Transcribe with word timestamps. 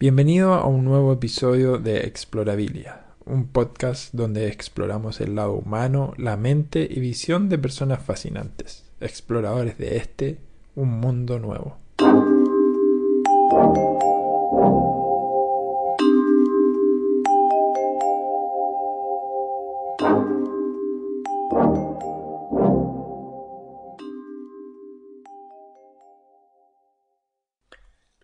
Bienvenido 0.00 0.54
a 0.54 0.66
un 0.66 0.86
nuevo 0.86 1.12
episodio 1.12 1.76
de 1.76 2.06
Explorabilia, 2.06 3.04
un 3.26 3.48
podcast 3.48 4.14
donde 4.14 4.48
exploramos 4.48 5.20
el 5.20 5.34
lado 5.34 5.52
humano, 5.52 6.14
la 6.16 6.38
mente 6.38 6.88
y 6.90 7.00
visión 7.00 7.50
de 7.50 7.58
personas 7.58 8.02
fascinantes, 8.02 8.90
exploradores 8.98 9.76
de 9.76 9.98
este, 9.98 10.38
un 10.74 10.88
mundo 10.88 11.38
nuevo. 11.38 11.76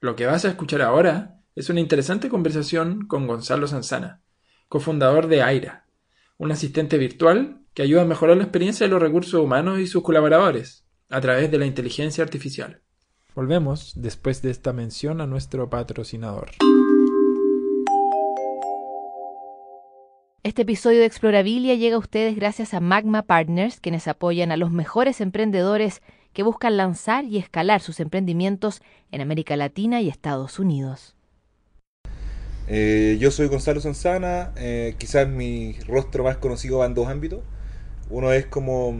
Lo 0.00 0.16
que 0.16 0.24
vas 0.24 0.46
a 0.46 0.48
escuchar 0.48 0.80
ahora 0.80 1.35
es 1.56 1.70
una 1.70 1.80
interesante 1.80 2.28
conversación 2.28 3.06
con 3.06 3.26
Gonzalo 3.26 3.66
Sanzana, 3.66 4.20
cofundador 4.68 5.26
de 5.26 5.42
Aira, 5.42 5.86
un 6.36 6.52
asistente 6.52 6.98
virtual 6.98 7.62
que 7.72 7.80
ayuda 7.80 8.02
a 8.02 8.06
mejorar 8.06 8.36
la 8.36 8.42
experiencia 8.42 8.86
de 8.86 8.92
los 8.92 9.00
recursos 9.00 9.40
humanos 9.42 9.80
y 9.80 9.86
sus 9.86 10.02
colaboradores 10.02 10.84
a 11.08 11.18
través 11.22 11.50
de 11.50 11.56
la 11.58 11.64
inteligencia 11.64 12.22
artificial. 12.22 12.82
Volvemos 13.34 13.94
después 13.96 14.42
de 14.42 14.50
esta 14.50 14.74
mención 14.74 15.22
a 15.22 15.26
nuestro 15.26 15.70
patrocinador. 15.70 16.50
Este 20.42 20.62
episodio 20.62 21.00
de 21.00 21.06
Explorabilia 21.06 21.74
llega 21.74 21.96
a 21.96 22.00
ustedes 22.00 22.36
gracias 22.36 22.74
a 22.74 22.80
Magma 22.80 23.22
Partners, 23.22 23.80
quienes 23.80 24.08
apoyan 24.08 24.52
a 24.52 24.58
los 24.58 24.70
mejores 24.70 25.22
emprendedores 25.22 26.02
que 26.34 26.42
buscan 26.42 26.76
lanzar 26.76 27.24
y 27.24 27.38
escalar 27.38 27.80
sus 27.80 27.98
emprendimientos 27.98 28.82
en 29.10 29.22
América 29.22 29.56
Latina 29.56 30.02
y 30.02 30.10
Estados 30.10 30.58
Unidos. 30.58 31.15
Eh, 32.68 33.16
yo 33.20 33.30
soy 33.30 33.46
Gonzalo 33.46 33.80
Sanzana, 33.80 34.52
eh, 34.56 34.96
quizás 34.98 35.28
mi 35.28 35.74
rostro 35.86 36.24
más 36.24 36.36
conocido 36.36 36.78
va 36.78 36.86
en 36.86 36.94
dos 36.94 37.08
ámbitos. 37.08 37.40
Uno 38.10 38.32
es 38.32 38.46
como 38.46 38.94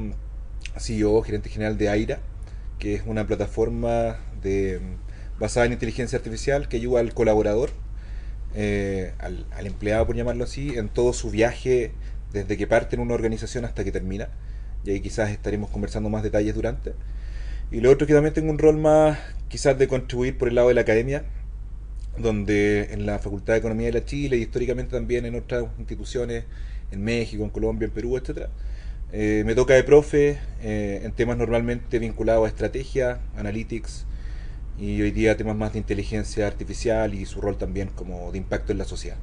CEO, 0.79 1.23
gerente 1.23 1.49
general 1.49 1.77
de 1.77 1.89
AIRA, 1.89 2.21
que 2.79 2.95
es 2.95 3.03
una 3.07 3.27
plataforma 3.27 4.19
de, 4.43 4.81
basada 5.39 5.67
en 5.67 5.73
inteligencia 5.73 6.19
artificial 6.19 6.69
que 6.69 6.77
ayuda 6.77 7.01
al 7.01 7.13
colaborador, 7.15 7.71
eh, 8.55 9.15
al, 9.19 9.47
al, 9.53 9.67
empleado 9.67 10.07
por 10.07 10.17
llamarlo 10.17 10.45
así, 10.45 10.77
en 10.77 10.89
todo 10.89 11.13
su 11.13 11.31
viaje 11.31 11.93
desde 12.33 12.57
que 12.57 12.67
parte 12.67 12.97
en 12.97 13.03
una 13.03 13.15
organización 13.15 13.65
hasta 13.65 13.83
que 13.85 13.93
termina. 13.93 14.29
Y 14.85 14.91
ahí 14.91 15.01
quizás 15.01 15.31
estaremos 15.31 15.71
conversando 15.71 16.09
más 16.09 16.23
detalles 16.23 16.55
durante. 16.55 16.95
Y 17.73 17.81
lo 17.81 17.91
otro 17.91 18.07
que 18.07 18.15
también 18.15 18.35
tengo 18.35 18.51
un 18.51 18.59
rol 18.59 18.77
más 18.77 19.19
quizás 19.49 19.77
de 19.79 19.89
contribuir 19.89 20.39
por 20.39 20.49
el 20.49 20.55
lado 20.55 20.69
de 20.69 20.75
la 20.75 20.83
academia, 20.83 21.25
donde 22.19 22.93
en 22.93 23.07
la 23.07 23.19
Facultad 23.19 23.55
de 23.55 23.59
Economía 23.59 23.87
de 23.87 23.93
la 23.93 24.05
Chile 24.05 24.37
y 24.37 24.43
históricamente 24.43 24.97
también 24.97 25.27
en 25.27 25.35
otras 25.35 25.65
instituciones, 25.79 26.45
en 26.91 27.03
México, 27.03 27.43
en 27.43 27.51
Colombia, 27.51 27.87
en 27.87 27.93
Perú, 27.93 28.17
etcétera, 28.17 28.49
eh, 29.13 29.43
me 29.47 29.55
toca 29.55 29.75
de 29.75 29.85
profe 29.85 30.39
eh, 30.63 31.01
en 31.05 31.13
temas 31.13 31.37
normalmente 31.37 31.99
vinculados 31.99 32.45
a 32.45 32.49
estrategia, 32.49 33.21
analytics 33.37 34.05
y 34.79 35.01
hoy 35.01 35.11
día 35.11 35.37
temas 35.37 35.57
más 35.57 35.73
de 35.73 35.79
inteligencia 35.79 36.47
artificial 36.47 37.15
y 37.15 37.25
su 37.25 37.41
rol 37.41 37.57
también 37.57 37.89
como 37.89 38.31
de 38.33 38.39
impacto 38.39 38.73
en 38.73 38.79
la 38.79 38.85
sociedad. 38.85 39.17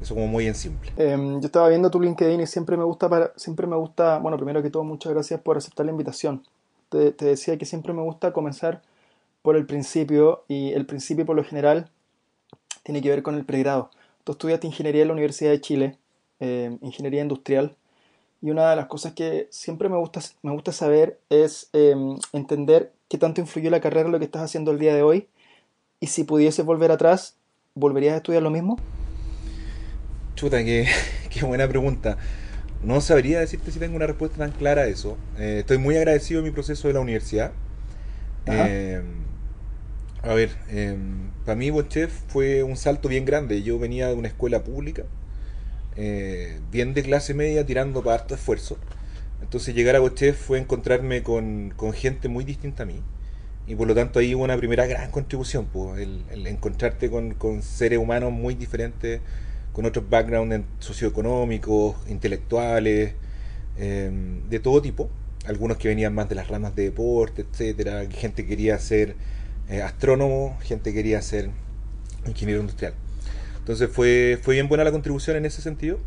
Eso 0.00 0.14
como 0.14 0.28
muy 0.28 0.46
en 0.46 0.54
simple. 0.54 0.92
Eh, 0.96 1.16
yo 1.16 1.46
estaba 1.46 1.68
viendo 1.68 1.90
tu 1.90 2.00
LinkedIn 2.00 2.40
y 2.40 2.46
siempre 2.46 2.76
me 2.76 2.84
gusta, 2.84 3.08
para, 3.08 3.32
siempre 3.36 3.66
me 3.66 3.76
gusta, 3.76 4.18
bueno, 4.18 4.36
primero 4.36 4.62
que 4.62 4.70
todo, 4.70 4.84
muchas 4.84 5.12
gracias 5.12 5.40
por 5.40 5.56
aceptar 5.56 5.84
la 5.86 5.92
invitación 5.92 6.42
te, 6.90 7.12
decía 7.24 7.56
que 7.56 7.64
siempre 7.64 7.92
me 7.92 8.02
gusta 8.02 8.32
comenzar 8.32 8.82
por 9.42 9.56
el 9.56 9.64
principio 9.64 10.44
y 10.48 10.72
el 10.72 10.84
principio 10.84 11.24
por 11.24 11.36
lo 11.36 11.44
general 11.44 11.90
tiene 12.82 13.02
que 13.02 13.10
ver 13.10 13.22
con 13.22 13.34
el 13.34 13.44
pregrado. 13.44 13.90
Tú 14.24 14.32
estudiaste 14.32 14.66
ingeniería 14.66 15.02
en 15.02 15.08
la 15.08 15.14
Universidad 15.14 15.50
de 15.50 15.60
Chile, 15.60 15.96
eh, 16.40 16.76
ingeniería 16.82 17.22
industrial, 17.22 17.76
y 18.42 18.50
una 18.50 18.70
de 18.70 18.76
las 18.76 18.86
cosas 18.86 19.12
que 19.12 19.48
siempre 19.50 19.88
me 19.88 19.96
gusta, 19.96 20.20
me 20.42 20.52
gusta 20.52 20.72
saber 20.72 21.18
es 21.28 21.68
eh, 21.72 21.94
entender 22.32 22.92
qué 23.08 23.18
tanto 23.18 23.40
influyó 23.40 23.70
la 23.70 23.80
carrera 23.80 24.06
en 24.06 24.12
lo 24.12 24.18
que 24.18 24.24
estás 24.24 24.42
haciendo 24.42 24.70
el 24.70 24.78
día 24.78 24.94
de 24.94 25.02
hoy 25.02 25.28
y 26.00 26.06
si 26.06 26.24
pudieses 26.24 26.64
volver 26.64 26.90
atrás, 26.90 27.36
¿volverías 27.74 28.14
a 28.14 28.16
estudiar 28.18 28.42
lo 28.42 28.50
mismo? 28.50 28.78
Chuta, 30.34 30.64
qué, 30.64 30.88
qué 31.30 31.44
buena 31.44 31.68
pregunta. 31.68 32.16
No 32.82 33.02
sabría 33.02 33.40
decirte 33.40 33.70
si 33.70 33.78
tengo 33.78 33.96
una 33.96 34.06
respuesta 34.06 34.38
tan 34.38 34.52
clara 34.52 34.82
a 34.82 34.86
eso. 34.86 35.18
Eh, 35.38 35.58
estoy 35.60 35.76
muy 35.76 35.96
agradecido 35.96 36.40
de 36.40 36.48
mi 36.48 36.54
proceso 36.54 36.88
de 36.88 36.94
la 36.94 37.00
universidad. 37.00 37.52
Eh, 38.46 39.02
a 40.22 40.34
ver, 40.34 40.56
eh, 40.70 40.96
para 41.44 41.56
mí 41.56 41.70
Chef 41.88 42.12
fue 42.28 42.62
un 42.62 42.76
salto 42.76 43.08
bien 43.08 43.24
grande. 43.24 43.62
Yo 43.62 43.78
venía 43.78 44.08
de 44.08 44.14
una 44.14 44.28
escuela 44.28 44.62
pública, 44.62 45.04
bien 46.70 46.94
de 46.94 47.02
clase 47.02 47.34
media, 47.34 47.66
tirando 47.66 48.02
para 48.02 48.16
harto 48.16 48.34
esfuerzo. 48.34 48.78
Entonces 49.42 49.74
llegar 49.74 49.96
a 49.96 50.14
Chef 50.14 50.38
fue 50.38 50.58
encontrarme 50.58 51.22
con, 51.22 51.72
con, 51.76 51.92
gente 51.92 52.28
muy 52.28 52.44
distinta 52.44 52.84
a 52.84 52.86
mí. 52.86 53.00
Y 53.66 53.74
por 53.74 53.86
lo 53.86 53.94
tanto 53.94 54.18
ahí 54.18 54.34
hubo 54.34 54.44
una 54.44 54.56
primera 54.56 54.86
gran 54.86 55.10
contribución, 55.10 55.66
pues, 55.66 56.00
el, 56.00 56.46
encontrarte 56.46 57.10
con, 57.10 57.34
con 57.34 57.62
seres 57.62 57.98
humanos 57.98 58.32
muy 58.32 58.54
diferentes 58.54 59.20
con 59.72 59.84
otros 59.86 60.08
backgrounds 60.08 60.64
socioeconómicos, 60.78 61.96
intelectuales, 62.08 63.14
em, 63.78 64.48
de 64.48 64.60
todo 64.60 64.82
tipo. 64.82 65.08
Algunos 65.46 65.78
que 65.78 65.88
venían 65.88 66.14
más 66.14 66.28
de 66.28 66.34
las 66.34 66.48
ramas 66.48 66.74
de 66.76 66.84
deporte, 66.84 67.46
etcétera. 67.50 68.06
Gente 68.10 68.46
quería 68.46 68.78
ser 68.78 69.16
eh, 69.70 69.82
astrónomo, 69.82 70.58
gente 70.62 70.92
quería 70.92 71.22
ser 71.22 71.50
ingeniero 72.26 72.60
industrial. 72.60 72.94
Entonces 73.58 73.88
fue, 73.90 74.38
fue 74.42 74.54
bien 74.54 74.68
buena 74.68 74.84
la 74.84 74.90
contribución 74.90 75.36
en 75.36 75.46
ese 75.46 75.62
sentido. 75.62 75.98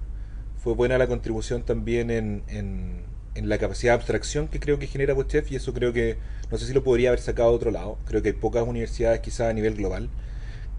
Fue 0.62 0.74
buena 0.74 0.98
la 0.98 1.08
contribución 1.08 1.64
también 1.64 2.12
en, 2.12 2.44
en, 2.48 3.04
la 3.36 3.58
capacidad 3.58 3.94
de 3.94 3.96
abstracción 3.96 4.48
que 4.48 4.60
creo 4.60 4.80
que 4.80 4.88
genera 4.88 5.14
WebChef 5.14 5.52
y 5.52 5.56
eso 5.56 5.74
creo 5.74 5.92
que, 5.92 6.18
no 6.52 6.58
sé 6.58 6.68
si 6.68 6.74
lo 6.74 6.84
podría 6.84 7.10
haber 7.10 7.20
sacado 7.20 7.50
a 7.50 7.52
otro 7.52 7.72
lado. 7.72 7.98
Creo 8.06 8.22
que 8.22 8.30
hay 8.30 8.34
pocas 8.36 8.68
universidades 8.68 9.22
quizás 9.22 9.50
a 9.50 9.54
nivel 9.54 9.76
global 9.76 10.10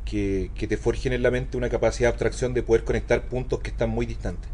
que, 0.04 0.50
te 0.68 0.76
forjen 0.76 1.12
en 1.12 1.22
la 1.22 1.30
mente 1.30 1.56
una 1.56 1.68
capacidad 1.68 2.08
de 2.08 2.12
abstracción 2.12 2.54
de 2.54 2.62
poder 2.62 2.84
conectar 2.84 3.28
puntos 3.28 3.60
que 3.60 3.70
están 3.70 3.90
muy 3.90 4.06
distantes. 4.06 4.50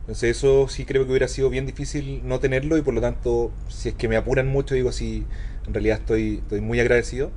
Entonces 0.00 0.36
eso 0.36 0.68
sí 0.68 0.84
creo 0.84 1.04
que 1.04 1.10
hubiera 1.10 1.28
sido 1.28 1.48
bien 1.50 1.66
difícil 1.66 2.20
no 2.24 2.38
tenerlo 2.40 2.76
y 2.76 2.82
por 2.82 2.92
lo 2.92 3.00
tanto, 3.00 3.52
si 3.68 3.88
es 3.88 3.94
que 3.94 4.06
me 4.06 4.16
apuran 4.16 4.48
mucho, 4.48 4.74
digo, 4.74 4.92
sí, 4.92 5.24
en 5.66 5.72
realidad 5.72 6.00
estoy, 6.00 6.36
estoy 6.42 6.60
muy 6.60 6.78
agradecido. 6.78 7.30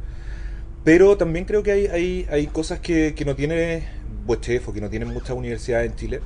Pero 0.87 1.17
también 1.17 1.43
creo 1.43 1.63
que 1.63 1.73
hay, 1.73 1.87
hay, 1.87 2.27
hay 2.31 2.47
cosas 2.47 2.79
que, 2.79 3.13
que 3.13 3.25
no 3.25 3.35
tiene 3.35 3.83
Bochef 4.25 4.69
o 4.69 4.73
que 4.73 4.79
no 4.79 4.89
tienen 4.89 5.09
muchas 5.09 5.31
universidades 5.31 5.91
en 5.91 5.97
Chile, 5.97 6.21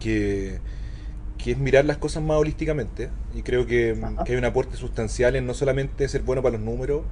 que, 0.00 0.58
que 1.36 1.50
es 1.50 1.58
mirar 1.58 1.84
las 1.84 1.98
cosas 1.98 2.22
más 2.22 2.38
holísticamente. 2.38 3.10
Y 3.34 3.42
creo 3.42 3.66
que, 3.66 3.94
que, 4.24 4.32
hay 4.32 4.38
un 4.38 4.46
aporte 4.46 4.78
sustancial 4.78 5.36
en 5.36 5.46
no 5.46 5.52
solamente 5.52 6.08
ser 6.08 6.22
bueno 6.22 6.42
para 6.42 6.56
los 6.56 6.64
números 6.64 7.02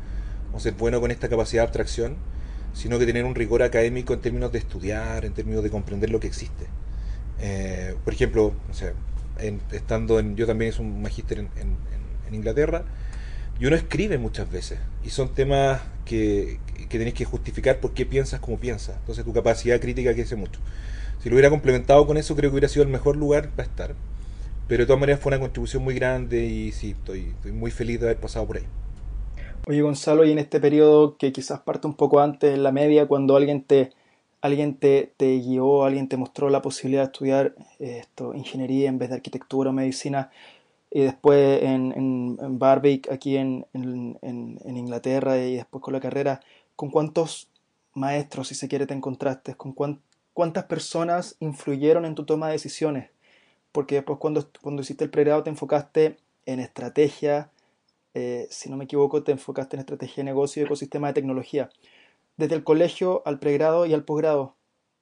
o 0.55 0.59
ser 0.59 0.73
bueno 0.73 0.99
con 0.99 1.11
esta 1.11 1.29
capacidad 1.29 1.61
de 1.61 1.65
abstracción, 1.65 2.17
sino 2.73 2.99
que 2.99 3.05
tener 3.05 3.27
un 3.27 3.35
rigor 3.35 3.63
académico 3.63 4.15
en 4.15 4.23
términos 4.23 4.51
de 4.51 4.59
estudiar, 4.59 5.27
en 5.27 5.35
términos 5.35 5.63
de 5.63 5.69
comprender 5.69 6.09
lo 6.09 6.21
que 6.21 6.29
existe. 6.29 6.69
Eh, 7.39 7.95
por 8.03 8.15
ejemplo, 8.15 8.55
estando 9.73 10.19
en, 10.19 10.37
yo 10.37 10.47
también 10.47 10.71
es 10.71 10.79
un 10.79 11.03
magíster 11.03 11.39
en, 11.39 11.51
Inglaterra, 12.33 12.87
y 13.59 13.67
uno 13.67 13.77
escribe 13.77 14.19
muchas 14.19 14.51
veces, 14.51 14.79
y 15.05 15.11
son 15.11 15.35
temas 15.35 15.81
que, 16.05 16.59
que 16.89 16.99
tenés 16.99 17.15
que 17.15 17.25
justificar 17.25 17.81
por 17.81 17.93
qué 17.93 18.07
piensas 18.07 18.41
como 18.41 18.59
piensas, 18.59 18.97
entonces 19.01 19.25
tu 19.25 19.33
capacidad 19.33 19.81
crítica 19.81 20.13
crece 20.15 20.37
mucho. 20.37 20.61
Si 21.23 21.29
lo 21.29 21.35
hubiera 21.35 21.51
complementado 21.51 22.07
con 22.07 22.17
eso, 22.17 22.37
creo 22.37 22.51
que 22.51 22.55
hubiera 22.55 22.69
sido 22.69 22.85
el 22.85 22.91
mejor 22.91 23.17
lugar 23.17 23.51
para 23.51 23.69
estar. 23.69 23.95
Pero 24.69 24.83
de 24.83 24.87
todas 24.87 25.01
maneras 25.01 25.21
fue 25.21 25.31
una 25.31 25.41
contribución 25.41 25.83
muy 25.83 25.95
grande 25.95 26.45
y 26.45 26.73
sí, 26.73 26.91
estoy 26.91 27.35
muy 27.53 27.71
feliz 27.71 28.01
de 28.01 28.07
haber 28.07 28.21
pasado 28.21 28.47
por 28.47 28.59
ahí. 28.59 28.65
Oye, 29.69 29.83
Gonzalo, 29.83 30.25
y 30.25 30.31
en 30.31 30.39
este 30.39 30.61
periodo 30.61 31.17
que 31.17 31.33
quizás 31.33 31.61
parte 31.61 31.89
un 31.89 31.95
poco 31.95 32.21
antes 32.21 32.55
en 32.55 32.63
la 32.63 32.71
media, 32.71 33.07
cuando 33.07 33.35
alguien 33.35 33.63
te, 33.63 33.91
alguien 34.41 34.77
te, 34.77 35.13
te 35.17 35.39
guió, 35.39 35.85
alguien 35.85 36.09
te 36.09 36.17
mostró 36.17 36.51
la 36.51 36.63
posibilidad 36.63 37.03
de 37.03 37.07
estudiar 37.07 37.55
eh, 37.81 37.99
esto, 38.01 38.33
ingeniería 38.35 38.89
en 38.89 38.99
vez 38.99 39.09
de 39.09 39.17
arquitectura 39.17 39.71
o 39.71 39.73
medicina, 39.73 40.31
y 40.97 41.01
después 41.01 41.63
en, 41.63 41.93
en, 41.93 42.39
en 42.41 42.59
Barbic, 42.59 43.13
aquí 43.13 43.37
en, 43.37 43.67
en, 43.75 44.77
Inglaterra, 44.79 45.37
y 45.37 45.57
después 45.57 45.83
con 45.83 45.93
la 45.93 46.01
carrera, 46.01 46.41
¿con 46.75 46.91
cuántos 46.91 47.51
maestros, 47.93 48.49
si 48.49 48.55
se 48.55 48.67
quiere, 48.67 48.87
te 48.87 48.95
encontraste? 48.95 49.57
¿Con 49.57 49.75
cuántas 50.33 50.65
personas 50.65 51.37
influyeron 51.39 52.07
en 52.07 52.15
tu 52.15 52.25
toma 52.25 52.47
de 52.47 52.55
decisiones? 52.55 53.11
Porque 53.73 53.97
después 53.97 54.19
cuando, 54.19 54.49
cuando 54.63 54.81
hiciste 54.81 55.05
el 55.05 55.11
pregrado 55.11 55.43
te 55.43 55.51
enfocaste 55.51 56.17
en 56.47 56.61
estrategia, 56.61 57.51
eh, 58.15 58.47
si 58.49 58.71
no 58.71 58.79
me 58.79 58.85
equivoco, 58.85 59.23
te 59.23 59.33
enfocaste 59.33 59.77
en 59.77 59.81
estrategia 59.81 60.23
de 60.23 60.31
negocio 60.31 60.63
y 60.63 60.65
ecosistema 60.65 61.09
de 61.09 61.13
tecnología. 61.13 61.69
Desde 62.39 62.55
el 62.55 62.65
colegio 62.65 63.21
al 63.27 63.39
pregrado 63.39 63.85
y 63.85 63.93
al 63.93 64.05
posgrado, 64.05 64.55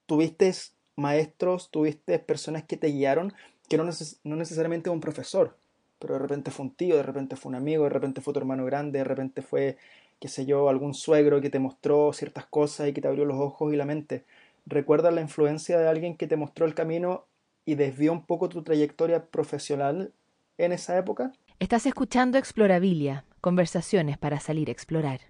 ¿tuviste 0.06 0.52
maestros, 0.96 1.70
tuviste 1.70 2.18
personas 2.18 2.64
que 2.64 2.76
te 2.76 2.88
guiaron, 2.88 3.32
que 3.68 3.78
no, 3.78 3.84
no 3.84 4.34
necesariamente 4.34 4.90
un 4.90 4.98
profesor, 4.98 5.56
pero 5.98 6.14
de 6.14 6.20
repente 6.20 6.50
fue 6.50 6.66
un 6.66 6.74
tío, 6.74 6.96
de 6.96 7.02
repente 7.02 7.36
fue 7.36 7.50
un 7.50 7.56
amigo, 7.56 7.84
de 7.84 7.90
repente 7.90 8.20
fue 8.20 8.32
tu 8.32 8.40
hermano 8.40 8.64
grande, 8.64 8.98
de 8.98 9.04
repente 9.04 9.42
fue 9.42 9.76
qué 10.20 10.28
sé 10.28 10.46
yo, 10.46 10.68
algún 10.68 10.94
suegro 10.94 11.42
que 11.42 11.50
te 11.50 11.58
mostró 11.58 12.12
ciertas 12.12 12.46
cosas 12.46 12.88
y 12.88 12.92
que 12.92 13.00
te 13.00 13.08
abrió 13.08 13.24
los 13.26 13.38
ojos 13.38 13.72
y 13.72 13.76
la 13.76 13.84
mente. 13.84 14.24
¿Recuerdas 14.64 15.12
la 15.12 15.20
influencia 15.20 15.78
de 15.78 15.86
alguien 15.86 16.16
que 16.16 16.26
te 16.26 16.36
mostró 16.36 16.64
el 16.64 16.74
camino 16.74 17.26
y 17.66 17.74
desvió 17.74 18.12
un 18.12 18.24
poco 18.24 18.48
tu 18.48 18.62
trayectoria 18.62 19.26
profesional 19.26 20.12
en 20.56 20.72
esa 20.72 20.96
época? 20.96 21.32
Estás 21.58 21.84
escuchando 21.86 22.38
Explorabilia, 22.38 23.26
conversaciones 23.40 24.16
para 24.16 24.40
salir 24.40 24.68
a 24.68 24.72
explorar. 24.72 25.20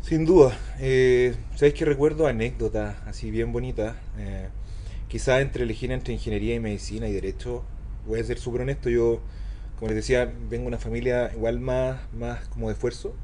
Sin 0.00 0.24
duda. 0.24 0.56
Eh, 0.78 1.34
¿Sabes 1.56 1.74
que 1.74 1.84
recuerdo 1.84 2.28
anécdotas 2.28 2.96
así 3.06 3.32
bien 3.32 3.52
bonitas? 3.52 3.96
Eh, 4.18 4.48
quizás 5.08 5.42
entre 5.42 5.64
elegir 5.64 5.90
entre 5.90 6.14
ingeniería 6.14 6.54
y 6.54 6.60
medicina 6.60 7.08
y 7.08 7.12
derecho, 7.12 7.64
voy 8.06 8.20
a 8.20 8.24
ser 8.24 8.38
súper 8.38 8.62
honesto, 8.62 8.88
yo, 8.88 9.20
como 9.78 9.88
les 9.88 9.96
decía, 9.96 10.32
vengo 10.48 10.62
de 10.62 10.68
una 10.68 10.78
familia 10.78 11.30
igual 11.34 11.60
más, 11.60 12.00
más 12.12 12.46
como 12.48 12.68
de 12.68 12.74
esfuerzo 12.74 13.14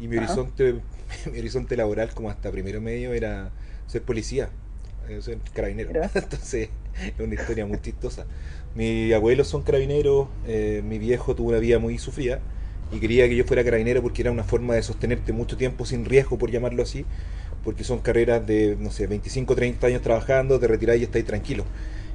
y 0.00 0.08
mi 0.08 0.16
horizonte, 0.16 0.74
mi 1.32 1.38
horizonte 1.38 1.76
laboral 1.76 2.14
como 2.14 2.30
hasta 2.30 2.50
primero 2.50 2.80
medio 2.80 3.12
era 3.12 3.50
ser 3.86 4.02
policía, 4.02 4.50
eh, 5.08 5.20
ser 5.22 5.38
carabinero. 5.52 5.90
Entonces, 6.14 6.68
es 7.02 7.20
una 7.20 7.34
historia 7.34 7.66
muy 7.66 7.80
chistosa. 7.80 8.26
Mis 8.74 9.12
abuelos 9.14 9.48
son 9.48 9.62
carabineros, 9.62 10.28
eh, 10.46 10.82
mi 10.84 10.98
viejo 10.98 11.34
tuvo 11.34 11.48
una 11.48 11.58
vida 11.58 11.78
muy 11.78 11.98
sufrida 11.98 12.40
y 12.92 13.00
quería 13.00 13.28
que 13.28 13.36
yo 13.36 13.44
fuera 13.44 13.64
carabinero 13.64 14.02
porque 14.02 14.22
era 14.22 14.30
una 14.30 14.44
forma 14.44 14.74
de 14.74 14.82
sostenerte 14.82 15.32
mucho 15.32 15.56
tiempo 15.56 15.84
sin 15.84 16.04
riesgo, 16.04 16.38
por 16.38 16.50
llamarlo 16.50 16.82
así, 16.82 17.04
porque 17.64 17.84
son 17.84 17.98
carreras 17.98 18.46
de, 18.46 18.76
no 18.78 18.90
sé, 18.90 19.06
25, 19.06 19.54
30 19.54 19.86
años 19.86 20.02
trabajando, 20.02 20.58
te 20.60 20.68
retirás 20.68 20.96
y 20.98 21.02
estáis 21.02 21.24
tranquilo. 21.24 21.64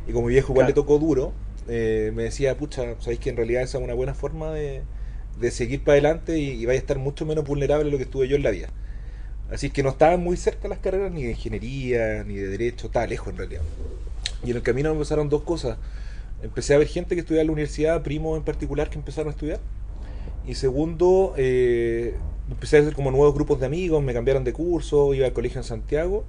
Y 0.07 0.11
como 0.11 0.27
mi 0.27 0.33
viejo 0.33 0.51
igual 0.53 0.67
le 0.67 0.73
tocó 0.73 0.99
duro, 0.99 1.33
eh, 1.67 2.11
me 2.13 2.23
decía, 2.23 2.57
pucha, 2.57 2.95
sabéis 2.99 3.19
que 3.19 3.29
en 3.29 3.37
realidad 3.37 3.63
esa 3.63 3.77
es 3.77 3.83
una 3.83 3.93
buena 3.93 4.13
forma 4.13 4.51
de, 4.51 4.81
de 5.39 5.51
seguir 5.51 5.83
para 5.83 5.93
adelante 5.93 6.39
y, 6.39 6.51
y 6.51 6.65
vais 6.65 6.77
a 6.77 6.81
estar 6.81 6.99
mucho 6.99 7.25
menos 7.25 7.45
vulnerable 7.45 7.85
de 7.85 7.91
lo 7.91 7.97
que 7.97 8.03
estuve 8.03 8.27
yo 8.27 8.35
en 8.35 8.43
la 8.43 8.51
vida. 8.51 8.69
Así 9.51 9.69
que 9.69 9.83
no 9.83 9.89
estaban 9.89 10.21
muy 10.21 10.37
cerca 10.37 10.67
las 10.67 10.79
carreras 10.79 11.11
ni 11.11 11.23
de 11.23 11.31
ingeniería, 11.31 12.23
ni 12.23 12.35
de 12.35 12.47
derecho, 12.47 12.87
estaba 12.87 13.05
lejos 13.05 13.29
en 13.29 13.37
realidad. 13.37 13.61
Y 14.43 14.51
en 14.51 14.57
el 14.57 14.63
camino 14.63 14.93
me 14.93 14.99
pasaron 14.99 15.29
dos 15.29 15.43
cosas. 15.43 15.77
Empecé 16.41 16.73
a 16.73 16.77
ver 16.77 16.87
gente 16.87 17.15
que 17.15 17.21
estudiaba 17.21 17.41
en 17.41 17.47
la 17.47 17.53
universidad, 17.53 18.01
primos 18.03 18.37
en 18.37 18.43
particular 18.43 18.89
que 18.89 18.97
empezaron 18.97 19.29
a 19.29 19.31
estudiar. 19.31 19.59
Y 20.45 20.55
segundo, 20.55 21.33
eh, 21.37 22.15
empecé 22.49 22.77
a 22.77 22.79
hacer 22.81 22.93
como 22.93 23.11
nuevos 23.11 23.33
grupos 23.33 23.59
de 23.59 23.65
amigos, 23.65 24.03
me 24.03 24.13
cambiaron 24.13 24.43
de 24.43 24.53
curso, 24.53 25.13
iba 25.13 25.25
al 25.25 25.33
colegio 25.33 25.59
en 25.59 25.63
Santiago. 25.63 26.25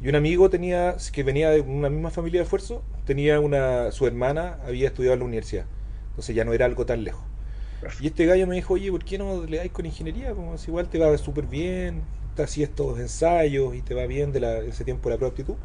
Y 0.00 0.08
un 0.08 0.14
amigo 0.14 0.48
tenía, 0.48 0.96
que 1.12 1.22
venía 1.22 1.50
de 1.50 1.60
una 1.60 1.90
misma 1.90 2.10
familia 2.10 2.40
de 2.40 2.44
esfuerzo, 2.44 2.82
tenía 3.04 3.40
una, 3.40 3.90
su 3.90 4.06
hermana 4.06 4.58
había 4.66 4.88
estudiado 4.88 5.14
en 5.14 5.20
la 5.20 5.26
universidad. 5.26 5.66
Entonces 6.10 6.36
ya 6.36 6.44
no 6.44 6.52
era 6.52 6.66
algo 6.66 6.86
tan 6.86 7.04
lejos. 7.04 7.24
Y 8.00 8.08
este 8.08 8.26
gallo 8.26 8.46
me 8.46 8.56
dijo, 8.56 8.74
oye, 8.74 8.90
¿por 8.90 9.04
qué 9.04 9.18
no 9.18 9.44
le 9.44 9.58
dais 9.58 9.70
con 9.70 9.86
ingeniería? 9.86 10.32
Como 10.34 10.58
si 10.58 10.70
igual 10.70 10.88
te 10.88 10.98
va 10.98 11.16
súper 11.18 11.46
bien, 11.46 12.02
te 12.34 12.42
hacías 12.42 12.70
estos 12.70 12.98
ensayos 12.98 13.74
y 13.74 13.82
te 13.82 13.94
va 13.94 14.06
bien 14.06 14.32
de 14.32 14.40
la, 14.40 14.58
ese 14.58 14.84
tiempo 14.84 15.08
de 15.08 15.16
la 15.16 15.18
prueba. 15.18 15.56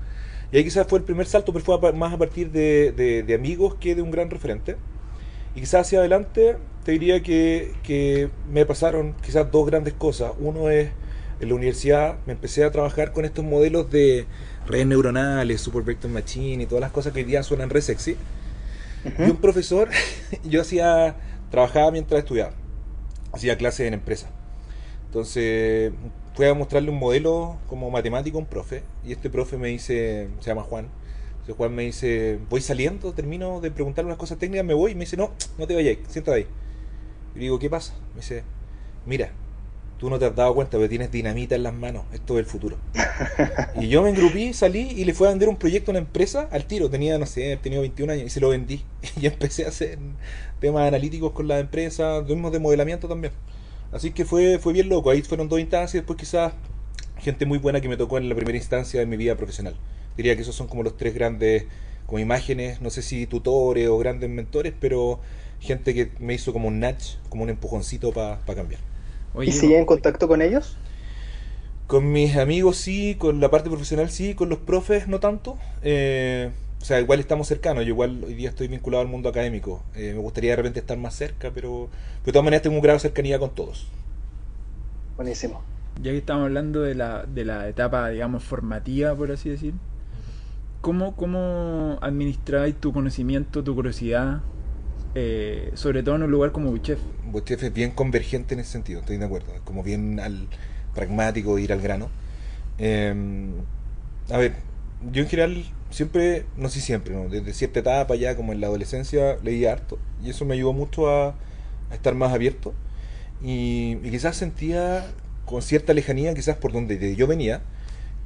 Y 0.52 0.58
ahí 0.58 0.64
quizás 0.64 0.88
fue 0.88 1.00
el 1.00 1.06
primer 1.06 1.26
salto, 1.26 1.52
pero 1.54 1.66
fue 1.66 1.94
más 1.94 2.14
a 2.14 2.18
partir 2.18 2.52
de, 2.52 2.92
de, 2.92 3.24
de 3.24 3.34
amigos 3.34 3.76
que 3.76 3.96
de 3.96 4.02
un 4.02 4.12
gran 4.12 4.30
referente. 4.30 4.78
Y 5.56 5.62
quizás 5.62 5.88
hacia 5.88 6.00
adelante 6.00 6.58
te 6.84 6.92
diría 6.92 7.22
que, 7.24 7.74
que, 7.84 8.30
me 8.52 8.66
pasaron 8.66 9.16
quizás 9.24 9.52
dos 9.52 9.66
grandes 9.66 9.94
cosas. 9.94 10.34
Uno 10.40 10.70
es 10.70 10.90
en 11.44 11.50
la 11.50 11.56
universidad 11.56 12.18
me 12.26 12.34
empecé 12.34 12.64
a 12.64 12.72
trabajar 12.72 13.12
con 13.14 13.26
estos 13.26 13.46
modelos 13.46 13.92
de 13.92 14.26
redes 14.68 14.88
neuronales, 14.88 15.62
Super 15.62 15.84
Vector 15.84 16.10
Machine 16.10 16.64
y 16.64 16.66
todas 16.66 16.82
las 16.82 16.92
cosas 16.92 17.14
que 17.14 17.20
hoy 17.20 17.26
día 17.26 17.44
suenan 17.44 17.70
re 17.70 17.82
sexy. 17.82 18.18
Uh 19.06 19.10
-huh. 19.10 19.28
Y 19.28 19.32
un 19.32 19.38
profesor, 19.38 19.90
yo 20.44 20.62
hacía, 20.62 21.16
trabajaba 21.52 21.92
mientras 21.92 22.20
estudiaba, 22.20 22.54
hacía 23.32 23.58
clases 23.58 23.88
en 23.88 23.94
empresa. 23.94 24.30
Entonces 25.06 25.94
fui 26.34 26.48
a 26.48 26.54
mostrarle 26.54 26.90
un 26.90 26.98
modelo 26.98 27.58
como 27.68 27.92
matemático 27.92 28.38
a 28.38 28.42
un 28.42 28.48
profe 28.48 28.82
y 29.04 29.12
este 29.12 29.30
profe 29.30 29.58
me 29.58 29.68
dice, 29.68 30.30
se 30.40 30.48
llama 30.48 30.64
Juan, 30.64 30.88
entonces 31.44 31.56
Juan 31.56 31.76
me 31.76 31.84
dice, 31.84 32.40
voy 32.50 32.62
saliendo, 32.62 33.14
termino 33.14 33.60
de 33.62 33.70
preguntarle 33.70 34.08
unas 34.08 34.18
cosas 34.18 34.40
técnicas, 34.40 34.66
me 34.66 34.74
voy 34.74 34.94
y 34.94 34.96
me 34.96 35.02
dice, 35.02 35.18
no, 35.18 35.32
no 35.58 35.68
te 35.68 35.76
vayas, 35.76 35.98
siéntate 36.08 36.38
ahí. 36.38 36.48
Y 37.36 37.40
digo, 37.40 37.60
¿qué 37.60 37.70
pasa? 37.70 37.94
Me 38.16 38.22
dice, 38.22 38.44
mira, 39.06 39.32
tú 40.04 40.10
no 40.10 40.20
te 40.20 40.26
has 40.26 40.36
dado 40.36 40.54
cuenta, 40.54 40.76
pero 40.78 40.90
tienes 40.90 41.12
dinamita 41.12 41.56
en 41.56 41.64
las 41.64 41.74
manos, 41.74 42.04
esto 42.12 42.34
es 42.34 42.40
el 42.40 42.46
futuro. 42.46 42.78
y 43.80 43.88
yo 43.88 44.04
me 44.04 44.10
engrupí, 44.10 44.52
salí 44.52 44.82
y 44.82 45.06
le 45.06 45.14
fui 45.14 45.28
a 45.28 45.30
vender 45.30 45.48
un 45.48 45.56
proyecto 45.56 45.92
a 45.92 45.94
una 45.94 46.00
empresa 46.00 46.50
al 46.52 46.66
tiro, 46.66 46.90
tenía, 46.90 47.18
no 47.18 47.26
sé, 47.26 47.58
tenía 47.64 47.80
21 47.80 48.12
años 48.12 48.26
y 48.26 48.30
se 48.30 48.42
lo 48.42 48.50
vendí. 48.50 48.84
Y 49.22 49.28
empecé 49.28 49.64
a 49.64 49.70
hacer 49.70 49.98
temas 50.60 50.86
analíticos 50.86 51.32
con 51.32 51.48
la 51.48 51.60
empresa, 51.60 52.22
mismos 52.22 52.52
de 52.52 52.60
modelamiento 52.60 53.08
también. 53.08 53.32
Así 53.94 54.12
que 54.12 54.26
fue, 54.26 54.60
fue 54.60 54.74
bien 54.74 54.90
loco. 54.90 55.10
Ahí 55.10 55.22
fueron 55.22 55.48
dos 55.48 55.62
instancias. 55.62 56.02
Después 56.02 56.20
quizás 56.20 56.52
gente 57.20 57.46
muy 57.46 57.60
buena 57.60 57.80
que 57.80 57.88
me 57.88 57.96
tocó 57.96 58.18
en 58.18 58.28
la 58.28 58.36
primera 58.36 58.58
instancia 58.58 59.00
de 59.00 59.06
mi 59.06 59.16
vida 59.16 59.38
profesional. 59.38 59.76
Diría 60.18 60.36
que 60.36 60.42
esos 60.42 60.56
son 60.56 60.68
como 60.68 60.84
los 60.84 60.98
tres 60.98 61.14
grandes 61.14 61.66
como 62.06 62.20
imágenes, 62.20 62.82
no 62.82 62.90
sé 62.90 63.02
si 63.02 63.26
tutores 63.26 63.88
o 63.88 63.98
grandes 63.98 64.30
mentores, 64.30 64.74
pero 64.78 65.22
gente 65.62 65.94
que 65.94 66.12
me 66.20 66.34
hizo 66.34 66.52
como 66.52 66.68
un 66.68 66.82
nudge, 66.82 67.18
como 67.30 67.44
un 67.44 67.50
empujoncito 67.50 68.12
para 68.12 68.40
pa 68.40 68.54
cambiar. 68.54 68.82
Oye, 69.34 69.50
¿Y 69.50 69.52
sigue 69.52 69.78
en 69.78 69.86
contacto 69.86 70.28
con 70.28 70.42
ellos? 70.42 70.78
Con 71.88 72.12
mis 72.12 72.36
amigos 72.38 72.78
sí, 72.78 73.16
con 73.16 73.40
la 73.40 73.50
parte 73.50 73.70
profesional 73.70 74.10
sí, 74.10 74.36
con 74.36 74.50
los 74.50 74.60
profes 74.60 75.08
no 75.08 75.20
tanto. 75.20 75.58
Eh, 75.82 76.52
o 76.82 76.86
sea, 76.86 77.00
igual 77.00 77.20
estamos 77.20 77.48
cercanos, 77.48 77.84
yo 77.86 77.90
igual 77.90 78.24
hoy 78.26 78.34
día 78.34 78.50
estoy 78.50 78.68
vinculado 78.68 79.02
al 79.02 79.08
mundo 79.08 79.30
académico. 79.30 79.84
Eh, 79.96 80.12
me 80.14 80.20
gustaría 80.20 80.52
de 80.52 80.58
repente 80.58 80.80
estar 80.80 80.98
más 80.98 81.16
cerca, 81.16 81.52
pero, 81.54 81.90
pero 82.22 82.26
de 82.26 82.32
todas 82.34 82.44
maneras 82.44 82.62
tengo 82.64 82.76
un 82.76 82.82
grado 82.82 82.98
de 82.98 83.02
cercanía 83.02 83.40
con 83.40 83.56
todos. 83.56 83.88
Buenísimo. 85.16 85.64
Ya 86.02 86.12
que 86.12 86.18
estamos 86.18 86.44
hablando 86.46 86.82
de 86.82 86.96
la, 86.96 87.26
de 87.26 87.46
la 87.46 87.70
etapa, 87.70 88.10
digamos, 88.10 88.44
formativa, 88.44 89.16
por 89.16 89.32
así 89.32 89.50
decir, 89.50 89.76
¿cómo, 90.82 91.16
cómo 91.16 92.00
administráis 92.02 92.76
tu 92.76 92.92
conocimiento, 92.94 93.64
tu 93.64 93.76
curiosidad, 93.76 94.42
eh, 95.16 95.72
sobre 95.76 96.04
todo 96.04 96.16
en 96.16 96.24
un 96.24 96.32
lugar 96.32 96.52
como 96.52 96.72
Buchef? 96.72 97.00
Buchef 97.26 97.64
es 97.64 97.74
bien 97.74 97.92
convergente 97.92 98.54
en 98.54 98.60
ese 98.60 98.72
sentido, 98.72 99.00
estoy 99.02 99.18
de 99.18 99.26
acuerdo, 99.26 99.54
es 99.54 99.62
como 99.62 99.84
bien 99.84 100.20
al 100.20 100.48
pragmático, 100.94 101.58
ir 101.60 101.74
al 101.74 101.82
grano. 101.82 102.10
Eh, 102.78 103.14
a 104.30 104.38
ver, 104.38 104.54
yo 105.12 105.22
en 105.22 105.30
general 105.30 105.66
siempre, 105.90 106.46
no 106.58 106.70
sé 106.70 106.82
siempre, 106.82 107.14
¿no? 107.14 107.30
desde 107.30 107.54
cierta 107.54 107.80
etapa 107.80 108.16
ya 108.16 108.36
como 108.36 108.54
en 108.54 108.62
la 108.62 108.68
adolescencia 108.68 109.38
leía 109.44 109.72
harto 109.72 110.00
y 110.24 110.30
eso 110.32 110.46
me 110.46 110.56
ayudó 110.56 110.74
mucho 110.74 111.10
a, 111.10 111.36
a 111.92 111.94
estar 111.94 112.16
más 112.16 112.34
abierto 112.34 112.74
y, 113.44 113.98
y, 114.04 114.10
quizás 114.10 114.36
sentía 114.38 115.06
con 115.46 115.62
cierta 115.62 115.94
lejanía, 115.94 116.34
quizás 116.34 116.56
por 116.56 116.72
donde 116.72 117.16
yo 117.16 117.28
venía, 117.28 117.62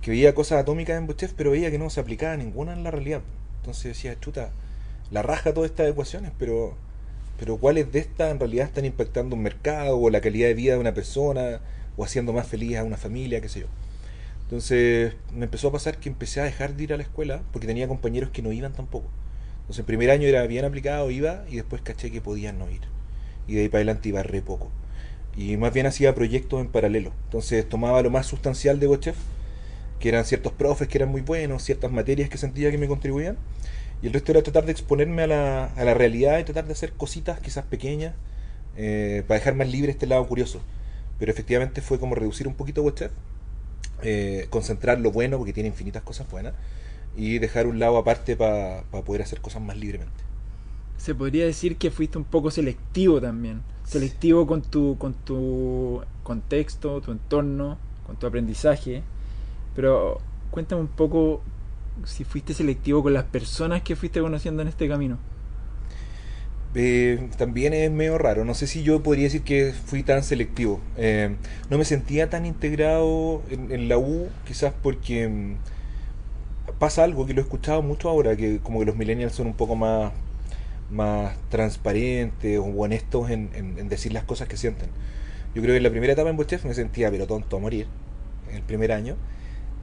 que 0.02 0.12
veía 0.12 0.36
cosas 0.36 0.60
atómicas 0.60 0.98
en 0.98 1.08
Bochef, 1.08 1.34
pero 1.36 1.52
veía 1.52 1.72
que 1.72 1.80
no 1.80 1.90
se 1.90 2.00
aplicaba 2.00 2.38
ninguna 2.38 2.74
en 2.74 2.84
la 2.84 2.92
realidad. 2.92 3.22
Entonces 3.58 3.96
decía, 3.96 4.20
chuta, 4.20 4.52
la 5.12 5.22
raja 5.22 5.54
todas 5.54 5.70
estas 5.70 5.90
ecuaciones, 5.90 6.32
pero, 6.38 6.76
pero 7.40 7.58
¿cuáles 7.58 7.92
de 7.92 8.00
estas 8.00 8.32
en 8.32 8.40
realidad 8.40 8.68
están 8.68 8.86
impactando 8.86 9.36
un 9.36 9.44
mercado 9.44 9.98
o 9.98 10.10
la 10.10 10.22
calidad 10.22 10.48
de 10.48 10.54
vida 10.54 10.74
de 10.74 10.80
una 10.80 10.94
persona 10.94 11.62
o 11.96 12.04
haciendo 12.04 12.34
más 12.34 12.48
feliz 12.48 12.78
a 12.78 12.84
una 12.84 12.98
familia, 12.98 13.42
qué 13.42 13.50
sé 13.50 13.62
yo? 13.62 13.68
Entonces 14.44 15.14
me 15.34 15.46
empezó 15.46 15.68
a 15.68 15.72
pasar 15.74 15.98
que 15.98 16.08
empecé 16.08 16.40
a 16.40 16.46
dejar 16.46 16.76
de 16.76 16.84
ir 16.84 16.94
a 16.94 16.98
la 16.98 17.04
escuela 17.04 17.42
porque 17.52 17.68
tenía 17.68 17.88
compañeros 17.88 18.30
que 18.32 18.42
no 18.42 18.54
iban 18.54 18.74
tampoco. 18.74 19.08
Entonces 19.62 19.80
el 19.80 19.86
primer 19.86 20.10
año 20.10 20.26
era 20.26 20.48
bien 20.48 20.64
aplicado, 20.64 21.12
iba 21.12 21.44
y 21.50 21.58
después 21.58 21.82
caché 21.82 22.12
que 22.12 22.22
podían 22.22 22.58
no 22.58 22.70
ir. 22.72 22.80
Y 23.48 23.56
de 23.56 23.62
ahí 23.62 23.68
para 23.68 23.80
adelante 23.80 24.08
iba 24.08 24.24
re 24.24 24.42
poco. 24.42 24.72
Y 25.36 25.58
más 25.58 25.74
bien 25.74 25.86
hacía 25.86 26.16
proyectos 26.16 26.62
en 26.62 26.68
paralelo. 26.68 27.12
Entonces 27.26 27.68
tomaba 27.68 28.02
lo 28.02 28.10
más 28.10 28.26
sustancial 28.26 28.80
de 28.80 28.88
Bochef, 28.88 29.18
que 30.00 30.08
eran 30.08 30.24
ciertos 30.24 30.54
profes 30.54 30.88
que 30.88 30.98
eran 30.98 31.10
muy 31.10 31.20
buenos, 31.20 31.64
ciertas 31.64 31.92
materias 31.92 32.30
que 32.30 32.38
sentía 32.38 32.72
que 32.72 32.78
me 32.78 32.88
contribuían. 32.88 33.38
Y 34.02 34.08
el 34.08 34.14
resto 34.14 34.32
era 34.32 34.44
tratar 34.44 34.66
de 34.66 34.72
exponerme 34.72 35.24
a 35.24 35.28
la, 35.28 35.66
a 35.66 35.84
la 35.84 35.94
realidad 35.94 36.40
y 36.40 36.44
tratar 36.44 36.66
de 36.66 36.74
hacer 36.74 36.94
cositas 36.94 37.40
quizás 37.40 37.66
pequeñas 37.66 38.14
eh, 38.76 39.24
para 39.28 39.40
dejar 39.40 39.56
más 39.56 39.70
libre 39.70 39.92
este 39.92 40.06
lado 40.06 40.26
curioso. 40.28 40.62
Pero 41.20 41.32
efectivamente 41.32 41.82
fue 41.82 42.00
como 42.00 42.14
reducir 42.14 42.48
un 42.48 42.54
poquito 42.54 42.84
Bochef 42.84 43.12
eh, 44.04 44.46
concentrar 44.52 45.00
lo 45.00 45.12
bueno, 45.12 45.38
porque 45.38 45.54
tiene 45.54 45.70
infinitas 45.70 46.04
cosas 46.04 46.30
buenas, 46.30 46.54
y 47.16 47.40
dejar 47.40 47.66
un 47.66 47.80
lado 47.80 47.98
aparte 47.98 48.36
para 48.36 48.84
pa 48.92 49.02
poder 49.02 49.24
hacer 49.24 49.42
cosas 49.42 49.62
más 49.62 49.76
libremente. 49.76 50.24
Se 50.98 51.16
podría 51.16 51.46
decir 51.46 51.78
que 51.78 51.90
fuiste 51.90 52.18
un 52.20 52.24
poco 52.24 52.52
selectivo 52.52 53.20
también, 53.20 53.64
selectivo 53.86 54.46
con 54.46 54.62
tu, 54.62 54.98
con 55.00 55.14
tu 55.14 56.02
contexto, 56.24 57.02
tu 57.02 57.12
entorno, 57.12 57.80
con 58.06 58.18
tu 58.18 58.28
aprendizaje, 58.28 59.02
pero 59.76 60.20
cuéntame 60.52 60.82
un 60.82 60.88
poco 60.88 61.42
si 62.06 62.24
fuiste 62.24 62.54
selectivo 62.54 63.04
con 63.04 63.14
las 63.14 63.26
personas 63.26 63.82
que 63.82 63.96
fuiste 63.96 64.20
conociendo 64.22 64.62
en 64.62 64.68
este 64.68 64.88
camino. 64.88 65.18
Eh, 66.76 67.30
también 67.38 67.74
es 67.74 67.90
medio 67.92 68.18
raro. 68.18 68.46
No 68.46 68.54
sé 68.54 68.68
si 68.68 68.84
yo 68.84 69.02
podría 69.02 69.26
decir 69.26 69.42
que 69.42 69.74
fui 69.74 70.04
tan 70.04 70.24
selectivo. 70.24 70.80
Eh, 70.98 71.36
no 71.70 71.78
me 71.78 71.86
sentía 71.86 72.30
tan 72.30 72.46
integrado 72.46 73.42
en, 73.50 73.90
la 73.90 73.98
U, 73.98 74.30
quizás 74.46 74.74
porque 74.84 75.28
mm, 75.28 75.56
pasa 76.80 77.04
algo 77.04 77.26
que 77.26 77.34
lo 77.34 77.42
he 77.42 77.44
escuchado 77.44 77.82
mucho 77.82 78.10
ahora, 78.10 78.36
que 78.36 78.60
como 78.60 78.80
que 78.80 78.86
los 78.86 78.96
millennials 78.96 79.34
son 79.34 79.48
un 79.48 79.54
poco 79.54 79.76
más, 79.76 80.12
más 80.92 81.36
transparentes 81.50 82.60
o 82.60 82.66
honestos 82.66 83.30
en 83.32 83.90
decir 83.90 84.14
las 84.14 84.24
cosas 84.24 84.48
que 84.48 84.58
sienten. 84.58 84.90
Yo 85.58 85.64
creo 85.64 85.74
que 85.74 85.78
en 85.78 85.84
la 85.84 85.90
primera 85.90 86.14
etapa 86.14 86.30
en 86.30 86.38
Bochef 86.38 86.66
me 86.66 86.76
sentía 86.76 87.10
pero 87.10 87.26
tonto 87.26 87.58
a 87.58 87.60
morir, 87.60 87.88
en 88.50 88.58
el 88.58 88.62
primer 88.62 88.92
año. 88.92 89.16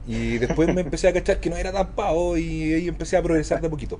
Y 0.07 0.37
después 0.37 0.73
me 0.73 0.81
empecé 0.81 1.07
a 1.07 1.13
cachar 1.13 1.39
que 1.39 1.49
no 1.49 1.57
era 1.57 1.71
tan 1.71 1.95
pavo 1.95 2.37
y 2.37 2.87
empecé 2.87 3.17
a 3.17 3.23
progresar 3.23 3.61
de 3.61 3.67
a 3.67 3.69
poquito. 3.69 3.99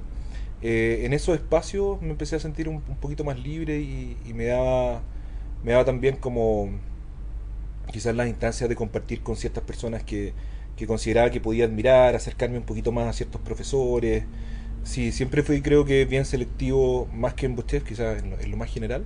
Eh, 0.62 1.06
en 1.06 1.14
esos 1.14 1.36
espacios 1.36 2.02
me 2.02 2.10
empecé 2.10 2.36
a 2.38 2.40
sentir 2.40 2.68
un, 2.70 2.82
poquito 2.82 3.24
más 3.24 3.38
libre 3.40 3.80
y, 3.80 4.18
me 4.34 4.46
daba 4.46 5.02
me 5.64 5.74
daba 5.74 5.86
también 5.86 6.16
como 6.16 6.70
quizás 7.92 8.16
las 8.16 8.28
instancias 8.28 8.70
de 8.70 8.76
compartir 8.76 9.22
con 9.22 9.36
ciertas 9.36 9.64
personas 9.64 10.04
que, 10.04 10.34
que 10.76 10.88
consideraba 10.88 11.30
que 11.32 11.42
podía 11.42 11.66
admirar, 11.66 12.16
acercarme 12.16 12.58
un 12.58 12.64
poquito 12.64 12.92
más 12.92 13.08
a 13.08 13.14
ciertos 13.14 13.42
profesores. 13.42 14.24
Sí, 14.84 15.12
siempre 15.12 15.44
fui 15.44 15.62
creo 15.62 15.86
que 15.86 16.06
bien 16.06 16.26
selectivo, 16.26 17.08
más 17.14 17.34
que 17.36 17.46
en 17.48 17.56
Bochef, 17.56 17.84
quizás 17.84 18.24
en 18.24 18.52
lo, 18.52 18.58
más 18.58 18.72
general. 18.72 19.06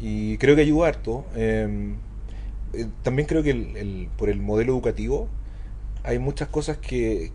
Y 0.00 0.38
creo 0.38 0.56
que 0.56 0.62
ayudó 0.62 0.84
harto. 0.84 1.26
Em, 1.36 1.96
eh, 2.74 2.86
también 3.02 3.28
creo 3.28 3.42
que 3.42 3.50
el, 3.50 4.08
por 4.18 4.30
el 4.30 4.40
modelo 4.40 4.72
educativo 4.72 5.28
hay 6.06 6.18
muchas 6.18 6.48
cosas 6.48 6.78
que, 6.78 7.32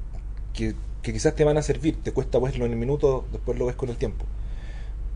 que, 0.53 0.73
quizás 1.01 1.35
te 1.35 1.43
van 1.43 1.57
a 1.57 1.61
servir. 1.61 2.01
Te 2.01 2.11
cuesta 2.11 2.39
verlo 2.39 2.65
en 2.65 2.71
el 2.71 2.77
minuto, 2.77 3.25
después 3.31 3.59
lo 3.59 3.65
ves 3.65 3.75
con 3.75 3.89
el 3.89 3.97
tiempo. 3.97 4.25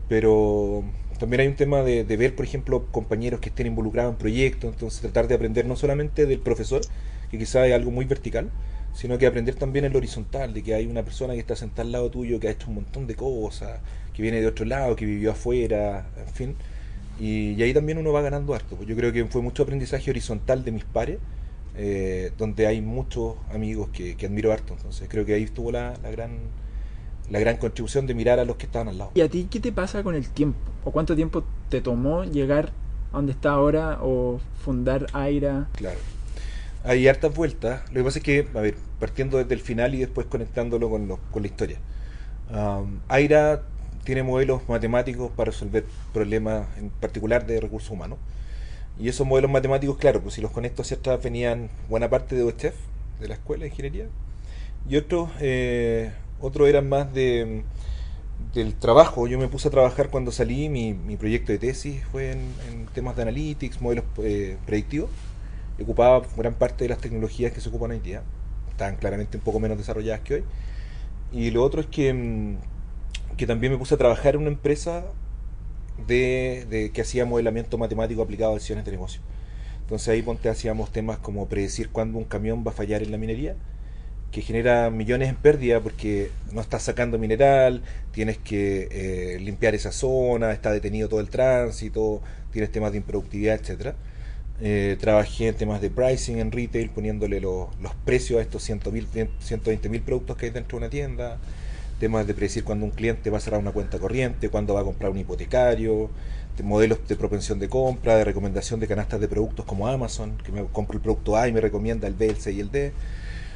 Pero 0.08 0.84
también 1.18 1.40
hay 1.40 1.46
un 1.48 1.56
tema 1.56 1.82
de, 1.82 2.04
ver, 2.04 2.36
por 2.36 2.44
ejemplo, 2.44 2.86
compañeros 2.92 3.40
que 3.40 3.48
estén 3.48 3.66
involucrados 3.66 4.12
en 4.12 4.18
proyectos, 4.18 4.72
entonces 4.72 5.00
tratar 5.00 5.26
de 5.26 5.34
aprender 5.34 5.66
no 5.66 5.74
solamente 5.74 6.26
del 6.26 6.38
profesor, 6.40 6.82
que 7.30 7.38
quizás 7.38 7.66
es 7.66 7.74
algo 7.74 7.90
muy 7.90 8.04
vertical, 8.04 8.50
sino 8.94 9.18
que 9.18 9.26
aprender 9.26 9.56
también 9.56 9.84
en 9.84 9.92
lo 9.92 9.98
horizontal, 9.98 10.54
de 10.54 10.62
que 10.62 10.74
hay 10.74 10.86
una 10.86 11.02
persona 11.02 11.34
que 11.34 11.40
está 11.40 11.56
sentada 11.56 11.82
al 11.82 11.92
lado 11.92 12.10
tuyo, 12.10 12.38
que 12.38 12.48
ha 12.48 12.50
hecho 12.50 12.68
un 12.68 12.76
montón 12.76 13.06
de 13.06 13.14
cosas, 13.14 13.80
que 14.14 14.22
viene 14.22 14.40
de 14.40 14.46
otro 14.46 14.64
lado, 14.64 14.96
que 14.96 15.06
vivió 15.06 15.32
afuera, 15.32 16.06
en 16.18 16.32
fin. 16.32 16.56
Y, 17.18 17.60
ahí 17.62 17.72
también 17.72 17.98
uno 17.98 18.12
va 18.12 18.22
ganando 18.22 18.54
harto. 18.54 18.82
Yo 18.84 18.94
creo 18.96 19.12
que 19.12 19.24
fue 19.26 19.42
mucho 19.42 19.62
aprendizaje 19.62 20.10
horizontal 20.10 20.64
de 20.64 20.72
mis 20.72 20.84
pares, 20.84 21.18
eh, 21.76 22.32
donde 22.38 22.66
hay 22.66 22.80
muchos 22.80 23.36
amigos 23.52 23.88
que, 23.90 24.16
admiro 24.24 24.52
harto. 24.52 24.74
Entonces 24.74 25.08
creo 25.08 25.24
que 25.24 25.34
ahí 25.34 25.44
estuvo 25.44 25.70
la, 25.72 25.94
la, 26.02 26.10
gran 26.10 26.38
la 27.30 27.40
gran 27.40 27.56
contribución 27.56 28.06
de 28.06 28.14
mirar 28.14 28.38
a 28.38 28.44
los 28.44 28.56
que 28.56 28.66
estaban 28.66 28.88
al 28.88 28.98
lado. 28.98 29.10
¿Y 29.14 29.20
a 29.20 29.28
ti 29.28 29.48
qué 29.50 29.60
te 29.60 29.72
pasa 29.72 30.02
con 30.02 30.14
el 30.14 30.28
tiempo? 30.28 30.58
¿O 30.84 30.92
cuánto 30.92 31.16
tiempo 31.16 31.44
te 31.68 31.80
tomó 31.80 32.24
llegar 32.24 32.72
a 33.12 33.16
donde 33.16 33.32
está 33.32 33.50
ahora 33.50 33.98
o 34.02 34.40
fundar 34.62 35.06
Aira? 35.12 35.68
Claro 35.72 35.98
hay 36.86 37.08
hartas 37.08 37.34
vueltas. 37.34 37.82
Lo 37.90 38.00
que 38.00 38.04
pasa 38.04 38.18
es 38.18 38.24
que, 38.24 38.48
a 38.54 38.60
ver, 38.60 38.76
partiendo 39.00 39.38
desde 39.38 39.54
el 39.54 39.60
final 39.60 39.94
y 39.94 39.98
después 39.98 40.26
conectándolo 40.26 40.88
con, 40.88 41.08
con 41.30 41.42
la 41.42 41.48
historia. 41.48 41.78
Aira 43.08 43.62
tiene 44.04 44.22
modelos 44.22 44.68
matemáticos 44.68 45.32
para 45.32 45.50
resolver 45.50 45.84
problemas 46.14 46.68
en 46.78 46.90
particular 46.90 47.44
de 47.44 47.60
recursos 47.60 47.90
humanos. 47.90 48.18
Y 48.98 49.08
esos 49.08 49.26
modelos 49.26 49.50
matemáticos, 49.50 49.96
claro, 49.98 50.22
pues 50.22 50.34
si 50.34 50.40
los 50.40 50.50
conecto 50.50 50.82
hacia 50.82 50.96
atrás 50.96 51.22
venían 51.22 51.68
buena 51.88 52.08
parte 52.08 52.34
de 52.34 52.42
OCHEF, 52.42 52.74
de 53.20 53.28
la 53.28 53.34
escuela 53.34 53.62
de 53.62 53.68
ingeniería, 53.68 54.06
y 54.88 54.96
otros 54.96 55.30
eh, 55.40 56.12
otro 56.40 56.66
eran 56.66 56.88
más 56.88 57.12
de 57.12 57.62
del 58.54 58.74
trabajo. 58.74 59.26
Yo 59.26 59.38
me 59.38 59.48
puse 59.48 59.68
a 59.68 59.70
trabajar 59.70 60.10
cuando 60.10 60.30
salí, 60.32 60.68
mi, 60.68 60.94
mi 60.94 61.16
proyecto 61.16 61.52
de 61.52 61.58
tesis 61.58 62.02
fue 62.12 62.32
en, 62.32 62.86
temas 62.94 63.16
de 63.16 63.22
analytics, 63.22 63.80
modelos 63.80 64.04
eh, 64.18 64.56
predictivos 64.66 65.10
ocupaba 65.82 66.22
gran 66.36 66.54
parte 66.54 66.84
de 66.84 66.88
las 66.88 66.98
tecnologías 66.98 67.52
que 67.52 67.60
se 67.60 67.68
ocupan 67.68 67.90
hoy 67.90 68.00
día. 68.00 68.22
Estaban 68.70 68.96
claramente 68.96 69.36
un 69.36 69.42
poco 69.42 69.60
menos 69.60 69.78
desarrolladas 69.78 70.20
que 70.20 70.34
hoy. 70.34 70.44
Y 71.32 71.50
lo 71.50 71.62
otro 71.62 71.80
es 71.80 71.86
que, 71.86 72.12
mm, 72.12 72.56
que 73.36 73.46
también 73.46 73.72
me 73.72 73.78
puse 73.78 73.94
a 73.94 73.98
trabajar 73.98 74.34
en 74.34 74.42
una 74.42 74.50
empresa 74.50 75.04
de, 76.06 76.90
que 76.92 77.00
hacía 77.00 77.24
modelamiento 77.24 77.78
matemático 77.78 78.22
aplicado 78.22 78.52
a 78.52 78.54
decisiones 78.54 78.84
de 78.84 78.92
negocio. 78.92 79.20
Entonces 79.80 80.08
ahí 80.08 80.22
ponte 80.22 80.48
hacíamos 80.48 80.90
temas 80.92 81.18
como 81.18 81.48
predecir 81.48 81.90
cuándo 81.90 82.18
un 82.18 82.24
camión 82.24 82.64
va 82.66 82.72
a 82.72 82.74
fallar 82.74 83.02
en 83.02 83.12
la 83.12 83.18
minería, 83.18 83.54
que 84.32 84.42
genera 84.42 84.90
millones 84.90 85.28
en 85.28 85.36
pérdida 85.36 85.80
porque 85.80 86.30
no 86.52 86.60
estás 86.60 86.82
sacando 86.82 87.18
mineral, 87.18 87.82
tienes 88.12 88.38
que 88.38 88.88
eh, 88.90 89.38
limpiar 89.40 89.74
esa 89.74 89.92
zona, 89.92 90.52
está 90.52 90.72
detenido 90.72 91.08
todo 91.08 91.20
el 91.20 91.30
tránsito, 91.30 92.20
tienes 92.50 92.72
temas 92.72 92.92
de 92.92 92.98
improductividad, 92.98 93.54
etcétera. 93.54 93.94
Eh, 94.60 94.96
trabajé 94.98 95.48
en 95.48 95.54
temas 95.54 95.80
de 95.82 95.90
pricing 95.90 96.38
en 96.38 96.50
retail, 96.50 96.88
poniéndole 96.90 97.40
los 97.40 97.68
precios 98.04 98.40
a 98.40 98.42
estos 98.42 98.62
120 98.62 99.88
mil 99.88 100.00
productos 100.02 100.36
que 100.36 100.46
hay 100.46 100.52
dentro 100.52 100.78
de 100.78 100.84
una 100.84 100.90
tienda. 100.90 101.38
Temas 101.98 102.26
de 102.26 102.34
predecir 102.34 102.64
cuando 102.64 102.84
un 102.84 102.90
cliente 102.90 103.30
va 103.30 103.38
a 103.38 103.40
cerrar 103.40 103.60
una 103.60 103.72
cuenta 103.72 103.98
corriente, 103.98 104.48
cuándo 104.48 104.74
va 104.74 104.80
a 104.80 104.84
comprar 104.84 105.10
un 105.10 105.18
hipotecario, 105.18 106.10
modelos 106.62 106.98
de 107.06 107.16
propensión 107.16 107.58
de 107.58 107.68
compra, 107.68 108.16
de 108.16 108.24
recomendación 108.24 108.80
de 108.80 108.86
canastas 108.86 109.20
de 109.20 109.28
productos 109.28 109.64
como 109.64 109.88
Amazon, 109.88 110.36
que 110.44 110.52
me 110.52 110.64
compro 110.64 110.96
el 110.96 111.02
producto 111.02 111.36
A 111.36 111.48
y 111.48 111.52
me 111.52 111.60
recomienda 111.60 112.08
el 112.08 112.14
B, 112.14 112.26
el 112.26 112.36
C 112.36 112.52
y 112.52 112.60
el 112.60 112.70
D. 112.70 112.92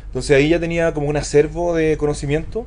Entonces 0.07 0.37
ahí 0.37 0.49
ya 0.49 0.61
tenía 0.61 0.93
como 0.93 1.09
un 1.09 1.17
acervo 1.17 1.75
de 1.75 1.97
conocimiento, 1.97 2.67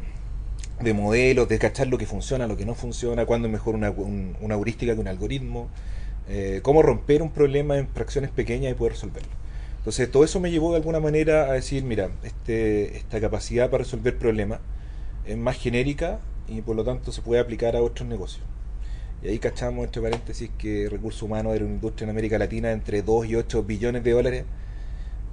de 0.81 0.93
modelos, 0.93 1.47
de 1.49 1.59
cachar 1.59 1.87
lo 1.87 1.97
que 1.97 2.05
funciona, 2.05 2.47
lo 2.47 2.57
que 2.57 2.65
no 2.65 2.75
funciona, 2.75 3.25
cuándo 3.25 3.47
es 3.47 3.51
mejor 3.51 3.75
una, 3.75 3.91
una 3.91 4.55
heurística 4.55 4.93
que 4.93 5.01
un 5.01 5.07
algoritmo. 5.07 5.69
Eh, 6.29 6.61
cómo 6.63 6.81
romper 6.81 7.21
un 7.21 7.31
problema 7.31 7.77
en 7.77 7.87
fracciones 7.89 8.31
pequeñas 8.31 8.71
y 8.71 8.75
poder 8.75 8.93
resolverlo. 8.93 9.29
Entonces, 9.79 10.09
todo 10.09 10.23
eso 10.23 10.39
me 10.39 10.49
llevó 10.51 10.71
de 10.71 10.77
alguna 10.77 11.01
manera 11.01 11.49
a 11.49 11.53
decir, 11.53 11.83
mira, 11.83 12.09
este, 12.23 12.95
esta 12.95 13.19
capacidad 13.19 13.69
para 13.69 13.83
resolver 13.83 14.17
problemas 14.17 14.59
es 15.25 15.37
más 15.37 15.57
genérica 15.57 16.19
y 16.47 16.61
por 16.61 16.75
lo 16.75 16.83
tanto 16.83 17.11
se 17.11 17.21
puede 17.21 17.41
aplicar 17.41 17.75
a 17.75 17.81
otros 17.81 18.07
negocios. 18.07 18.45
Y 19.21 19.29
ahí 19.29 19.39
cachamos, 19.39 19.85
entre 19.85 20.01
paréntesis, 20.01 20.49
que 20.57 20.89
recursos 20.89 21.21
humanos 21.23 21.55
era 21.55 21.63
una 21.63 21.73
industria 21.75 22.05
en 22.05 22.09
América 22.09 22.37
Latina 22.37 22.71
entre 22.71 23.01
2 23.01 23.27
y 23.27 23.35
8 23.35 23.63
billones 23.63 24.03
de 24.03 24.11
dólares, 24.11 24.45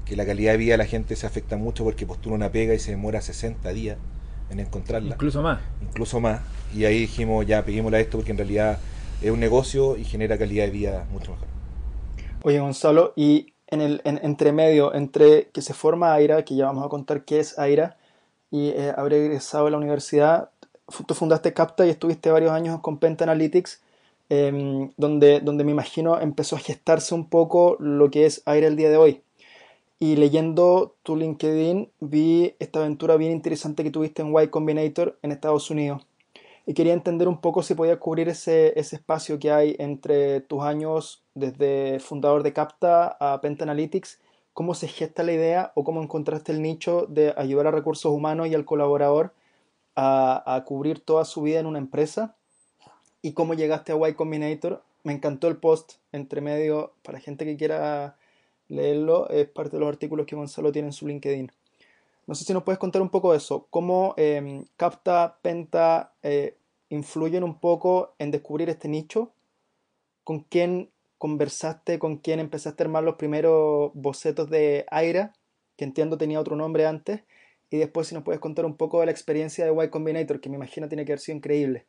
que 0.04 0.14
la 0.14 0.24
calidad 0.24 0.52
de 0.52 0.58
vida 0.58 0.74
de 0.74 0.78
la 0.78 0.86
gente 0.86 1.16
se 1.16 1.26
afecta 1.26 1.56
mucho 1.56 1.82
porque 1.82 2.06
postula 2.06 2.36
una 2.36 2.52
pega 2.52 2.72
y 2.72 2.78
se 2.78 2.92
demora 2.92 3.20
60 3.20 3.68
días 3.72 3.98
en 4.48 4.60
encontrarla. 4.60 5.14
Incluso 5.14 5.42
más. 5.42 5.60
Incluso 5.82 6.20
más. 6.20 6.40
Y 6.74 6.84
ahí 6.84 7.00
dijimos, 7.00 7.44
ya, 7.46 7.64
peguémosle 7.64 7.98
a 7.98 8.00
esto 8.00 8.18
porque 8.18 8.30
en 8.30 8.38
realidad 8.38 8.78
es 9.22 9.30
un 9.30 9.40
negocio 9.40 9.96
y 9.96 10.04
genera 10.04 10.38
calidad 10.38 10.66
de 10.66 10.70
vida 10.70 11.06
mucho 11.10 11.32
mejor. 11.32 11.48
Oye, 12.42 12.60
Gonzalo, 12.60 13.12
y 13.16 13.54
en 13.66 13.80
el 13.80 14.00
entre 14.04 14.52
medio, 14.52 14.94
entre 14.94 15.50
que 15.50 15.62
se 15.62 15.74
forma 15.74 16.12
AIRA, 16.14 16.44
que 16.44 16.56
ya 16.56 16.66
vamos 16.66 16.84
a 16.84 16.88
contar 16.88 17.24
qué 17.24 17.40
es 17.40 17.58
AIRA, 17.58 17.96
y 18.50 18.68
eh, 18.68 18.92
haber 18.96 19.14
egresado 19.14 19.66
a 19.66 19.70
la 19.70 19.76
universidad, 19.76 20.50
tú 21.06 21.14
fundaste 21.14 21.52
Capta 21.52 21.86
y 21.86 21.90
estuviste 21.90 22.30
varios 22.30 22.52
años 22.52 22.80
con 22.80 22.98
Penta 22.98 23.24
Analytics, 23.24 23.82
em, 24.28 24.90
donde, 24.96 25.40
donde 25.40 25.64
me 25.64 25.72
imagino 25.72 26.20
empezó 26.20 26.56
a 26.56 26.60
gestarse 26.60 27.14
un 27.14 27.28
poco 27.28 27.76
lo 27.80 28.10
que 28.10 28.26
es 28.26 28.42
AIRA 28.46 28.68
el 28.68 28.76
día 28.76 28.90
de 28.90 28.96
hoy. 28.96 29.22
Y 29.98 30.16
leyendo 30.16 30.94
tu 31.02 31.16
LinkedIn 31.16 31.90
vi 32.00 32.54
esta 32.58 32.80
aventura 32.80 33.16
bien 33.16 33.32
interesante 33.32 33.84
que 33.84 33.90
tuviste 33.90 34.22
en 34.22 34.34
Y 34.36 34.48
Combinator 34.48 35.18
en 35.22 35.32
Estados 35.32 35.70
Unidos 35.70 36.06
y 36.66 36.74
quería 36.74 36.92
entender 36.92 37.26
un 37.26 37.40
poco 37.40 37.62
si 37.62 37.74
podía 37.74 37.98
cubrir 37.98 38.28
ese, 38.28 38.78
ese 38.78 38.96
espacio 38.96 39.38
que 39.38 39.50
hay 39.50 39.76
entre 39.78 40.40
tus 40.40 40.62
años 40.62 41.22
desde 41.34 41.98
fundador 42.00 42.42
de 42.42 42.52
Capta 42.52 43.16
a 43.18 43.40
Penta 43.40 43.64
Analytics, 43.64 44.20
cómo 44.60 44.74
se 44.74 44.88
gesta 44.88 45.22
la 45.22 45.32
idea 45.32 45.72
o 45.74 45.84
cómo 45.84 46.02
encontraste 46.02 46.52
el 46.52 46.60
nicho 46.60 47.06
de 47.08 47.32
ayudar 47.38 47.66
a 47.66 47.70
recursos 47.70 48.12
humanos 48.12 48.46
y 48.46 48.54
al 48.54 48.66
colaborador 48.66 49.32
a, 49.96 50.54
a 50.54 50.64
cubrir 50.66 51.00
toda 51.00 51.24
su 51.24 51.40
vida 51.40 51.60
en 51.60 51.64
una 51.64 51.78
empresa 51.78 52.36
y 53.22 53.32
cómo 53.32 53.54
llegaste 53.54 53.92
a 53.92 54.08
Y 54.10 54.12
Combinator. 54.12 54.82
Me 55.02 55.14
encantó 55.14 55.48
el 55.48 55.56
post 55.56 55.94
entre 56.12 56.42
medio 56.42 56.92
para 57.02 57.20
gente 57.20 57.46
que 57.46 57.56
quiera 57.56 58.18
leerlo, 58.68 59.30
es 59.30 59.48
parte 59.48 59.78
de 59.78 59.80
los 59.80 59.88
artículos 59.88 60.26
que 60.26 60.36
Gonzalo 60.36 60.72
tiene 60.72 60.88
en 60.88 60.92
su 60.92 61.06
LinkedIn. 61.06 61.50
No 62.26 62.34
sé 62.34 62.44
si 62.44 62.52
nos 62.52 62.62
puedes 62.62 62.78
contar 62.78 63.00
un 63.00 63.08
poco 63.08 63.32
de 63.32 63.38
eso, 63.38 63.66
cómo 63.70 64.12
em, 64.18 64.66
Capta, 64.76 65.38
Penta 65.40 66.12
eh, 66.22 66.58
influyen 66.90 67.44
un 67.44 67.58
poco 67.58 68.12
en 68.18 68.30
descubrir 68.30 68.68
este 68.68 68.88
nicho, 68.88 69.30
con 70.22 70.40
quién 70.40 70.90
conversaste, 71.20 72.00
con 72.00 72.16
quién 72.16 72.40
empezaste 72.40 72.82
a 72.82 72.86
armar 72.86 73.04
los 73.04 73.14
primeros 73.16 73.92
bocetos 73.94 74.50
de 74.50 74.86
Aira, 74.90 75.34
que 75.76 75.84
entiendo 75.84 76.18
tenía 76.18 76.40
otro 76.40 76.56
nombre 76.56 76.86
antes, 76.86 77.20
y 77.70 77.76
después 77.76 78.08
si 78.08 78.16
nos 78.16 78.24
puedes 78.24 78.40
contar 78.40 78.64
un 78.64 78.76
poco 78.76 78.98
de 78.98 79.06
la 79.06 79.12
experiencia 79.12 79.64
de 79.64 79.84
Y 79.84 79.88
Combinator, 79.90 80.40
que 80.40 80.48
me 80.48 80.56
imagino 80.56 80.88
tiene 80.88 81.04
que 81.04 81.12
haber 81.12 81.20
sido 81.20 81.36
increíble. 81.36 81.86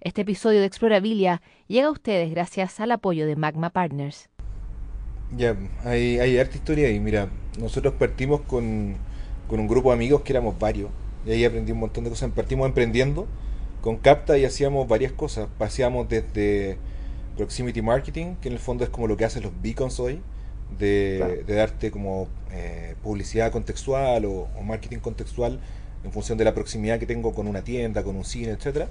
Este 0.00 0.22
episodio 0.22 0.60
de 0.60 0.66
Explorabilia 0.66 1.42
llega 1.66 1.88
a 1.88 1.90
ustedes 1.90 2.30
gracias 2.30 2.78
al 2.80 2.92
apoyo 2.92 3.26
de 3.26 3.36
Magma 3.36 3.70
Partners. 3.70 4.30
Ya, 5.36 5.56
hay, 5.84 6.20
hay 6.20 6.38
harta 6.38 6.56
historia 6.56 6.88
y 6.90 7.00
mira, 7.00 7.28
nosotros 7.58 7.92
partimos 7.98 8.40
con 8.42 8.96
con 9.48 9.58
un 9.58 9.66
grupo 9.66 9.88
de 9.88 9.94
amigos 9.94 10.20
que 10.20 10.32
éramos 10.32 10.58
varios. 10.58 10.90
Y 11.26 11.32
ahí 11.32 11.44
aprendí 11.44 11.72
un 11.72 11.80
montón 11.80 12.04
de 12.04 12.10
cosas. 12.10 12.30
Partimos 12.30 12.68
emprendiendo 12.68 13.26
con 13.80 13.96
Capta 13.96 14.38
y 14.38 14.44
hacíamos 14.44 14.86
varias 14.86 15.10
cosas. 15.10 15.48
Paseamos 15.58 16.08
desde 16.08 16.78
proximity 17.38 17.80
marketing, 17.80 18.34
que 18.42 18.48
en 18.48 18.54
el 18.54 18.60
fondo 18.60 18.84
es 18.84 18.90
como 18.90 19.06
lo 19.06 19.16
que 19.16 19.24
hacen 19.24 19.42
los 19.42 19.52
beacons 19.62 19.98
hoy, 20.00 20.20
de, 20.78 21.44
darte 21.46 21.90
como 21.90 22.28
eh, 22.52 22.94
publicidad 23.02 23.50
contextual 23.52 24.24
o, 24.26 24.48
marketing 24.62 24.98
contextual 24.98 25.58
en 26.04 26.12
función 26.12 26.36
de 26.36 26.44
la 26.44 26.52
proximidad 26.52 26.98
que 26.98 27.06
tengo 27.06 27.32
con 27.32 27.48
una 27.48 27.62
tienda, 27.62 28.02
con 28.02 28.16
un 28.16 28.24
cine, 28.24 28.50
etcétera. 28.52 28.88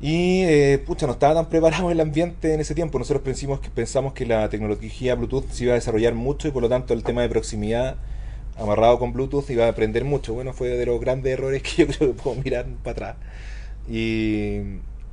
Y 0.00 0.42
eh, 0.42 0.82
pucha, 0.84 1.06
no 1.06 1.12
estaba 1.12 1.34
tan 1.34 1.48
preparado 1.48 1.90
el 1.90 2.00
ambiente 2.00 2.54
en 2.54 2.60
ese 2.60 2.74
tiempo. 2.74 2.98
Nosotros 2.98 3.22
pensamos 3.22 3.60
que, 3.60 3.70
pensamos 3.70 4.12
que 4.12 4.26
la 4.26 4.48
tecnología 4.48 5.14
Bluetooth 5.14 5.48
se 5.50 5.64
iba 5.64 5.72
a 5.72 5.76
desarrollar 5.76 6.14
mucho 6.14 6.48
y 6.48 6.50
por 6.50 6.62
lo 6.62 6.68
tanto 6.68 6.92
el 6.92 7.02
tema 7.02 7.22
de 7.22 7.28
proximidad 7.28 7.96
amarrado 8.58 8.98
con 8.98 9.12
Bluetooth 9.12 9.48
iba 9.50 9.66
a 9.66 9.68
aprender 9.68 10.04
mucho. 10.04 10.34
Bueno, 10.34 10.52
fue 10.52 10.68
de 10.68 10.86
los 10.86 11.00
grandes 11.00 11.32
errores 11.32 11.62
que 11.62 11.86
yo 11.86 11.86
creo 11.86 12.14
que 12.14 12.22
puedo 12.22 12.36
mirar 12.42 12.66
para 12.82 12.92
atrás. 12.92 13.16
Y, 13.88 14.60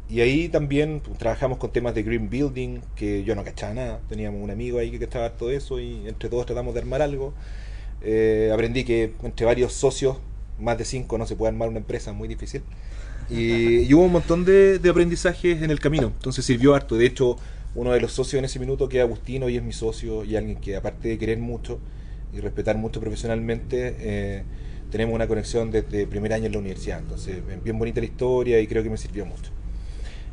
y 0.10 0.22
ahí 0.22 0.50
también 0.50 1.02
pues, 1.06 1.20
trabajamos 1.20 1.60
con 1.60 1.72
temas 1.72 1.94
de 1.94 2.02
green 2.02 2.30
building, 2.30 2.80
que 2.96 3.24
yo 3.24 3.36
no 3.36 3.44
cachaba 3.44 3.76
nada. 3.76 4.00
Teníamos 4.10 4.42
un 4.42 4.50
amigo 4.50 4.80
ahí 4.80 4.90
que 4.90 5.00
cachaba 5.00 5.30
todo 5.34 5.52
eso 5.52 5.80
y 5.80 6.08
entre 6.08 6.30
todos 6.30 6.48
tratamos 6.48 6.74
de 6.74 6.80
armar 6.80 7.04
algo. 7.04 7.34
Eh, 8.02 8.50
aprendí 8.52 8.84
que 8.84 9.14
entre 9.24 9.46
varios 9.46 9.74
socios, 9.74 10.18
más 10.60 10.80
de 10.80 10.86
cinco, 10.86 11.20
no 11.20 11.28
se 11.28 11.36
puede 11.36 11.50
armar 11.50 11.70
una 11.70 11.78
empresa, 11.78 12.12
muy 12.12 12.28
difícil. 12.28 12.64
Y, 13.32 13.94
hubo 13.94 14.06
un 14.06 14.12
montón 14.12 14.44
de, 14.44 14.82
aprendizajes 14.90 15.62
en 15.62 15.70
el 15.70 15.80
camino, 15.80 16.08
entonces 16.08 16.44
sirvió 16.44 16.74
harto. 16.74 16.96
De 16.96 17.06
hecho, 17.06 17.38
uno 17.76 17.92
de 17.92 18.02
los 18.02 18.12
socios 18.12 18.40
en 18.40 18.46
ese 18.46 18.58
minuto, 18.58 18.90
que 18.90 18.98
es 18.98 19.04
Agustino, 19.04 19.50
y 19.50 19.58
es 19.58 19.62
mi 19.62 19.72
socio, 19.72 20.24
y 20.26 20.36
alguien 20.36 20.58
que 20.60 20.76
aparte 20.76 21.10
de 21.10 21.20
querer 21.20 21.38
mucho 21.38 21.78
y 22.34 22.40
respetar 22.40 22.76
mucho 22.78 23.00
profesionalmente, 23.00 23.96
eh, 24.00 24.44
tenemos 24.90 25.14
una 25.14 25.28
conexión 25.28 25.70
desde 25.70 26.08
primer 26.08 26.34
año 26.34 26.48
en 26.48 26.54
la 26.54 26.58
universidad. 26.58 26.98
Entonces, 26.98 27.38
bien 27.64 27.78
bonita 27.78 28.00
la 28.00 28.08
historia 28.08 28.60
y 28.60 28.66
creo 28.66 28.82
que 28.82 28.90
me 28.90 28.98
sirvió 28.98 29.28
mucho. 29.28 29.52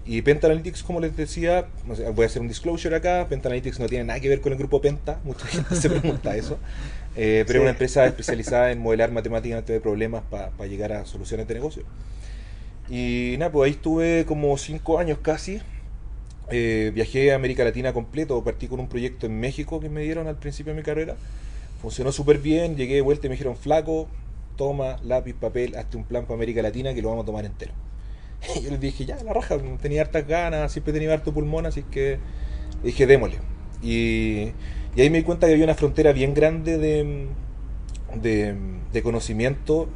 Y 0.06 0.22
Penta 0.22 0.46
Analytics, 0.46 0.84
como 0.84 1.00
les 1.00 1.16
decía, 1.16 1.66
voy 2.14 2.22
a 2.22 2.26
hacer 2.26 2.40
un 2.40 2.46
disclosure 2.46 2.94
acá, 2.94 3.26
Penta 3.28 3.48
Analytics 3.48 3.80
no 3.80 3.86
tiene 3.86 4.04
nada 4.04 4.20
que 4.20 4.28
ver 4.28 4.40
con 4.40 4.52
el 4.52 4.58
grupo 4.58 4.80
Penta, 4.80 5.18
mucha 5.24 5.46
gente 5.46 5.74
se 5.74 5.90
pregunta 5.98 6.36
eso, 6.36 6.58
eh, 7.16 7.42
pero 7.46 7.58
es 7.58 7.62
una 7.62 7.70
empresa 7.70 8.06
especializada 8.06 8.70
en 8.70 8.78
modelar 8.78 9.10
matemáticamente 9.10 9.72
de 9.72 9.80
problemas 9.80 10.22
para 10.30 10.66
llegar 10.68 10.92
a 10.92 11.06
soluciones 11.06 11.48
de 11.48 11.54
negocio. 11.54 11.82
Y 12.88 13.34
nada, 13.38 13.50
pues 13.50 13.66
ahí 13.66 13.72
estuve 13.72 14.24
como 14.26 14.56
cinco 14.58 14.98
años 14.98 15.18
casi. 15.20 15.60
Eh, 16.50 16.92
viajé 16.94 17.32
a 17.32 17.34
América 17.34 17.64
Latina 17.64 17.92
completo, 17.92 18.42
partí 18.44 18.68
con 18.68 18.78
un 18.78 18.88
proyecto 18.88 19.26
en 19.26 19.40
México 19.40 19.80
que 19.80 19.88
me 19.88 20.02
dieron 20.02 20.28
al 20.28 20.36
principio 20.36 20.72
de 20.72 20.78
mi 20.78 20.84
carrera. 20.84 21.16
Funcionó 21.82 22.12
súper 22.12 22.38
bien, 22.38 22.76
llegué 22.76 22.94
de 22.94 23.00
vuelta 23.00 23.26
y 23.26 23.30
me 23.30 23.34
dijeron, 23.34 23.56
flaco, 23.56 24.08
toma 24.56 24.98
lápiz, 25.02 25.34
papel, 25.34 25.76
hazte 25.76 25.96
un 25.96 26.04
plan 26.04 26.22
para 26.24 26.34
América 26.34 26.62
Latina 26.62 26.94
que 26.94 27.02
lo 27.02 27.08
vamos 27.08 27.24
a 27.24 27.26
tomar 27.26 27.44
entero. 27.44 27.72
Y 28.56 28.60
yo 28.64 28.70
les 28.70 28.80
dije, 28.80 29.04
ya, 29.04 29.22
la 29.22 29.32
raja, 29.32 29.56
tenía 29.80 30.02
hartas 30.02 30.26
ganas, 30.26 30.72
siempre 30.72 30.92
tenía 30.92 31.12
harto 31.12 31.32
pulmón, 31.32 31.66
así 31.66 31.82
que 31.82 32.18
dije, 32.82 33.06
démosle. 33.06 33.38
Y, 33.82 34.52
ahí 34.96 35.10
me 35.10 35.18
di 35.18 35.24
cuenta 35.24 35.46
que 35.46 35.52
había 35.52 35.64
una 35.64 35.74
frontera 35.74 36.12
bien 36.12 36.34
grande 36.34 36.78
de, 36.78 37.28
de, 38.92 39.02
conocimiento. 39.02 39.88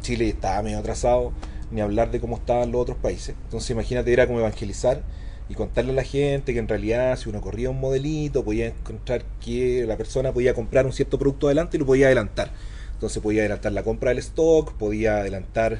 Chile 0.00 0.28
estaba 0.28 0.62
medio 0.62 0.78
atrasado, 0.78 1.32
ni 1.70 1.80
hablar 1.80 2.10
de 2.10 2.20
cómo 2.20 2.36
estaban 2.36 2.72
los 2.72 2.80
otros 2.82 2.96
países. 2.98 3.36
Entonces 3.44 3.70
imagínate, 3.70 4.12
era 4.12 4.26
como 4.26 4.40
evangelizar 4.40 5.02
y 5.48 5.54
contarle 5.54 5.92
a 5.92 5.94
la 5.94 6.02
gente 6.02 6.52
que 6.52 6.58
en 6.58 6.68
realidad 6.68 7.16
si 7.16 7.28
uno 7.28 7.40
corría 7.40 7.70
un 7.70 7.80
modelito 7.80 8.44
podía 8.44 8.66
encontrar 8.66 9.24
que 9.42 9.84
la 9.86 9.96
persona 9.96 10.32
podía 10.32 10.52
comprar 10.52 10.84
un 10.84 10.92
cierto 10.92 11.18
producto 11.18 11.46
adelante 11.46 11.76
y 11.76 11.80
lo 11.80 11.86
podía 11.86 12.06
adelantar. 12.06 12.50
Entonces 12.92 13.22
podía 13.22 13.42
adelantar 13.42 13.72
la 13.72 13.82
compra 13.82 14.10
del 14.10 14.18
stock, 14.18 14.72
podía 14.74 15.18
adelantar 15.18 15.78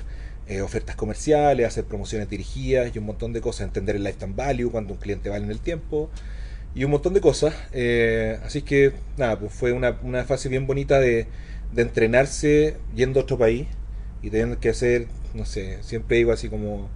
eh, 0.48 0.62
ofertas 0.62 0.96
comerciales, 0.96 1.66
hacer 1.66 1.84
promociones 1.84 2.28
dirigidas 2.28 2.94
y 2.94 2.98
un 2.98 3.06
montón 3.06 3.32
de 3.32 3.40
cosas, 3.40 3.66
entender 3.66 3.96
el 3.96 4.04
lifetime 4.04 4.34
value, 4.34 4.70
cuando 4.70 4.94
un 4.94 5.00
cliente 5.00 5.28
vale 5.28 5.44
en 5.44 5.50
el 5.50 5.60
tiempo 5.60 6.10
y 6.74 6.84
un 6.84 6.90
montón 6.90 7.14
de 7.14 7.20
cosas. 7.20 7.54
Eh, 7.72 8.38
así 8.44 8.62
que 8.62 8.92
nada, 9.16 9.38
pues 9.38 9.52
fue 9.52 9.72
una, 9.72 9.98
una 10.02 10.24
fase 10.24 10.48
bien 10.48 10.66
bonita 10.66 10.98
de, 11.00 11.26
de 11.72 11.82
entrenarse 11.82 12.76
yendo 12.94 13.20
a 13.20 13.22
otro 13.22 13.38
país 13.38 13.66
y 14.22 14.30
teniendo 14.30 14.58
que 14.58 14.70
hacer 14.70 15.06
no 15.34 15.44
sé, 15.44 15.78
siempre 15.82 16.16
digo 16.16 16.32
así 16.32 16.48
como 16.48 16.88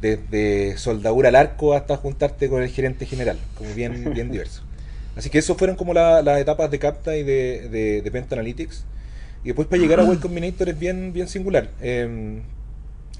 desde 0.00 0.78
soldadura 0.78 1.28
al 1.28 1.36
arco 1.36 1.74
hasta 1.74 1.96
juntarte 1.96 2.48
con 2.48 2.62
el 2.62 2.68
gerente 2.70 3.06
general, 3.06 3.38
como 3.56 3.74
bien, 3.74 4.12
bien 4.14 4.30
diverso. 4.30 4.62
Así 5.16 5.28
que 5.28 5.38
eso 5.38 5.54
fueron 5.56 5.76
como 5.76 5.92
las 5.92 6.40
etapas 6.40 6.70
de 6.70 6.78
Capta 6.78 7.16
y 7.16 7.22
de, 7.22 8.00
de, 8.02 8.10
Penta 8.10 8.34
Analytics. 8.34 8.84
Y 9.44 9.48
después 9.48 9.68
para 9.68 9.82
llegar 9.82 10.00
a 10.00 10.04
Web 10.04 10.20
Combinator 10.20 10.70
es 10.70 10.78
bien, 10.78 11.12
bien 11.12 11.28
singular. 11.28 11.68
Em, 11.82 12.40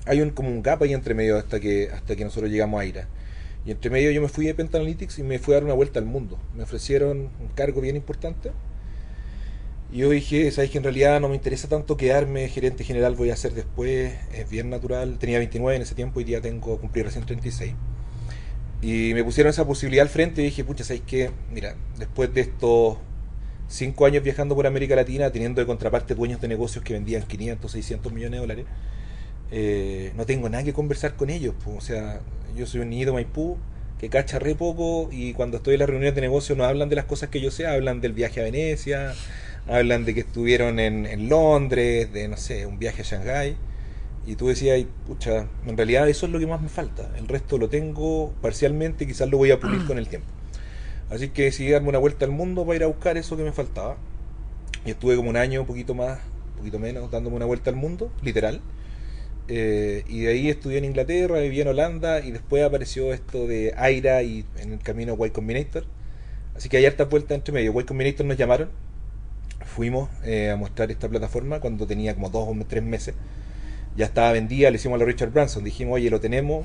hay 0.06 0.20
un, 0.20 0.30
como 0.30 0.48
un 0.48 0.62
gap 0.62 0.82
ahí 0.82 0.92
entre 0.94 1.14
medio 1.14 1.36
hasta 1.38 1.60
que, 1.60 1.90
hasta 1.92 2.16
que 2.16 2.24
nosotros 2.24 2.50
llegamos 2.50 2.80
a 2.80 2.84
IRA. 2.84 3.08
Y 3.64 3.70
entre 3.70 3.90
medio 3.90 4.10
yo 4.10 4.20
me 4.20 4.28
fui 4.28 4.46
de 4.46 4.54
Penta 4.54 4.78
Analytics 4.78 5.20
y 5.20 5.22
me 5.22 5.38
fui 5.38 5.54
a 5.54 5.56
dar 5.56 5.64
una 5.64 5.74
vuelta 5.74 6.00
al 6.00 6.06
mundo. 6.06 6.38
Me 6.56 6.64
ofrecieron 6.64 7.30
un 7.40 7.48
cargo 7.54 7.80
bien 7.80 7.96
importante 7.96 8.50
y 9.92 9.98
yo 9.98 10.10
dije, 10.10 10.50
sabes 10.50 10.70
que 10.70 10.78
en 10.78 10.84
realidad 10.84 11.20
no 11.20 11.28
me 11.28 11.34
interesa 11.34 11.68
tanto 11.68 11.98
quedarme 11.98 12.48
gerente 12.48 12.82
general, 12.82 13.14
voy 13.14 13.28
a 13.28 13.34
hacer 13.34 13.52
después, 13.52 14.14
es 14.32 14.48
bien 14.48 14.70
natural. 14.70 15.18
Tenía 15.18 15.36
29 15.36 15.76
en 15.76 15.82
ese 15.82 15.94
tiempo 15.94 16.18
y 16.20 16.24
ya 16.24 16.40
tengo, 16.40 16.80
cumplir 16.80 17.04
recién 17.04 17.26
36. 17.26 17.74
Y 18.80 19.12
me 19.12 19.22
pusieron 19.22 19.50
esa 19.50 19.66
posibilidad 19.66 20.02
al 20.02 20.08
frente 20.08 20.40
y 20.40 20.46
dije, 20.46 20.64
pucha, 20.64 20.82
¿sabes 20.82 21.02
qué? 21.06 21.30
Mira, 21.52 21.76
después 21.98 22.32
de 22.32 22.40
estos 22.40 22.96
5 23.68 24.06
años 24.06 24.24
viajando 24.24 24.54
por 24.54 24.66
América 24.66 24.96
Latina, 24.96 25.30
teniendo 25.30 25.60
de 25.60 25.66
contraparte 25.66 26.14
dueños 26.14 26.40
de 26.40 26.48
negocios 26.48 26.82
que 26.82 26.94
vendían 26.94 27.22
500, 27.24 27.70
600 27.70 28.12
millones 28.14 28.32
de 28.32 28.38
dólares, 28.38 28.66
eh, 29.52 30.12
no 30.16 30.24
tengo 30.24 30.48
nada 30.48 30.64
que 30.64 30.72
conversar 30.72 31.14
con 31.14 31.30
ellos. 31.30 31.54
Pues, 31.62 31.76
o 31.76 31.80
sea, 31.80 32.20
yo 32.56 32.66
soy 32.66 32.80
un 32.80 32.90
niño 32.90 33.12
Maipú 33.12 33.58
que 34.00 34.08
cacha 34.08 34.38
re 34.38 34.54
poco 34.56 35.10
y 35.12 35.34
cuando 35.34 35.58
estoy 35.58 35.74
en 35.74 35.80
las 35.80 35.88
reuniones 35.88 36.14
de 36.14 36.22
negocios 36.22 36.58
no 36.58 36.64
hablan 36.64 36.88
de 36.88 36.96
las 36.96 37.04
cosas 37.04 37.28
que 37.28 37.40
yo 37.40 37.52
sé, 37.52 37.66
hablan 37.66 38.00
del 38.00 38.14
viaje 38.14 38.40
a 38.40 38.44
Venecia, 38.44 39.14
hablan 39.68 40.04
de 40.04 40.14
que 40.14 40.20
estuvieron 40.20 40.80
en, 40.80 41.06
en 41.06 41.28
Londres, 41.28 42.12
de 42.12 42.26
no 42.26 42.36
sé, 42.36 42.66
un 42.66 42.78
viaje 42.78 43.02
a 43.02 43.04
Shanghái. 43.04 43.56
Y 44.26 44.36
tú 44.36 44.48
decías, 44.48 44.84
pucha, 45.06 45.46
en 45.66 45.76
realidad 45.76 46.08
eso 46.08 46.26
es 46.26 46.32
lo 46.32 46.38
que 46.38 46.46
más 46.46 46.62
me 46.62 46.68
falta. 46.68 47.10
El 47.18 47.28
resto 47.28 47.58
lo 47.58 47.68
tengo 47.68 48.32
parcialmente, 48.40 49.06
quizás 49.06 49.28
lo 49.28 49.36
voy 49.36 49.50
a 49.50 49.60
pulir 49.60 49.84
con 49.86 49.98
el 49.98 50.08
tiempo. 50.08 50.28
Así 51.10 51.28
que 51.28 51.42
decidí 51.42 51.70
darme 51.70 51.90
una 51.90 51.98
vuelta 51.98 52.24
al 52.24 52.30
mundo 52.30 52.64
para 52.64 52.76
ir 52.76 52.84
a 52.84 52.86
buscar 52.86 53.18
eso 53.18 53.36
que 53.36 53.42
me 53.42 53.52
faltaba. 53.52 53.98
Y 54.86 54.90
estuve 54.90 55.16
como 55.16 55.28
un 55.28 55.36
año, 55.36 55.60
un 55.60 55.66
poquito 55.66 55.94
más, 55.94 56.20
un 56.52 56.58
poquito 56.58 56.78
menos, 56.78 57.10
dándome 57.10 57.36
una 57.36 57.44
vuelta 57.44 57.68
al 57.68 57.76
mundo, 57.76 58.10
literal. 58.22 58.62
Eh, 59.48 60.04
y 60.08 60.20
de 60.20 60.28
ahí 60.28 60.48
estudié 60.50 60.78
en 60.78 60.84
Inglaterra, 60.84 61.40
viví 61.40 61.60
en 61.60 61.68
Holanda 61.68 62.20
y 62.20 62.30
después 62.30 62.62
apareció 62.64 63.12
esto 63.12 63.46
de 63.46 63.74
Aira 63.76 64.22
y 64.22 64.44
en 64.58 64.72
el 64.72 64.78
camino 64.78 65.16
Y 65.24 65.30
Combinator. 65.30 65.84
Así 66.54 66.68
que 66.68 66.76
hay 66.76 66.86
harta 66.86 67.04
vuelta 67.04 67.34
entre 67.34 67.52
medio. 67.52 67.78
Y 67.78 67.84
Combinator 67.84 68.26
nos 68.26 68.36
llamaron 68.36 68.70
fuimos 69.72 70.08
eh, 70.24 70.50
a 70.50 70.56
mostrar 70.56 70.90
esta 70.90 71.08
plataforma 71.08 71.60
cuando 71.60 71.86
tenía 71.86 72.14
como 72.14 72.28
dos 72.30 72.48
o 72.48 72.64
tres 72.66 72.82
meses. 72.82 73.14
Ya 73.96 74.06
estaba 74.06 74.32
vendida, 74.32 74.70
le 74.70 74.76
hicimos 74.76 74.96
a 74.96 74.98
la 75.00 75.04
Richard 75.04 75.30
Branson. 75.30 75.64
Dijimos, 75.64 75.94
oye, 75.94 76.10
lo 76.10 76.20
tenemos. 76.20 76.64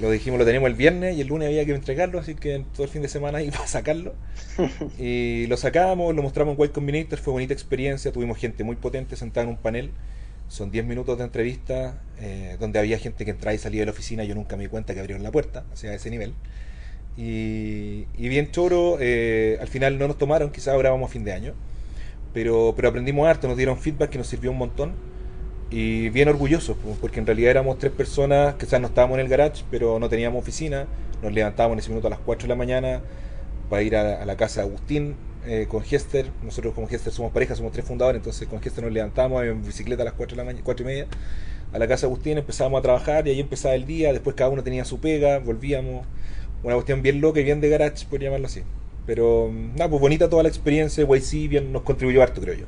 Lo 0.00 0.10
dijimos, 0.10 0.38
lo 0.38 0.44
tenemos 0.44 0.68
el 0.68 0.74
viernes 0.74 1.16
y 1.16 1.22
el 1.22 1.28
lunes 1.28 1.48
había 1.48 1.64
que 1.64 1.74
entregarlo, 1.74 2.18
así 2.18 2.34
que 2.34 2.62
todo 2.74 2.84
el 2.84 2.90
fin 2.90 3.00
de 3.00 3.08
semana 3.08 3.40
iba 3.42 3.58
a 3.58 3.66
sacarlo. 3.66 4.14
y 4.98 5.46
lo 5.46 5.56
sacamos, 5.56 6.14
lo 6.14 6.22
mostramos 6.22 6.54
en 6.54 6.60
White 6.60 6.74
Combinator, 6.74 7.18
fue 7.18 7.32
bonita 7.32 7.54
experiencia. 7.54 8.12
Tuvimos 8.12 8.38
gente 8.38 8.62
muy 8.62 8.76
potente 8.76 9.16
sentada 9.16 9.44
en 9.44 9.50
un 9.50 9.56
panel. 9.56 9.90
Son 10.48 10.70
10 10.70 10.84
minutos 10.86 11.18
de 11.18 11.24
entrevista 11.24 12.00
eh, 12.18 12.56
donde 12.60 12.78
había 12.78 12.98
gente 12.98 13.24
que 13.24 13.30
entraba 13.32 13.54
y 13.54 13.58
salía 13.58 13.80
de 13.80 13.86
la 13.86 13.92
oficina. 13.92 14.24
Yo 14.24 14.34
nunca 14.34 14.56
me 14.56 14.64
di 14.64 14.68
cuenta 14.68 14.94
que 14.94 15.00
abrieron 15.00 15.22
la 15.22 15.32
puerta, 15.32 15.64
o 15.72 15.76
sea, 15.76 15.90
a 15.90 15.94
ese 15.94 16.10
nivel. 16.10 16.34
Y, 17.16 18.04
bien 18.16 18.50
choro, 18.50 18.98
eh, 19.00 19.58
al 19.60 19.68
final 19.68 19.98
no 19.98 20.06
nos 20.06 20.18
tomaron, 20.18 20.50
quizás 20.50 20.74
ahora 20.74 20.90
vamos 20.90 21.10
a 21.10 21.12
fin 21.12 21.24
de 21.24 21.32
año 21.32 21.54
pero, 22.36 22.74
pero 22.76 22.90
aprendimos 22.90 23.26
harto, 23.26 23.48
nos 23.48 23.56
dieron 23.56 23.78
feedback 23.78 24.10
que 24.10 24.18
nos 24.18 24.26
sirvió 24.26 24.50
un 24.50 24.58
montón 24.58 24.92
y 25.70 26.10
bien 26.10 26.28
orgullosos, 26.28 26.76
porque 27.00 27.18
en 27.18 27.24
realidad 27.24 27.52
éramos 27.52 27.78
tres 27.78 27.92
personas, 27.92 28.56
quizás 28.56 28.78
no 28.78 28.88
estábamos 28.88 29.18
en 29.18 29.24
el 29.24 29.30
garage, 29.30 29.64
pero 29.70 29.98
no 29.98 30.10
teníamos 30.10 30.42
oficina, 30.42 30.86
nos 31.22 31.32
levantábamos 31.32 31.76
en 31.76 31.78
ese 31.78 31.88
minuto 31.88 32.08
a 32.08 32.10
las 32.10 32.18
4 32.18 32.42
de 32.42 32.48
la 32.50 32.54
mañana 32.54 33.00
para 33.70 33.80
ir 33.80 33.96
a, 33.96 34.22
la 34.26 34.36
casa 34.36 34.60
de 34.60 34.66
Agustín 34.66 35.16
eh, 35.46 35.66
con 35.68 35.82
Hester, 35.88 36.26
nosotros 36.42 36.74
como 36.74 36.88
Hester 36.88 37.12
somos 37.12 37.32
pareja, 37.32 37.54
somos 37.54 37.72
tres 37.72 37.84
fundadores, 37.84 38.18
entonces 38.18 38.48
con 38.48 38.60
Hester 38.62 38.82
nos 38.84 38.92
levantamos 38.92 39.44
en 39.44 39.64
bicicleta 39.64 40.02
a 40.02 40.06
las 40.06 40.14
4 40.14 40.34
de 40.34 40.42
la 40.42 40.44
mañana, 40.44 40.64
4 40.64 40.84
y 40.84 40.86
media, 40.86 41.06
a 41.72 41.78
la 41.78 41.86
casa 41.86 42.06
de 42.06 42.12
Agustín, 42.12 42.38
empezábamos 42.38 42.80
a 42.80 42.82
trabajar 42.82 43.26
y 43.26 43.30
ahí 43.30 43.40
empezaba 43.40 43.74
el 43.74 43.86
día, 43.86 44.12
después 44.12 44.34
cada 44.34 44.50
uno 44.50 44.62
tenía 44.62 44.84
su 44.84 44.98
pega, 44.98 45.38
volvíamos, 45.38 46.06
una 46.62 46.74
cuestión 46.74 47.02
bien 47.02 47.20
loca 47.20 47.40
y 47.40 47.44
bien 47.44 47.60
de 47.60 47.68
garage, 47.68 48.06
por 48.10 48.20
llamarlo 48.20 48.46
así. 48.46 48.62
Pero 49.06 49.52
nada, 49.52 49.88
pues 49.88 50.00
bonita 50.00 50.28
toda 50.28 50.42
la 50.42 50.48
experiencia 50.48 51.04
YC, 51.04 51.48
bien 51.48 51.72
nos 51.72 51.82
contribuyó 51.82 52.22
harto, 52.22 52.40
creo 52.40 52.54
yo. 52.54 52.66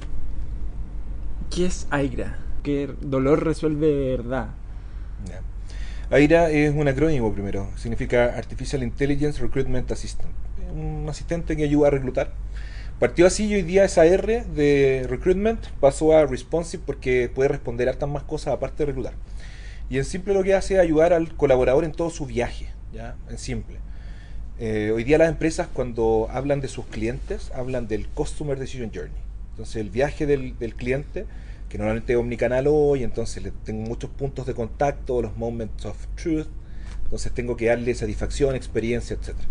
¿Qué 1.50 1.66
es 1.66 1.86
AIRA? 1.90 2.38
¿Qué 2.62 2.88
dolor 3.00 3.44
resuelve 3.44 3.86
de 3.88 4.10
verdad? 4.16 4.48
AIRA 6.10 6.50
es 6.50 6.74
un 6.74 6.88
acrónimo 6.88 7.32
primero, 7.34 7.68
significa 7.76 8.36
Artificial 8.36 8.82
Intelligence 8.82 9.40
Recruitment 9.42 9.90
Assistant. 9.92 10.30
Un 10.74 11.06
asistente 11.08 11.56
que 11.56 11.64
ayuda 11.64 11.88
a 11.88 11.90
reclutar. 11.90 12.32
Partió 12.98 13.28
así 13.28 13.46
y 13.46 13.54
hoy 13.54 13.62
día 13.62 13.84
esa 13.84 14.06
R 14.06 14.44
de 14.56 15.06
recruitment 15.08 15.64
pasó 15.78 16.16
a 16.16 16.26
responsive 16.26 16.82
porque 16.84 17.30
puede 17.32 17.48
responder 17.48 17.88
hartas 17.88 18.08
más 18.08 18.24
cosas 18.24 18.54
aparte 18.54 18.78
de 18.78 18.86
reclutar. 18.86 19.14
Y 19.88 19.98
en 19.98 20.04
simple 20.04 20.34
lo 20.34 20.42
que 20.42 20.54
hace 20.54 20.74
es 20.74 20.80
ayudar 20.80 21.12
al 21.12 21.32
colaborador 21.36 21.84
en 21.84 21.92
todo 21.92 22.10
su 22.10 22.26
viaje, 22.26 22.66
¿ya? 22.92 23.14
En 23.30 23.38
simple. 23.38 23.76
Eh, 24.58 24.90
hoy 24.92 25.04
día 25.04 25.16
las 25.16 25.28
empresas 25.28 25.68
cuando 25.72 26.26
hablan 26.32 26.60
de 26.60 26.66
sus 26.66 26.86
clientes, 26.86 27.52
hablan 27.54 27.86
del 27.86 28.08
Customer 28.08 28.58
Decision 28.58 28.90
Journey. 28.92 29.22
Entonces 29.50 29.76
el 29.76 29.90
viaje 29.90 30.26
del, 30.26 30.56
cliente, 30.74 31.24
que 31.68 31.78
normalmente 31.78 32.14
es 32.14 32.18
omnicanal 32.18 32.66
hoy, 32.66 33.04
entonces 33.04 33.44
le 33.44 33.52
tengo 33.52 33.82
muchos 33.88 34.10
puntos 34.10 34.44
de 34.46 34.54
contacto, 34.54 35.22
los 35.22 35.36
moments 35.36 35.86
of 35.86 35.96
truth, 36.16 36.48
Entonces 37.04 37.30
tengo 37.32 37.56
que 37.56 37.66
darle 37.66 37.94
satisfacción, 37.94 38.56
experiencia, 38.56 39.14
etcétera. 39.14 39.48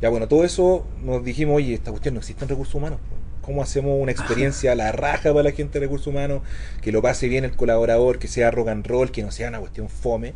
Ya 0.00 0.08
bueno, 0.08 0.28
todo 0.28 0.44
eso 0.44 0.86
nos 1.02 1.24
dijimos, 1.24 1.56
oye, 1.56 1.74
esta 1.74 1.90
cuestión 1.90 2.14
no 2.14 2.20
existe 2.20 2.44
en 2.44 2.48
recursos 2.48 2.74
humanos. 2.74 2.98
¿Cómo 3.40 3.62
hacemos 3.62 4.00
una 4.00 4.10
experiencia 4.10 4.72
a 4.72 4.74
la 4.74 4.90
raja 4.92 5.32
para 5.32 5.42
la 5.42 5.52
gente 5.52 5.78
de 5.78 5.86
recursos 5.86 6.06
humanos? 6.06 6.42
Que 6.80 6.92
lo 6.92 7.02
pase 7.02 7.28
bien 7.28 7.44
el 7.44 7.54
colaborador, 7.54 8.18
que 8.18 8.26
sea 8.26 8.50
rock 8.50 8.68
and 8.68 8.86
roll, 8.86 9.10
que 9.10 9.22
no 9.22 9.30
sea 9.30 9.48
una 9.48 9.60
cuestión 9.60 9.88
fome. 9.88 10.32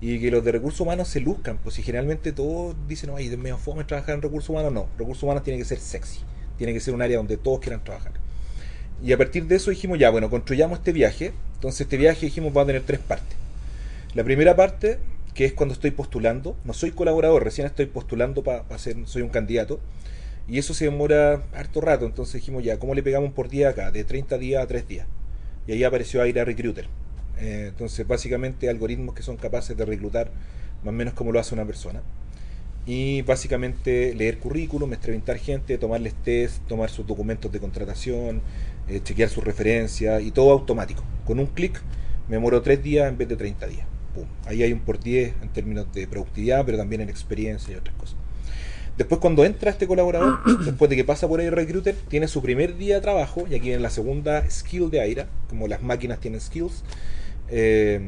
Y 0.00 0.20
que 0.20 0.30
los 0.30 0.44
de 0.44 0.52
recursos 0.52 0.80
humanos 0.80 1.08
se 1.08 1.20
luzcan. 1.20 1.58
Pues 1.58 1.76
si 1.76 1.82
generalmente 1.82 2.32
todos 2.32 2.76
dicen, 2.88 3.10
ay, 3.16 3.28
es 3.28 3.38
medio 3.38 3.56
fome 3.56 3.84
trabajar 3.84 4.16
en 4.16 4.22
recursos 4.22 4.50
humanos. 4.50 4.72
No, 4.72 4.86
recursos 4.98 5.22
humanos 5.22 5.44
tiene 5.44 5.58
que 5.58 5.64
ser 5.64 5.78
sexy. 5.78 6.20
Tiene 6.58 6.72
que 6.74 6.80
ser 6.80 6.92
un 6.92 7.00
área 7.00 7.16
donde 7.16 7.36
todos 7.38 7.60
quieran 7.60 7.82
trabajar. 7.82 8.12
Y 9.02 9.12
a 9.12 9.18
partir 9.18 9.46
de 9.46 9.56
eso 9.56 9.70
dijimos, 9.70 9.98
ya, 9.98 10.10
bueno, 10.10 10.28
construyamos 10.28 10.78
este 10.78 10.92
viaje. 10.92 11.32
Entonces 11.54 11.82
este 11.82 11.96
viaje 11.96 12.26
dijimos 12.26 12.54
va 12.54 12.62
a 12.62 12.66
tener 12.66 12.82
tres 12.82 13.00
partes. 13.00 13.36
La 14.14 14.24
primera 14.24 14.54
parte 14.54 14.98
que 15.34 15.44
es 15.44 15.52
cuando 15.52 15.72
estoy 15.74 15.90
postulando. 15.90 16.56
No 16.64 16.72
soy 16.72 16.92
colaborador, 16.92 17.44
recién 17.44 17.66
estoy 17.66 17.86
postulando 17.86 18.42
para 18.42 18.78
ser, 18.78 18.96
soy 19.06 19.22
un 19.22 19.30
candidato. 19.30 19.80
Y 20.48 20.58
eso 20.58 20.74
se 20.74 20.86
demora 20.86 21.44
harto 21.54 21.80
rato. 21.80 22.06
Entonces 22.06 22.34
dijimos 22.34 22.64
ya, 22.64 22.78
¿cómo 22.78 22.94
le 22.94 23.02
pegamos 23.02 23.32
por 23.32 23.48
día 23.48 23.70
acá? 23.70 23.90
De 23.90 24.04
30 24.04 24.38
días 24.38 24.62
a 24.62 24.66
3 24.66 24.88
días. 24.88 25.06
Y 25.66 25.72
ahí 25.72 25.84
apareció 25.84 26.22
Aira 26.22 26.44
Recruiter. 26.44 26.86
Eh, 27.38 27.66
entonces, 27.68 28.06
básicamente, 28.06 28.68
algoritmos 28.68 29.14
que 29.14 29.22
son 29.22 29.36
capaces 29.36 29.76
de 29.76 29.84
reclutar 29.84 30.30
más 30.82 30.88
o 30.88 30.92
menos 30.92 31.14
como 31.14 31.32
lo 31.32 31.40
hace 31.40 31.54
una 31.54 31.64
persona. 31.64 32.02
Y 32.84 33.22
básicamente 33.22 34.14
leer 34.14 34.38
currículum, 34.38 34.92
entrevistar 34.92 35.38
gente, 35.38 35.78
tomarles 35.78 36.14
test, 36.14 36.66
tomar 36.66 36.90
sus 36.90 37.06
documentos 37.06 37.52
de 37.52 37.60
contratación, 37.60 38.42
eh, 38.88 39.00
chequear 39.02 39.28
sus 39.28 39.44
referencias 39.44 40.22
y 40.22 40.32
todo 40.32 40.50
automático. 40.50 41.04
Con 41.24 41.38
un 41.38 41.46
clic 41.46 41.80
me 42.28 42.36
demoro 42.36 42.60
3 42.60 42.82
días 42.82 43.08
en 43.08 43.16
vez 43.18 43.28
de 43.28 43.36
30 43.36 43.66
días. 43.68 43.91
Ahí 44.46 44.62
hay 44.62 44.72
un 44.72 44.80
por 44.80 45.00
10 45.00 45.34
en 45.42 45.48
términos 45.48 45.86
de 45.92 46.06
productividad, 46.06 46.64
pero 46.64 46.78
también 46.78 47.00
en 47.00 47.08
experiencia 47.08 47.74
y 47.74 47.76
otras 47.76 47.96
cosas. 47.96 48.16
Después 48.96 49.20
cuando 49.20 49.44
entra 49.44 49.70
este 49.70 49.86
colaborador, 49.86 50.40
después 50.64 50.88
de 50.90 50.96
que 50.96 51.04
pasa 51.04 51.26
por 51.26 51.40
ahí 51.40 51.48
Recruiter, 51.48 51.96
tiene 52.08 52.28
su 52.28 52.42
primer 52.42 52.76
día 52.76 52.96
de 52.96 53.00
trabajo, 53.00 53.44
y 53.50 53.54
aquí 53.54 53.72
en 53.72 53.82
la 53.82 53.90
segunda 53.90 54.48
skill 54.50 54.90
de 54.90 55.00
Aira, 55.00 55.28
como 55.48 55.66
las 55.66 55.82
máquinas 55.82 56.20
tienen 56.20 56.40
skills. 56.40 56.84
Eh, 57.48 58.00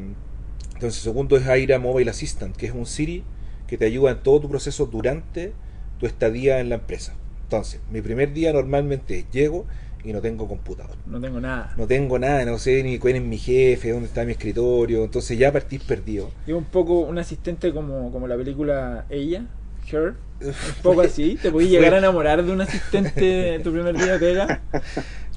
entonces, 0.75 1.03
segundo 1.03 1.37
es 1.37 1.47
Aira 1.47 1.79
Mobile 1.79 2.11
Assistant, 2.11 2.55
que 2.57 2.67
es 2.67 2.73
un 2.73 2.87
Siri 2.87 3.25
que 3.67 3.79
te 3.79 3.87
ayuda 3.87 4.11
en 4.11 4.23
todo 4.23 4.40
tu 4.40 4.49
proceso 4.49 4.87
durante 4.87 5.53
tu 5.99 6.07
estadía 6.07 6.61
en 6.61 6.69
la 6.69 6.77
empresa. 6.77 7.14
Entonces, 7.45 7.81
mi 7.90 8.03
primer 8.03 8.33
día 8.33 8.53
normalmente 8.53 9.25
llego, 9.33 9.67
y 10.05 10.12
no 10.12 10.21
tengo 10.21 10.47
computador. 10.47 10.97
No 11.07 11.21
tengo 11.21 11.40
nada. 11.40 11.73
No 11.77 11.87
tengo 11.87 12.19
nada, 12.19 12.45
no 12.45 12.59
sé 12.59 12.83
ni 12.83 12.99
cuál 12.99 13.17
es 13.17 13.23
mi 13.23 13.38
jefe, 13.38 13.90
dónde 13.90 14.07
está 14.07 14.25
mi 14.25 14.33
escritorio, 14.33 15.05
entonces 15.05 15.38
ya 15.38 15.51
partís 15.51 15.83
perdido. 15.83 16.31
Y 16.47 16.53
un 16.53 16.64
poco 16.64 17.01
un 17.01 17.19
asistente 17.19 17.73
como, 17.73 18.12
como 18.12 18.29
la 18.29 18.37
película 18.37 19.07
Ella, 19.09 19.47
Her, 19.90 20.14
un 20.40 20.83
poco 20.83 21.01
así, 21.03 21.38
te 21.40 21.51
podías 21.51 21.71
llegar 21.71 21.95
a 21.95 21.99
enamorar 21.99 22.45
de 22.45 22.53
un 22.53 22.61
asistente 22.61 23.61
tu 23.62 23.73
primer 23.73 23.97
día 23.97 24.14
de 24.14 24.19
pega. 24.19 24.62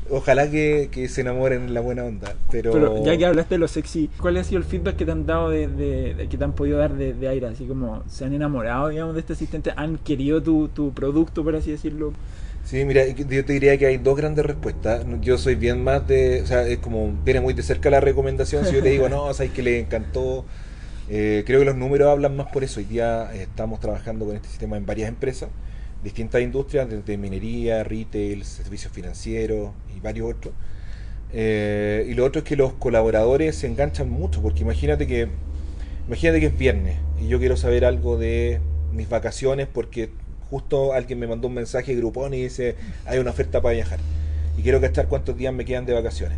Ojalá 0.10 0.50
que, 0.50 0.90
se 1.10 1.22
enamoren 1.22 1.64
en 1.64 1.74
la 1.74 1.82
buena 1.82 2.06
onda. 2.06 2.34
Pero... 2.50 3.04
ya 3.04 3.18
que 3.18 3.26
hablaste 3.26 3.56
de 3.56 3.60
lo 3.60 3.68
sexy, 3.68 4.10
¿cuál 4.20 4.38
ha 4.38 4.44
sido 4.44 4.60
el 4.60 4.64
feedback 4.64 4.96
que 4.96 5.06
te 5.06 5.12
han 5.12 5.26
dado 5.26 5.50
de, 5.50 6.28
que 6.30 6.38
te 6.38 6.44
han 6.44 6.54
podido 6.54 6.78
dar 6.78 6.94
de, 6.94 7.14
de 7.14 7.28
Aira? 7.28 7.50
Así 7.50 7.66
como, 7.66 8.04
¿se 8.08 8.24
han 8.24 8.34
enamorado, 8.34 8.88
digamos, 8.88 9.16
de 9.16 9.20
este 9.20 9.34
asistente? 9.34 9.74
¿Han 9.76 9.98
querido 9.98 10.42
tu, 10.42 10.70
tu 10.70 10.94
producto, 10.94 11.44
por 11.44 11.58
así 11.58 11.72
decirlo? 11.72 12.14
Sí, 12.68 12.84
mira, 12.84 13.08
yo 13.08 13.46
te 13.46 13.54
diría 13.54 13.78
que 13.78 13.86
hay 13.86 13.96
dos 13.96 14.18
grandes 14.18 14.46
respuestas. 14.46 15.06
Yo 15.22 15.38
soy 15.38 15.56
bien 15.56 15.86
más 15.86 16.06
de, 16.06 16.42
o 16.42 16.46
sea, 16.46 16.68
es 16.68 16.80
como, 16.80 17.14
viene 17.24 17.40
muy 17.40 17.54
de 17.54 17.64
cerca 17.64 17.90
la 17.90 18.02
recomendación. 18.02 18.66
Si 18.66 18.74
yo 18.74 18.84
te 18.84 18.90
digo, 18.90 19.08
no, 19.14 19.24
o 19.24 19.34
sea, 19.34 19.48
que 19.48 19.64
le 19.64 19.80
encantó, 19.80 20.44
eh, 21.08 21.44
creo 21.46 21.60
que 21.60 21.66
los 21.66 21.78
números 21.78 22.10
hablan 22.10 22.36
más 22.36 22.48
por 22.48 22.66
eso. 22.66 22.82
Hoy 22.82 22.86
día 22.86 23.30
eh, 23.34 23.44
estamos 23.44 23.80
trabajando 23.80 24.26
con 24.26 24.36
este 24.36 24.50
sistema 24.50 24.76
en 24.76 24.86
varias 24.86 25.08
empresas, 25.08 25.48
distintas 26.04 26.42
industrias, 26.42 26.90
desde 26.90 27.18
minería, 27.18 27.86
retail, 27.86 28.44
servicios 28.44 28.92
financieros 28.92 29.72
y 29.96 30.02
varios 30.02 30.30
otros. 30.30 30.54
Eh, 31.32 32.06
y 32.10 32.16
lo 32.16 32.26
otro 32.26 32.40
es 32.40 32.46
que 32.46 32.58
los 32.58 32.74
colaboradores 32.74 33.56
se 33.56 33.68
enganchan 33.68 34.10
mucho, 34.10 34.42
porque 34.42 34.64
imagínate 34.64 35.08
que, 35.08 35.30
imagínate 36.06 36.42
que 36.42 36.48
es 36.48 36.58
viernes 36.58 36.98
y 37.18 37.30
yo 37.30 37.40
quiero 37.40 37.56
saber 37.56 37.86
algo 37.86 38.18
de 38.18 38.60
mis 38.92 39.08
vacaciones 39.08 39.70
porque 39.72 40.10
justo 40.50 40.94
alguien 40.94 41.20
me 41.20 41.28
mandó 41.28 41.48
un 41.48 41.54
mensaje 41.54 41.94
de 41.94 41.98
Groupon 42.00 42.34
y 42.34 42.44
dice, 42.44 42.76
hay 43.06 43.20
una 43.20 43.32
oferta 43.32 43.62
para 43.62 43.76
viajar. 43.76 44.00
Y 44.58 44.62
quiero 44.62 44.80
gastar 44.80 45.08
cuántos 45.08 45.38
días 45.38 45.54
me 45.54 45.66
quedan 45.66 45.86
de 45.86 45.94
vacaciones. 45.94 46.38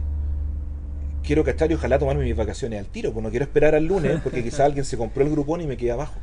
Quiero 1.24 1.43
gastar 1.43 1.69
y 1.72 1.76
ojalá 1.76 2.00
tomarme 2.00 2.24
mis 2.24 2.36
vacaciones 2.36 2.80
al 2.80 2.88
tiro, 2.88 3.13
pues 3.13 3.24
no 3.24 3.30
quiero 3.30 3.45
esperar 3.45 3.76
al 3.76 3.86
lunes, 3.86 4.19
porque 4.24 4.43
quizá 4.43 4.65
alguien 4.65 4.86
se 4.86 4.98
compró 4.98 5.24
el 5.24 5.30
Groupon 5.30 5.62
y 5.62 5.67
me 5.67 5.78
queda 5.78 5.93
abajo. 5.93 6.19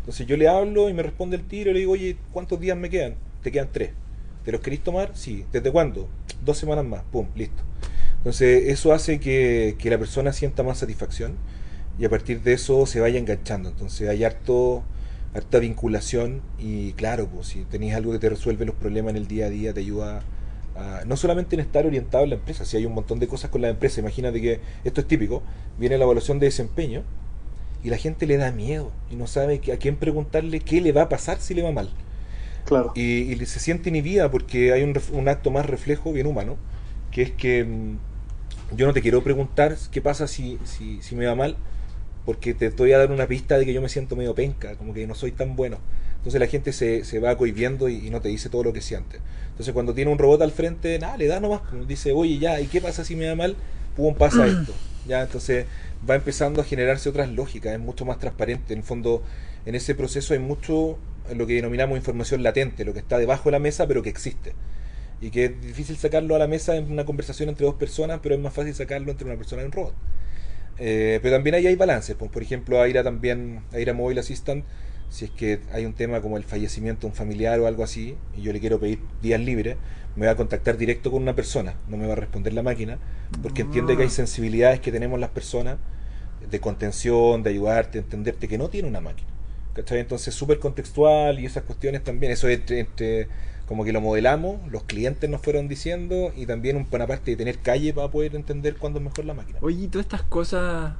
Entonces 0.00 0.26
yo 0.26 0.36
le 0.36 0.48
hablo 0.48 0.88
y 0.88 0.94
me 0.94 1.02
responde 1.02 1.36
el 1.36 1.46
tiro 1.46 1.70
y 1.70 1.74
le 1.74 1.80
digo, 1.80 1.92
oye, 1.92 2.16
¿cuántos 2.32 2.58
días 2.58 2.76
me 2.76 2.88
quedan? 2.90 3.14
Te 3.42 3.52
quedan 3.52 3.68
tres. 3.70 3.90
¿Te 4.44 4.52
los 4.52 4.60
queréis 4.60 4.82
tomar? 4.82 5.10
Sí. 5.14 5.44
¿Desde 5.52 5.70
cuándo? 5.70 6.08
Dos 6.44 6.56
semanas 6.56 6.84
más. 6.84 7.02
Pum, 7.12 7.26
listo. 7.34 7.62
Entonces 8.16 8.68
eso 8.68 8.92
hace 8.92 9.20
que, 9.20 9.76
que 9.78 9.90
la 9.90 9.98
persona 9.98 10.32
sienta 10.32 10.62
más 10.62 10.78
satisfacción 10.78 11.36
y 11.98 12.04
a 12.04 12.10
partir 12.10 12.42
de 12.42 12.54
eso 12.54 12.86
se 12.86 13.00
vaya 13.00 13.18
enganchando. 13.18 13.68
Entonces 13.68 14.08
hay 14.08 14.24
harto 14.24 14.82
harta 15.38 15.58
vinculación 15.58 16.42
y 16.58 16.92
claro, 16.92 17.26
pues 17.28 17.48
si 17.48 17.64
tenéis 17.64 17.94
algo 17.94 18.12
que 18.12 18.18
te 18.18 18.28
resuelve 18.28 18.64
los 18.64 18.74
problemas 18.74 19.10
en 19.10 19.16
el 19.16 19.28
día 19.28 19.46
a 19.46 19.50
día, 19.50 19.72
te 19.72 19.80
ayuda 19.80 20.22
a, 20.76 21.04
no 21.06 21.16
solamente 21.16 21.56
en 21.56 21.60
estar 21.60 21.86
orientado 21.86 22.24
en 22.24 22.30
la 22.30 22.36
empresa, 22.36 22.64
si 22.64 22.76
hay 22.76 22.86
un 22.86 22.94
montón 22.94 23.18
de 23.18 23.28
cosas 23.28 23.50
con 23.50 23.62
la 23.62 23.68
empresa, 23.68 24.00
imagínate 24.00 24.40
que 24.40 24.60
esto 24.84 25.00
es 25.00 25.08
típico, 25.08 25.42
viene 25.78 25.98
la 25.98 26.04
evaluación 26.04 26.38
de 26.38 26.46
desempeño 26.46 27.02
y 27.82 27.90
la 27.90 27.96
gente 27.96 28.26
le 28.26 28.36
da 28.36 28.50
miedo 28.50 28.90
y 29.10 29.16
no 29.16 29.26
sabe 29.26 29.60
a 29.72 29.76
quién 29.76 29.96
preguntarle 29.96 30.60
qué 30.60 30.80
le 30.80 30.92
va 30.92 31.02
a 31.02 31.08
pasar 31.08 31.40
si 31.40 31.54
le 31.54 31.62
va 31.62 31.72
mal. 31.72 31.90
Claro. 32.64 32.92
Y, 32.94 33.34
se 33.46 33.60
siente 33.60 33.88
inhibida 33.88 34.30
porque 34.30 34.72
hay 34.72 34.82
un, 34.82 34.94
un, 35.12 35.28
acto 35.28 35.50
más 35.50 35.64
reflejo 35.64 36.12
bien 36.12 36.26
humano, 36.26 36.56
que 37.10 37.22
es 37.22 37.30
que 37.30 37.64
mm, 37.64 38.76
yo 38.76 38.86
no 38.86 38.92
te 38.92 39.00
quiero 39.00 39.22
preguntar 39.22 39.76
qué 39.90 40.02
pasa 40.02 40.26
si, 40.26 40.58
si, 40.64 41.00
si 41.00 41.14
me 41.16 41.24
va 41.26 41.34
mal, 41.34 41.56
porque 42.28 42.52
te 42.52 42.66
estoy 42.66 42.92
a 42.92 42.98
dar 42.98 43.10
una 43.10 43.26
pista 43.26 43.56
de 43.56 43.64
que 43.64 43.72
yo 43.72 43.80
me 43.80 43.88
siento 43.88 44.14
medio 44.14 44.34
penca, 44.34 44.74
como 44.74 44.92
que 44.92 45.06
no 45.06 45.14
soy 45.14 45.32
tan 45.32 45.56
bueno. 45.56 45.78
Entonces 46.18 46.38
la 46.38 46.46
gente 46.46 46.74
se, 46.74 47.02
se 47.02 47.20
va 47.20 47.34
cohibiendo 47.38 47.88
y, 47.88 48.10
no 48.10 48.20
te 48.20 48.28
dice 48.28 48.50
todo 48.50 48.64
lo 48.64 48.74
que 48.74 48.82
siente. 48.82 49.18
Entonces 49.48 49.72
cuando 49.72 49.94
tiene 49.94 50.10
un 50.12 50.18
robot 50.18 50.42
al 50.42 50.52
frente, 50.52 50.98
nada, 50.98 51.16
le 51.16 51.26
da 51.26 51.40
nomás, 51.40 51.62
pues, 51.70 51.88
dice, 51.88 52.12
oye, 52.12 52.36
ya, 52.36 52.60
¿y 52.60 52.66
qué 52.66 52.82
pasa 52.82 53.02
si 53.02 53.16
me 53.16 53.24
da 53.24 53.34
mal? 53.34 53.56
Pum, 53.96 54.14
pasa 54.14 54.46
esto. 54.46 54.74
Ya, 55.06 55.22
entonces 55.22 55.64
va 56.08 56.16
empezando 56.16 56.60
a 56.60 56.64
generarse 56.64 57.08
otras 57.08 57.30
lógicas, 57.30 57.72
es 57.72 57.80
mucho 57.80 58.04
más 58.04 58.18
transparente. 58.18 58.74
En 58.74 58.80
el 58.80 58.84
fondo, 58.84 59.22
en 59.64 59.74
ese 59.74 59.94
proceso 59.94 60.34
hay 60.34 60.38
mucho 60.38 60.98
lo 61.34 61.46
que 61.46 61.54
denominamos 61.54 61.96
información 61.96 62.42
latente, 62.42 62.84
lo 62.84 62.92
que 62.92 62.98
está 62.98 63.16
debajo 63.16 63.44
de 63.44 63.52
la 63.52 63.58
mesa, 63.58 63.86
pero 63.86 64.02
que 64.02 64.10
existe. 64.10 64.52
Y 65.22 65.30
que 65.30 65.46
es 65.46 65.62
difícil 65.62 65.96
sacarlo 65.96 66.36
a 66.36 66.38
la 66.38 66.46
mesa 66.46 66.76
en 66.76 66.92
una 66.92 67.06
conversación 67.06 67.48
entre 67.48 67.64
dos 67.64 67.76
personas, 67.76 68.20
pero 68.22 68.34
es 68.34 68.40
más 68.42 68.52
fácil 68.52 68.74
sacarlo 68.74 69.10
entre 69.12 69.26
una 69.26 69.36
persona 69.38 69.62
y 69.62 69.64
un 69.64 69.72
robot. 69.72 69.94
Eh, 70.78 71.18
pero 71.22 71.36
también 71.36 71.54
ahí 71.54 71.66
hay 71.66 71.76
balances. 71.76 72.16
Pues, 72.16 72.30
por 72.30 72.42
ejemplo, 72.42 72.80
Aira 72.80 73.02
también, 73.02 73.62
Aira 73.72 73.94
Mobile 73.94 74.20
Assistant, 74.20 74.64
si 75.10 75.26
es 75.26 75.30
que 75.30 75.60
hay 75.72 75.84
un 75.84 75.94
tema 75.94 76.20
como 76.20 76.36
el 76.36 76.44
fallecimiento 76.44 77.02
de 77.02 77.06
un 77.08 77.14
familiar 77.14 77.58
o 77.60 77.66
algo 77.66 77.82
así, 77.82 78.16
y 78.36 78.42
yo 78.42 78.52
le 78.52 78.60
quiero 78.60 78.78
pedir 78.78 79.00
días 79.22 79.40
libres, 79.40 79.76
me 80.16 80.26
va 80.26 80.32
a 80.32 80.36
contactar 80.36 80.76
directo 80.76 81.10
con 81.10 81.22
una 81.22 81.34
persona, 81.34 81.74
no 81.88 81.96
me 81.96 82.06
va 82.06 82.12
a 82.12 82.16
responder 82.16 82.52
la 82.52 82.62
máquina, 82.62 82.98
porque 83.42 83.62
entiende 83.62 83.96
que 83.96 84.02
hay 84.02 84.08
ah. 84.08 84.12
sensibilidades 84.12 84.80
que 84.80 84.92
tenemos 84.92 85.18
las 85.18 85.30
personas 85.30 85.78
de 86.50 86.60
contención, 86.60 87.42
de 87.42 87.50
ayudarte, 87.50 87.98
entenderte 87.98 88.48
que 88.48 88.58
no 88.58 88.68
tiene 88.68 88.88
una 88.88 89.00
máquina. 89.00 89.28
¿Cachai? 89.74 90.00
Entonces, 90.00 90.34
súper 90.34 90.58
contextual 90.58 91.38
y 91.38 91.46
esas 91.46 91.62
cuestiones 91.62 92.02
también, 92.02 92.32
eso 92.32 92.48
entre, 92.48 92.80
entre 92.80 93.28
como 93.68 93.84
que 93.84 93.92
lo 93.92 94.00
modelamos, 94.00 94.56
los 94.70 94.84
clientes 94.84 95.28
nos 95.28 95.42
fueron 95.42 95.68
diciendo 95.68 96.32
y 96.34 96.46
también 96.46 96.76
un, 96.76 96.86
una 96.90 97.06
parte 97.06 97.32
de 97.32 97.36
tener 97.36 97.58
calle 97.58 97.92
para 97.92 98.08
poder 98.08 98.34
entender 98.34 98.76
cuándo 98.76 98.98
es 98.98 99.04
mejor 99.04 99.26
la 99.26 99.34
máquina. 99.34 99.58
Oye, 99.60 99.84
y 99.84 99.88
todas 99.88 100.06
estas 100.06 100.22
cosas, 100.22 100.94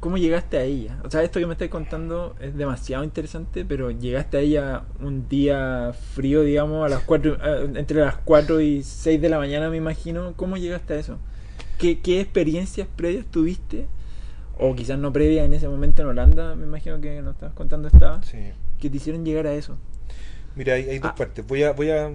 ¿cómo 0.00 0.16
llegaste 0.16 0.56
a 0.56 0.62
ella? 0.62 0.98
O 1.04 1.10
sea, 1.10 1.22
esto 1.22 1.38
que 1.38 1.46
me 1.46 1.52
estás 1.52 1.68
contando 1.68 2.34
es 2.40 2.56
demasiado 2.56 3.04
interesante, 3.04 3.66
pero 3.66 3.90
llegaste 3.90 4.38
a 4.38 4.40
ella 4.40 4.84
un 5.00 5.28
día 5.28 5.92
frío, 6.14 6.42
digamos, 6.42 6.86
a 6.86 6.88
las 6.88 7.02
cuatro, 7.02 7.36
entre 7.76 8.00
las 8.00 8.16
4 8.16 8.62
y 8.62 8.82
6 8.82 9.20
de 9.20 9.28
la 9.28 9.36
mañana, 9.36 9.68
me 9.68 9.76
imagino. 9.76 10.32
¿Cómo 10.34 10.56
llegaste 10.56 10.94
a 10.94 10.96
eso? 10.96 11.18
¿Qué, 11.76 12.00
qué 12.00 12.22
experiencias 12.22 12.88
previas 12.96 13.26
tuviste? 13.26 13.86
O 14.58 14.74
quizás 14.74 14.98
no 14.98 15.12
previas 15.12 15.44
en 15.44 15.52
ese 15.52 15.68
momento 15.68 16.00
en 16.00 16.08
Holanda, 16.08 16.54
me 16.54 16.64
imagino 16.64 17.02
que 17.02 17.20
nos 17.20 17.34
estabas 17.34 17.54
contando 17.54 17.88
estaba. 17.88 18.22
Sí. 18.22 18.38
Que 18.80 18.88
te 18.88 18.96
hicieron 18.96 19.26
llegar 19.26 19.46
a 19.46 19.52
eso. 19.52 19.76
Mira, 20.54 20.74
hay, 20.74 20.98
dos 20.98 21.12
ah. 21.12 21.14
partes. 21.14 21.46
Voy 21.46 21.62
a, 21.62 21.72
voy 21.72 21.90
a, 21.90 22.10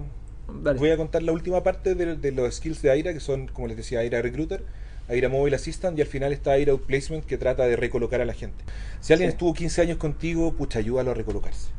voy 0.76 0.90
a 0.90 0.96
contar 0.96 1.22
la 1.22 1.32
última 1.32 1.62
parte 1.62 1.94
de, 1.94 2.32
los 2.32 2.54
skills 2.54 2.82
de 2.82 2.90
Aira, 2.90 3.12
que 3.12 3.20
son, 3.20 3.48
como 3.48 3.66
les 3.66 3.76
decía, 3.76 4.00
Aira 4.00 4.22
Recruiter, 4.22 4.62
Aira 5.08 5.28
Mobile 5.28 5.56
Assistant 5.56 5.98
y 5.98 6.02
al 6.02 6.06
final 6.06 6.32
está 6.32 6.52
Aira 6.52 6.72
Outplacement, 6.72 7.24
que 7.24 7.38
trata 7.38 7.66
de 7.66 7.76
recolocar 7.76 8.20
a 8.20 8.24
la 8.24 8.34
gente. 8.34 8.64
Si 9.00 9.12
alguien 9.12 9.30
estuvo 9.30 9.54
15 9.54 9.82
años 9.82 9.98
contigo, 9.98 10.52
pucha, 10.52 10.78
ayúdalo 10.78 11.10
a 11.10 11.14
recolocarse. 11.14 11.70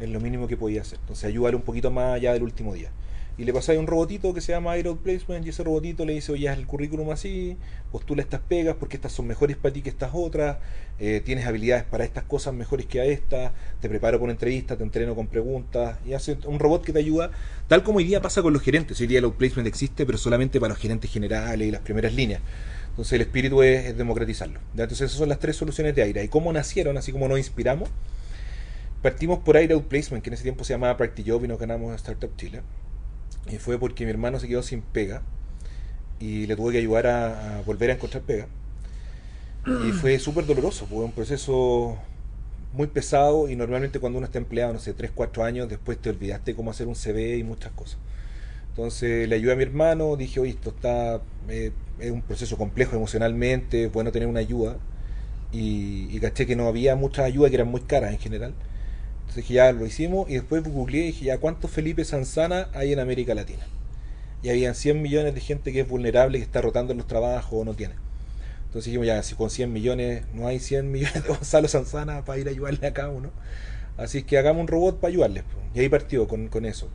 Es 0.00 0.08
lo 0.08 0.20
mínimo 0.20 0.48
que 0.48 0.56
podía 0.56 0.80
hacer. 0.80 0.98
Entonces, 1.00 1.24
ayúdalo 1.24 1.58
un 1.58 1.62
poquito 1.62 1.90
más 1.90 2.14
allá 2.14 2.32
del 2.32 2.42
último 2.42 2.74
día. 2.74 2.90
Y 3.40 3.44
le 3.44 3.54
pasáis 3.54 3.78
un 3.78 3.86
robotito 3.86 4.34
que 4.34 4.42
se 4.42 4.52
llama 4.52 4.76
Air 4.76 4.94
Placement 5.02 5.46
y 5.46 5.48
ese 5.48 5.64
robotito 5.64 6.04
le 6.04 6.12
dice, 6.12 6.30
oye, 6.30 6.50
haz 6.50 6.58
el 6.58 6.66
currículum 6.66 7.10
así, 7.10 7.56
postula 7.90 8.20
estas 8.20 8.42
pegas 8.42 8.76
porque 8.78 8.96
estas 8.96 9.12
son 9.12 9.26
mejores 9.26 9.56
para 9.56 9.72
ti 9.72 9.80
que 9.80 9.88
estas 9.88 10.10
otras, 10.12 10.58
eh, 10.98 11.22
tienes 11.24 11.46
habilidades 11.46 11.84
para 11.84 12.04
estas 12.04 12.24
cosas 12.24 12.52
mejores 12.52 12.84
que 12.84 13.00
a 13.00 13.06
estas, 13.06 13.52
te 13.80 13.88
preparo 13.88 14.18
por 14.18 14.24
una 14.24 14.34
entrevista, 14.34 14.76
te 14.76 14.82
entreno 14.82 15.14
con 15.14 15.26
preguntas 15.26 15.96
y 16.06 16.12
hace 16.12 16.36
un 16.44 16.58
robot 16.58 16.84
que 16.84 16.92
te 16.92 16.98
ayuda, 16.98 17.30
tal 17.66 17.82
como 17.82 17.96
hoy 17.96 18.04
día 18.04 18.20
pasa 18.20 18.42
con 18.42 18.52
los 18.52 18.60
gerentes, 18.60 19.00
hoy 19.00 19.06
día 19.06 19.20
el 19.20 19.24
outplacement 19.24 19.66
existe 19.66 20.04
pero 20.04 20.18
solamente 20.18 20.60
para 20.60 20.74
los 20.74 20.78
gerentes 20.78 21.10
generales 21.10 21.66
y 21.66 21.70
las 21.70 21.80
primeras 21.80 22.12
líneas. 22.12 22.42
Entonces 22.90 23.14
el 23.14 23.22
espíritu 23.22 23.62
es, 23.62 23.96
democratizarlo. 23.96 24.60
Entonces 24.72 25.00
esas 25.00 25.16
son 25.16 25.30
las 25.30 25.38
tres 25.38 25.56
soluciones 25.56 25.94
de 25.94 26.02
AIRA. 26.02 26.22
¿Y 26.22 26.28
cómo 26.28 26.52
nacieron? 26.52 26.98
Así 26.98 27.10
como 27.10 27.26
nos 27.26 27.38
inspiramos. 27.38 27.88
Partimos 29.00 29.38
por 29.38 29.56
AIRA 29.56 29.76
Outplacement, 29.76 30.22
que 30.22 30.28
en 30.28 30.34
ese 30.34 30.42
tiempo 30.42 30.62
se 30.64 30.74
llamaba 30.74 30.98
Job 31.26 31.42
y 31.42 31.48
nos 31.48 31.58
ganamos 31.58 31.94
Startup 31.94 32.36
Chile. 32.36 32.60
Y 33.48 33.56
fue 33.58 33.78
porque 33.78 34.04
mi 34.04 34.10
hermano 34.10 34.38
se 34.38 34.48
quedó 34.48 34.62
sin 34.62 34.82
pega 34.82 35.22
y 36.18 36.46
le 36.46 36.56
tuve 36.56 36.72
que 36.72 36.78
ayudar 36.78 37.06
a, 37.06 37.62
volver 37.66 37.90
a 37.90 37.94
encontrar 37.94 38.22
pega. 38.22 38.46
Y 39.66 39.92
fue 39.92 40.18
súper 40.18 40.46
doloroso, 40.46 40.86
fue 40.86 41.04
un 41.04 41.12
proceso 41.12 41.98
muy 42.72 42.86
pesado 42.86 43.48
y 43.48 43.56
normalmente 43.56 43.98
cuando 43.98 44.18
uno 44.18 44.26
está 44.26 44.38
empleado, 44.38 44.72
no 44.72 44.78
sé, 44.78 44.94
3, 44.94 45.10
4 45.14 45.44
años, 45.44 45.68
después 45.68 45.98
te 45.98 46.10
olvidaste 46.10 46.54
cómo 46.54 46.70
hacer 46.70 46.86
un 46.86 46.94
CV 46.94 47.36
y 47.36 47.44
muchas 47.44 47.72
cosas. 47.72 47.98
Entonces 48.70 49.28
le 49.28 49.36
ayudé 49.36 49.52
a 49.52 49.56
mi 49.56 49.64
hermano, 49.64 50.16
dije, 50.16 50.40
oye, 50.40 50.52
esto 50.52 50.70
está, 50.70 51.20
eh, 51.48 51.72
es 51.98 52.10
un 52.10 52.22
proceso 52.22 52.56
complejo 52.56 52.96
emocionalmente, 52.96 53.84
es 53.84 53.92
bueno 53.92 54.12
tener 54.12 54.28
una 54.28 54.40
ayuda. 54.40 54.76
Y, 55.52 56.08
y 56.10 56.20
caché 56.20 56.46
que 56.46 56.56
no 56.56 56.68
había 56.68 56.94
muchas 56.94 57.26
ayudas 57.26 57.50
que 57.50 57.56
eran 57.56 57.68
muy 57.68 57.80
caras 57.82 58.12
en 58.12 58.18
general. 58.18 58.54
Entonces 59.30 59.44
dije, 59.44 59.54
ya 59.54 59.70
lo 59.70 59.86
hicimos 59.86 60.28
y 60.28 60.34
después 60.34 60.64
googleé 60.64 61.02
y 61.04 61.06
dije, 61.12 61.26
ya, 61.26 61.38
¿cuántos 61.38 61.70
Felipe 61.70 62.04
Sanzana 62.04 62.68
hay 62.74 62.92
en 62.92 62.98
América 62.98 63.32
Latina? 63.32 63.64
Y 64.42 64.48
habían 64.48 64.74
100 64.74 65.00
millones 65.00 65.36
de 65.36 65.40
gente 65.40 65.72
que 65.72 65.82
es 65.82 65.88
vulnerable, 65.88 66.38
que 66.38 66.42
está 66.42 66.60
rotando 66.60 66.90
en 66.90 66.98
los 66.98 67.06
trabajos 67.06 67.52
o 67.52 67.64
no 67.64 67.74
tiene. 67.74 67.94
Entonces 68.66 68.86
dijimos, 68.86 69.06
ya, 69.06 69.22
si 69.22 69.36
con 69.36 69.48
100 69.48 69.72
millones 69.72 70.24
no 70.34 70.48
hay 70.48 70.58
100 70.58 70.90
millones 70.90 71.22
de 71.22 71.28
Gonzalo 71.28 71.68
Sanzana 71.68 72.24
para 72.24 72.40
ir 72.40 72.48
a 72.48 72.50
ayudarle 72.50 72.84
a 72.88 72.92
cada 72.92 73.10
uno. 73.10 73.30
Así 73.96 74.24
que 74.24 74.36
hagamos 74.36 74.62
un 74.62 74.66
robot 74.66 74.98
para 74.98 75.12
ayudarles. 75.12 75.44
Y 75.76 75.78
ahí 75.78 75.88
partió 75.88 76.26
con, 76.26 76.48
con 76.48 76.64
eso. 76.64 76.88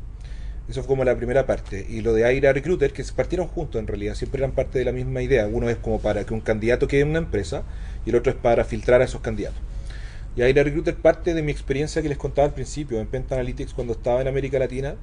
Eso 0.67 0.81
fue 0.81 0.87
como 0.89 1.05
la 1.05 1.15
primera 1.15 1.45
parte. 1.45 1.85
Y 1.87 2.01
lo 2.01 2.11
de 2.11 2.25
Aira 2.25 2.51
Recruiter, 2.51 2.91
que 2.91 3.05
se 3.05 3.13
partieron 3.13 3.47
juntos 3.47 3.79
en 3.79 3.87
realidad, 3.87 4.13
siempre 4.13 4.39
eran 4.39 4.51
parte 4.51 4.77
de 4.77 4.83
la 4.83 4.91
misma 4.91 5.21
idea. 5.21 5.47
Uno 5.47 5.69
es 5.69 5.77
como 5.77 6.01
para 6.01 6.25
que 6.25 6.33
un 6.33 6.41
candidato 6.41 6.89
quede 6.89 6.99
en 6.99 7.11
una 7.11 7.19
empresa 7.19 7.63
y 8.05 8.09
el 8.09 8.17
otro 8.17 8.33
es 8.33 8.37
para 8.37 8.65
filtrar 8.65 8.99
a 8.99 9.05
esos 9.05 9.21
candidatos. 9.21 9.61
Y 10.35 10.41
Aira 10.41 10.63
Recruiter 10.63 10.95
parte 10.95 11.33
de 11.33 11.41
mi 11.41 11.51
experiencia 11.51 12.01
que 12.01 12.09
les 12.09 12.17
contaba 12.17 12.47
al 12.47 12.53
principio 12.53 12.99
en 12.99 13.07
Penta 13.07 13.35
Analytics 13.35 13.73
cuando 13.73 13.93
estaba 13.93 14.21
en 14.21 14.27
América 14.27 14.59
Latina. 14.59 14.95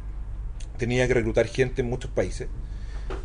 Tenía 0.77 1.09
que 1.09 1.15
reclutar 1.15 1.47
gente 1.47 1.81
en 1.81 1.89
muchos 1.89 2.11
países. 2.11 2.49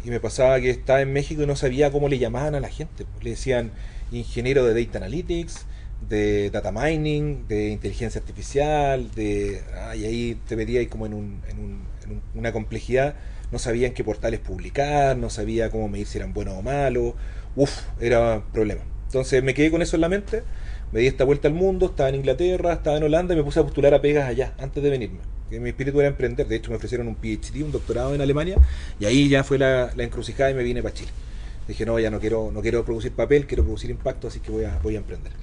Y 0.05 0.09
me 0.09 0.21
pasaba 0.21 0.59
que 0.61 0.69
estaba 0.69 1.01
en 1.01 1.11
México 1.11 1.43
y 1.43 1.45
no 1.45 1.57
sabía 1.57 1.91
cómo 1.91 2.07
le 2.07 2.17
llamaban 2.17 2.55
a 2.55 2.61
la 2.61 2.69
gente. 2.69 3.05
Le 3.21 3.31
decían 3.31 3.71
ingeniero 4.11 4.63
de 4.63 4.85
Data 4.85 4.99
Analytics, 4.99 5.65
de 6.07 6.49
Data 6.49 6.71
Mining, 6.71 7.45
de 7.47 7.69
inteligencia 7.69 8.21
artificial, 8.21 9.11
de... 9.13 9.61
Ah, 9.75 9.95
y 9.95 10.05
ahí 10.05 10.41
te 10.47 10.55
ahí 10.55 10.87
como 10.87 11.07
en, 11.07 11.13
un, 11.13 11.41
en, 11.49 11.59
un, 11.59 11.81
una 12.35 12.53
complejidad. 12.53 13.15
No 13.51 13.59
sabía 13.59 13.87
en 13.87 13.93
qué 13.93 14.05
portales 14.05 14.39
publicar, 14.39 15.17
no 15.17 15.29
sabía 15.29 15.69
cómo 15.71 15.89
medir 15.89 16.07
si 16.07 16.19
eran 16.19 16.33
buenos 16.33 16.53
o 16.57 16.61
malos. 16.61 17.15
Uf, 17.57 17.81
era 17.99 18.45
problema. 18.53 18.81
Entonces 19.07 19.43
me 19.43 19.53
quedé 19.53 19.71
con 19.71 19.81
eso 19.81 19.97
en 19.97 20.01
la 20.01 20.09
mente 20.09 20.43
me 20.97 21.01
di 21.01 21.07
esta 21.09 21.25
vuelta 21.25 21.47
al 21.47 21.53
mundo, 21.53 21.85
estaba 21.85 22.09
en 22.09 22.15
Inglaterra, 22.15 22.73
estaba 22.73 22.97
en 22.97 23.03
Holanda 23.03 23.35
y 23.35 23.37
me 23.37 23.43
puse 23.43 23.59
a 23.59 23.63
postular 23.63 23.93
a 23.93 24.01
pegas 24.01 24.27
allá, 24.27 24.55
antes 24.57 24.81
de 24.81 24.89
venirme. 24.89 25.19
Mi 25.51 25.69
espíritu 25.69 25.99
era 25.99 26.09
emprender, 26.09 26.47
de 26.47 26.55
hecho 26.55 26.71
me 26.71 26.77
ofrecieron 26.77 27.07
un 27.07 27.13
PhD, 27.13 27.63
un 27.63 27.71
doctorado 27.71 28.15
en 28.15 28.21
Alemania, 28.21 28.57
y 28.99 29.05
ahí 29.05 29.29
ya 29.29 29.43
fue 29.43 29.59
la, 29.59 29.93
encrucijada 29.95 30.49
y 30.49 30.55
me 30.55 30.63
vine 30.63 30.81
para 30.81 30.95
Chile. 30.95 31.11
Dije, 31.67 31.85
no, 31.85 31.99
ya 31.99 32.09
no 32.09 32.19
quiero, 32.19 32.49
no 32.51 32.63
quiero 32.63 32.83
producir 32.83 33.11
papel, 33.11 33.45
quiero 33.45 33.63
producir 33.63 33.91
impacto, 33.91 34.27
así 34.27 34.39
que 34.39 34.49
voy 34.49 34.63
a, 34.63 34.97
emprender. 34.97 35.33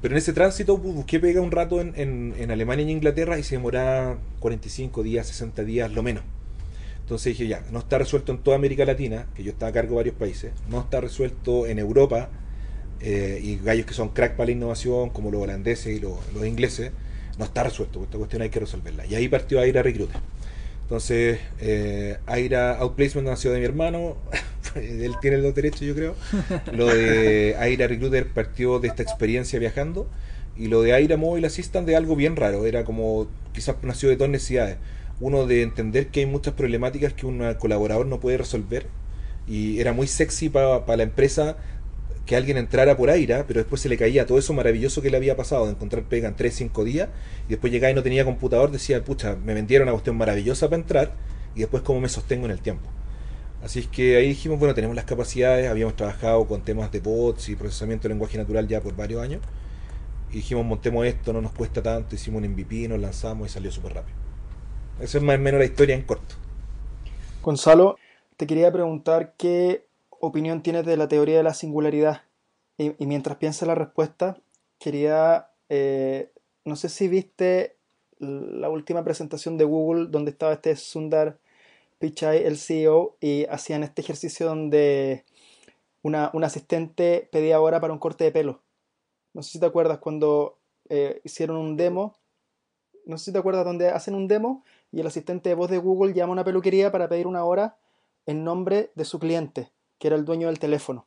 Pero 0.00 0.14
en 0.14 0.18
ese 0.18 0.32
tránsito 0.32 0.76
busqué 0.76 1.18
pega 1.18 1.40
un 1.40 1.50
rato 1.50 1.80
en, 1.80 1.92
en, 1.96 2.50
Alemania 2.52 2.84
y 2.84 2.90
en 2.90 2.98
Inglaterra 2.98 3.36
y 3.36 3.42
se 3.42 3.56
demoraba 3.56 4.16
45 4.38 5.02
días, 5.02 5.26
60 5.26 5.64
días, 5.64 5.90
lo 5.90 6.04
menos. 6.04 6.22
Entonces 7.00 7.36
dije, 7.36 7.48
ya, 7.48 7.64
no 7.72 7.80
está 7.80 7.98
resuelto 7.98 8.30
en 8.30 8.38
toda 8.38 8.54
América 8.54 8.84
Latina, 8.84 9.26
que 9.34 9.42
yo 9.42 9.50
estaba 9.50 9.70
a 9.70 9.72
cargo 9.72 9.90
de 9.90 9.96
varios 9.96 10.14
países, 10.14 10.52
no 10.68 10.78
está 10.78 11.00
resuelto 11.00 11.66
en 11.66 11.80
Europa, 11.80 12.28
eh, 13.02 13.40
y 13.42 13.56
gallos 13.56 13.86
que 13.86 13.94
son 13.94 14.10
crack 14.10 14.36
para 14.36 14.46
la 14.46 14.52
innovación, 14.52 15.10
como 15.10 15.30
los 15.30 15.42
holandeses 15.42 15.96
y 15.96 16.00
los, 16.00 16.18
ingleses, 16.46 16.92
no 17.38 17.46
está 17.46 17.62
resuelto. 17.62 18.02
Esta 18.02 18.18
cuestión 18.18 18.42
hay 18.42 18.50
que 18.50 18.60
resolverla. 18.60 19.06
Y 19.06 19.14
ahí 19.14 19.28
partió 19.28 19.60
Aira 19.60 19.82
Recruiter. 19.82 20.20
Entonces, 20.82 21.38
eh, 21.60 22.18
Aira 22.26 22.76
Outplacement 22.78 23.28
nació 23.28 23.52
de 23.52 23.60
mi 23.60 23.64
hermano, 23.64 24.16
él 24.74 25.14
tiene 25.22 25.38
los 25.38 25.54
derechos, 25.54 25.80
yo 25.80 25.94
creo. 25.94 26.14
Lo 26.72 26.86
de 26.86 27.56
Aira 27.58 27.86
Recruiter 27.86 28.26
partió 28.28 28.80
de 28.80 28.88
esta 28.88 29.02
experiencia 29.02 29.58
viajando. 29.58 30.06
Y 30.56 30.66
lo 30.66 30.82
de 30.82 30.92
Aira 30.92 31.16
Mobile 31.16 31.46
Assistant 31.46 31.86
de 31.86 31.96
algo 31.96 32.16
bien 32.16 32.36
raro. 32.36 32.66
Era 32.66 32.84
como, 32.84 33.28
quizás 33.54 33.76
nació 33.82 34.10
de 34.10 34.16
dos 34.16 34.28
necesidades. 34.28 34.76
Uno 35.20 35.46
de 35.46 35.62
entender 35.62 36.08
que 36.08 36.20
hay 36.20 36.26
muchas 36.26 36.52
problemáticas 36.54 37.14
que 37.14 37.24
un 37.24 37.54
colaborador 37.54 38.04
no 38.04 38.20
puede 38.20 38.36
resolver. 38.36 38.86
Y 39.46 39.80
era 39.80 39.94
muy 39.94 40.06
sexy 40.06 40.50
para 40.50 40.96
la 40.96 41.02
empresa 41.02 41.56
que 42.30 42.36
alguien 42.36 42.58
entrara 42.58 42.96
por 42.96 43.10
Aira, 43.10 43.44
pero 43.48 43.58
después 43.58 43.82
se 43.82 43.88
le 43.88 43.96
caía 43.96 44.24
todo 44.24 44.38
eso 44.38 44.52
maravilloso 44.52 45.02
que 45.02 45.10
le 45.10 45.16
había 45.16 45.36
pasado 45.36 45.64
de 45.66 45.72
encontrar 45.72 46.04
pega 46.04 46.28
en 46.28 46.36
3, 46.36 46.54
5 46.54 46.84
días, 46.84 47.08
y 47.48 47.50
después 47.50 47.72
llegaba 47.72 47.90
y 47.90 47.94
no 47.94 48.04
tenía 48.04 48.24
computador, 48.24 48.70
decía, 48.70 49.04
pucha, 49.04 49.34
me 49.34 49.52
vendieron 49.52 49.88
una 49.88 49.94
cuestión 49.94 50.16
maravillosa 50.16 50.68
para 50.68 50.80
entrar, 50.80 51.12
y 51.56 51.58
después 51.58 51.82
cómo 51.82 52.00
me 52.00 52.08
sostengo 52.08 52.46
en 52.46 52.52
el 52.52 52.60
tiempo. 52.60 52.88
Así 53.64 53.80
es 53.80 53.88
que 53.88 54.16
ahí 54.16 54.28
dijimos, 54.28 54.60
bueno, 54.60 54.74
tenemos 54.74 54.94
las 54.94 55.06
capacidades, 55.06 55.68
habíamos 55.68 55.96
trabajado 55.96 56.46
con 56.46 56.62
temas 56.62 56.92
de 56.92 57.00
bots 57.00 57.48
y 57.48 57.56
procesamiento 57.56 58.04
de 58.04 58.14
lenguaje 58.14 58.38
natural 58.38 58.68
ya 58.68 58.80
por 58.80 58.94
varios 58.94 59.20
años, 59.20 59.40
y 60.30 60.34
dijimos, 60.34 60.64
montemos 60.64 61.04
esto, 61.06 61.32
no 61.32 61.40
nos 61.40 61.50
cuesta 61.50 61.82
tanto, 61.82 62.14
hicimos 62.14 62.44
un 62.44 62.48
MVP, 62.50 62.86
nos 62.86 63.00
lanzamos 63.00 63.50
y 63.50 63.52
salió 63.52 63.72
súper 63.72 63.94
rápido. 63.94 64.16
Esa 65.00 65.18
es 65.18 65.24
más 65.24 65.34
o 65.34 65.40
menos 65.40 65.58
la 65.58 65.66
historia 65.66 65.96
en 65.96 66.02
corto. 66.02 66.36
Gonzalo, 67.42 67.96
te 68.36 68.46
quería 68.46 68.70
preguntar 68.70 69.34
qué 69.36 69.89
opinión 70.20 70.62
tienes 70.62 70.86
de 70.86 70.96
la 70.96 71.08
teoría 71.08 71.38
de 71.38 71.42
la 71.42 71.54
singularidad? 71.54 72.22
Y, 72.78 72.94
mientras 73.06 73.36
piensa 73.36 73.66
la 73.66 73.74
respuesta, 73.74 74.40
quería, 74.78 75.50
eh, 75.68 76.32
no 76.64 76.76
sé 76.76 76.88
si 76.88 77.08
viste 77.08 77.76
la 78.18 78.70
última 78.70 79.04
presentación 79.04 79.58
de 79.58 79.64
Google 79.64 80.06
donde 80.08 80.30
estaba 80.30 80.54
este 80.54 80.74
Sundar 80.76 81.38
Pichai, 81.98 82.44
el 82.44 82.56
CEO, 82.56 83.16
y 83.20 83.44
hacían 83.46 83.82
este 83.82 84.00
ejercicio 84.00 84.46
donde 84.46 85.26
una, 86.02 86.30
un 86.32 86.42
asistente 86.44 87.28
pedía 87.30 87.60
hora 87.60 87.80
para 87.80 87.92
un 87.92 87.98
corte 87.98 88.24
de 88.24 88.32
pelo. 88.32 88.62
No 89.34 89.42
sé 89.42 89.52
si 89.52 89.60
te 89.60 89.66
acuerdas 89.66 89.98
cuando 89.98 90.58
eh, 90.88 91.20
hicieron 91.24 91.58
un 91.58 91.76
demo. 91.76 92.16
No 93.04 93.18
sé 93.18 93.26
si 93.26 93.32
te 93.32 93.38
acuerdas 93.38 93.66
donde 93.66 93.90
hacen 93.90 94.14
un 94.14 94.26
demo 94.26 94.64
y 94.90 95.00
el 95.00 95.06
asistente 95.06 95.50
de 95.50 95.54
voz 95.54 95.70
de 95.70 95.78
Google 95.78 96.14
llama 96.14 96.30
a 96.30 96.32
una 96.32 96.44
peluquería 96.44 96.90
para 96.90 97.08
pedir 97.08 97.26
una 97.26 97.44
hora 97.44 97.76
en 98.24 98.44
nombre 98.44 98.90
de 98.94 99.04
su 99.04 99.18
cliente 99.18 99.70
que 100.00 100.08
era 100.08 100.16
el 100.16 100.24
dueño 100.24 100.48
del 100.48 100.58
teléfono. 100.58 101.06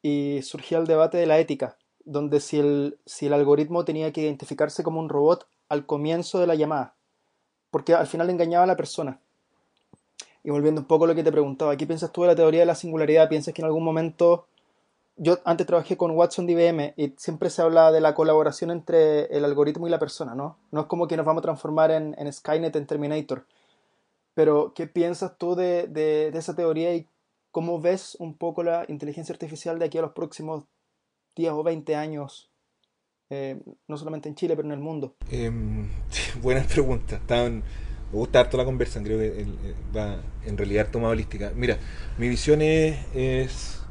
Y 0.00 0.40
surgía 0.42 0.78
el 0.78 0.86
debate 0.86 1.18
de 1.18 1.26
la 1.26 1.38
ética, 1.38 1.76
donde 2.04 2.40
si 2.40 2.58
el, 2.58 2.98
si 3.04 3.26
el 3.26 3.34
algoritmo 3.34 3.84
tenía 3.84 4.12
que 4.12 4.22
identificarse 4.22 4.82
como 4.82 5.00
un 5.00 5.10
robot 5.10 5.46
al 5.68 5.84
comienzo 5.84 6.38
de 6.38 6.46
la 6.46 6.54
llamada, 6.54 6.94
porque 7.70 7.94
al 7.94 8.06
final 8.06 8.30
engañaba 8.30 8.64
a 8.64 8.68
la 8.68 8.76
persona. 8.76 9.20
Y 10.44 10.50
volviendo 10.50 10.82
un 10.82 10.86
poco 10.86 11.04
a 11.04 11.08
lo 11.08 11.14
que 11.14 11.24
te 11.24 11.32
preguntaba, 11.32 11.76
¿qué 11.76 11.86
piensas 11.86 12.12
tú 12.12 12.22
de 12.22 12.28
la 12.28 12.36
teoría 12.36 12.60
de 12.60 12.66
la 12.66 12.74
singularidad? 12.74 13.28
¿Piensas 13.28 13.52
que 13.52 13.62
en 13.62 13.66
algún 13.66 13.84
momento... 13.84 14.46
Yo 15.16 15.38
antes 15.44 15.66
trabajé 15.66 15.96
con 15.96 16.10
Watson 16.10 16.44
de 16.44 16.52
IBM 16.52 16.94
y 16.96 17.14
siempre 17.16 17.48
se 17.48 17.62
habla 17.62 17.92
de 17.92 18.00
la 18.00 18.16
colaboración 18.16 18.72
entre 18.72 19.26
el 19.26 19.44
algoritmo 19.44 19.86
y 19.86 19.90
la 19.90 20.00
persona, 20.00 20.34
¿no? 20.34 20.56
No 20.72 20.80
es 20.82 20.86
como 20.86 21.06
que 21.06 21.16
nos 21.16 21.24
vamos 21.24 21.40
a 21.40 21.42
transformar 21.42 21.92
en, 21.92 22.16
en 22.18 22.32
Skynet, 22.32 22.74
en 22.74 22.86
Terminator. 22.86 23.46
Pero, 24.34 24.72
¿qué 24.74 24.88
piensas 24.88 25.38
tú 25.38 25.54
de, 25.54 25.86
de, 25.86 26.28
esa 26.36 26.56
teoría 26.56 26.92
¿Cómo 27.54 27.80
ves 27.80 28.16
un 28.18 28.36
poco 28.36 28.64
la 28.64 28.84
inteligencia 28.88 29.32
artificial 29.32 29.78
de 29.78 29.84
aquí 29.84 29.96
a 29.96 30.00
los 30.00 30.10
próximos 30.10 30.64
10 31.36 31.52
o 31.52 31.62
20 31.62 31.94
años? 31.94 32.50
Eh, 33.30 33.62
no 33.86 33.96
solamente 33.96 34.28
en 34.28 34.34
Chile, 34.34 34.56
pero 34.56 34.66
en 34.66 34.72
el 34.72 34.80
mundo. 34.80 35.14
Eh, 35.30 35.52
buenas 36.42 36.66
preguntas. 36.66 37.20
me 37.30 37.62
gusta 38.10 38.40
harto 38.40 38.56
la 38.56 38.64
conversa, 38.64 39.00
creo 39.04 39.20
que 39.20 39.46
va 39.96 40.20
en 40.44 40.58
realidad 40.58 40.88
toma 40.90 41.10
holística. 41.10 41.52
Mira, 41.54 41.78
mi 42.18 42.28
visión 42.28 42.60
es, 42.60 43.84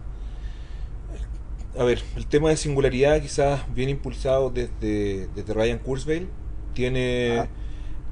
A 1.80 1.86
ver, 1.86 2.04
el 2.18 2.28
tema 2.28 2.50
de 2.50 2.58
singularidad 2.58 3.22
quizás 3.22 3.74
bien 3.74 3.88
impulsado 3.88 4.50
desde, 4.50 5.28
desde 5.28 5.54
Ryan 5.54 5.80
Kurzweil. 5.80 6.28
Tiene, 6.74 7.48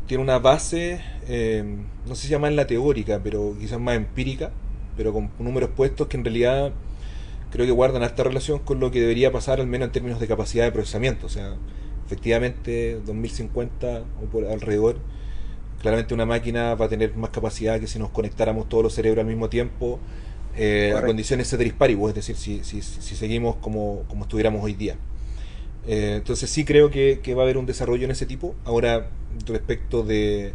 tiene 0.08 0.24
una 0.24 0.40
base, 0.40 1.02
eh, 1.28 1.62
no 2.08 2.16
sé 2.16 2.28
si 2.28 2.30
llama 2.30 2.48
en 2.48 2.56
la 2.56 2.68
teórica, 2.68 3.20
pero 3.22 3.54
quizás 3.60 3.82
más 3.82 3.98
empírica 3.98 4.54
pero 4.98 5.14
con 5.14 5.30
números 5.40 5.70
puestos 5.76 6.08
que 6.08 6.18
en 6.18 6.24
realidad 6.24 6.72
creo 7.52 7.66
que 7.66 7.72
guardan 7.72 8.04
esta 8.04 8.24
relación 8.24 8.60
con 8.60 8.80
lo 8.80 8.92
que 8.92 9.02
debería 9.02 9.32
pasar 9.32 9.60
al 9.60 9.68
menos 9.68 9.88
en 9.88 9.92
términos 9.92 10.20
de 10.20 10.28
capacidad 10.28 10.66
de 10.66 10.72
procesamiento. 10.72 11.26
O 11.26 11.30
sea, 11.30 11.56
efectivamente 12.06 13.00
2050 13.06 14.04
o 14.24 14.26
por 14.30 14.46
alrededor 14.46 14.98
Claramente 15.82 16.14
una 16.14 16.28
máquina 16.28 16.76
va 16.76 16.86
a 16.86 16.90
tener 16.90 17.16
más 17.16 17.32
capacidad 17.32 17.80
que 17.80 17.88
si 17.88 17.98
nos 17.98 18.12
conectáramos 18.12 18.70
todos 18.70 18.84
los 18.84 18.94
cerebros 18.94 19.24
al 19.24 19.28
mismo 19.28 19.50
tiempo 19.50 20.00
eh, 20.56 20.94
a 20.96 21.04
condiciones 21.04 21.50
ceteris 21.50 21.74
paribus, 21.74 22.10
es 22.10 22.16
decir, 22.16 22.36
si, 22.36 22.64
si, 22.64 22.84
si 22.84 23.16
seguimos 23.16 23.56
como, 23.56 24.04
como, 24.08 24.26
estuviéramos 24.26 24.64
hoy 24.64 24.74
día. 24.74 24.98
Eh, 25.88 26.16
entonces 26.18 26.52
sí 26.52 26.66
creo 26.66 26.92
que, 26.92 27.22
que, 27.24 27.34
va 27.34 27.42
a 27.42 27.46
haber 27.46 27.58
un 27.58 27.66
desarrollo 27.66 28.06
en 28.06 28.12
ese 28.12 28.28
tipo. 28.28 28.54
Ahora, 28.64 29.08
respecto 29.48 30.04
de... 30.04 30.54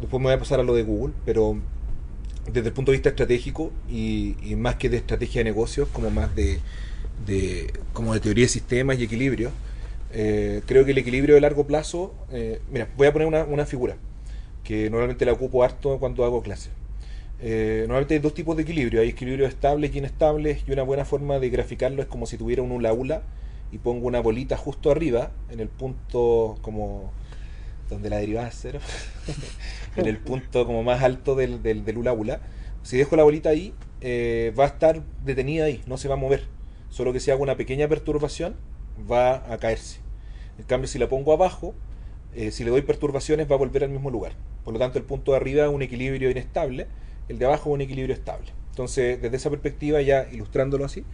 Después 0.00 0.20
me 0.20 0.28
voy 0.28 0.34
a 0.34 0.38
pasar 0.38 0.58
a 0.58 0.64
lo 0.64 0.74
de 0.74 0.82
Google, 0.82 1.14
pero 1.24 1.60
desde 2.52 2.68
el 2.68 2.74
punto 2.74 2.92
de 2.92 2.98
vista 2.98 3.08
estratégico 3.10 3.72
y, 3.90 4.34
más 4.56 4.76
que 4.76 4.88
de 4.88 4.98
estrategia 4.98 5.40
de 5.40 5.44
negocios, 5.44 5.88
como 5.92 6.10
más 6.10 6.30
de, 6.34 6.60
como 7.92 8.14
de 8.14 8.20
teoría 8.20 8.44
de 8.44 8.48
sistemas 8.48 8.98
y 8.98 9.04
equilibrio, 9.04 9.50
eh, 10.12 10.62
creo 10.66 10.84
que 10.84 10.92
el 10.92 10.98
equilibrio 10.98 11.34
de 11.34 11.40
largo 11.40 11.66
plazo, 11.66 12.14
eh, 12.30 12.60
mira, 12.70 12.88
voy 12.96 13.06
a 13.08 13.12
poner 13.12 13.28
una, 13.28 13.44
una, 13.44 13.66
figura 13.66 13.96
que 14.64 14.88
normalmente 14.88 15.24
la 15.24 15.32
ocupo 15.32 15.62
harto 15.62 15.98
cuando 15.98 16.24
hago 16.24 16.42
clases. 16.42 16.70
Eh, 17.40 17.80
normalmente 17.82 18.14
hay 18.14 18.20
dos 18.20 18.32
tipos 18.32 18.56
de 18.56 18.62
equilibrio, 18.62 19.02
hay 19.02 19.10
equilibrios 19.10 19.50
estables 19.50 19.94
y 19.94 19.98
inestables 19.98 20.62
y 20.66 20.72
una 20.72 20.82
buena 20.82 21.04
forma 21.04 21.38
de 21.38 21.50
graficarlo 21.50 22.00
es 22.00 22.08
como 22.08 22.24
si 22.26 22.38
tuviera 22.38 22.62
un 22.62 22.72
hula 22.72 22.94
hula 22.94 23.22
y 23.72 23.78
pongo 23.78 24.06
una 24.06 24.20
bolita 24.20 24.56
justo 24.56 24.90
arriba, 24.90 25.32
en 25.50 25.60
el 25.60 25.68
punto 25.68 26.56
como 26.62 27.12
donde 27.90 28.10
la 28.10 28.16
derivada 28.16 28.48
es 28.48 28.58
cero, 28.60 28.80
en 29.96 30.06
el 30.06 30.18
punto 30.18 30.66
como 30.66 30.82
más 30.82 31.02
alto 31.02 31.34
del, 31.34 31.62
del, 31.62 31.84
del. 31.84 31.98
Si 32.82 32.96
dejo 32.96 33.16
la 33.16 33.24
bolita 33.24 33.48
ahí, 33.48 33.74
eh, 34.00 34.52
va 34.58 34.64
a 34.64 34.68
estar 34.68 35.02
detenida 35.24 35.64
ahí, 35.64 35.82
no 35.86 35.96
se 35.96 36.08
va 36.08 36.14
a 36.14 36.18
mover. 36.18 36.44
Solo 36.88 37.12
que 37.12 37.20
si 37.20 37.30
hago 37.30 37.42
una 37.42 37.56
pequeña 37.56 37.88
perturbación, 37.88 38.54
va 39.10 39.52
a 39.52 39.58
caerse. 39.58 40.00
En 40.58 40.64
cambio, 40.64 40.88
si 40.88 40.98
la 40.98 41.08
pongo 41.08 41.32
abajo, 41.32 41.74
eh, 42.34 42.50
si 42.50 42.64
le 42.64 42.70
doy 42.70 42.82
perturbaciones, 42.82 43.50
va 43.50 43.56
a 43.56 43.58
volver 43.58 43.84
al 43.84 43.90
mismo 43.90 44.10
lugar. 44.10 44.32
Por 44.64 44.72
lo 44.72 44.78
tanto, 44.78 44.98
el 44.98 45.04
punto 45.04 45.32
de 45.32 45.38
arriba 45.38 45.64
es 45.64 45.70
un 45.70 45.82
equilibrio 45.82 46.30
inestable, 46.30 46.86
el 47.28 47.38
de 47.38 47.46
abajo 47.46 47.70
es 47.70 47.74
un 47.74 47.80
equilibrio 47.80 48.14
estable. 48.14 48.52
Entonces, 48.70 49.20
desde 49.20 49.36
esa 49.36 49.50
perspectiva, 49.50 50.00
ya 50.02 50.28
ilustrándolo 50.30 50.84
así, 50.84 51.04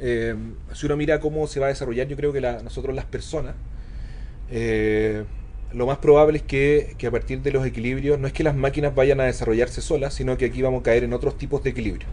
eh, 0.00 0.34
si 0.74 0.86
uno 0.86 0.96
mira 0.96 1.20
cómo 1.20 1.46
se 1.46 1.58
va 1.58 1.66
a 1.66 1.68
desarrollar, 1.70 2.06
yo 2.06 2.16
creo 2.16 2.32
que 2.32 2.40
la, 2.40 2.62
nosotros 2.62 2.94
las 2.94 3.06
personas, 3.06 3.54
eh, 4.50 5.24
lo 5.72 5.86
más 5.86 5.98
probable 5.98 6.38
es 6.38 6.44
que, 6.44 6.94
que, 6.98 7.06
a 7.06 7.10
partir 7.10 7.42
de 7.42 7.50
los 7.50 7.66
equilibrios, 7.66 8.18
no 8.18 8.26
es 8.26 8.32
que 8.32 8.42
las 8.42 8.56
máquinas 8.56 8.94
vayan 8.94 9.20
a 9.20 9.24
desarrollarse 9.24 9.80
solas, 9.80 10.14
sino 10.14 10.36
que 10.36 10.46
aquí 10.46 10.62
vamos 10.62 10.80
a 10.80 10.84
caer 10.84 11.04
en 11.04 11.12
otros 11.12 11.36
tipos 11.36 11.62
de 11.62 11.70
equilibrio. 11.70 12.08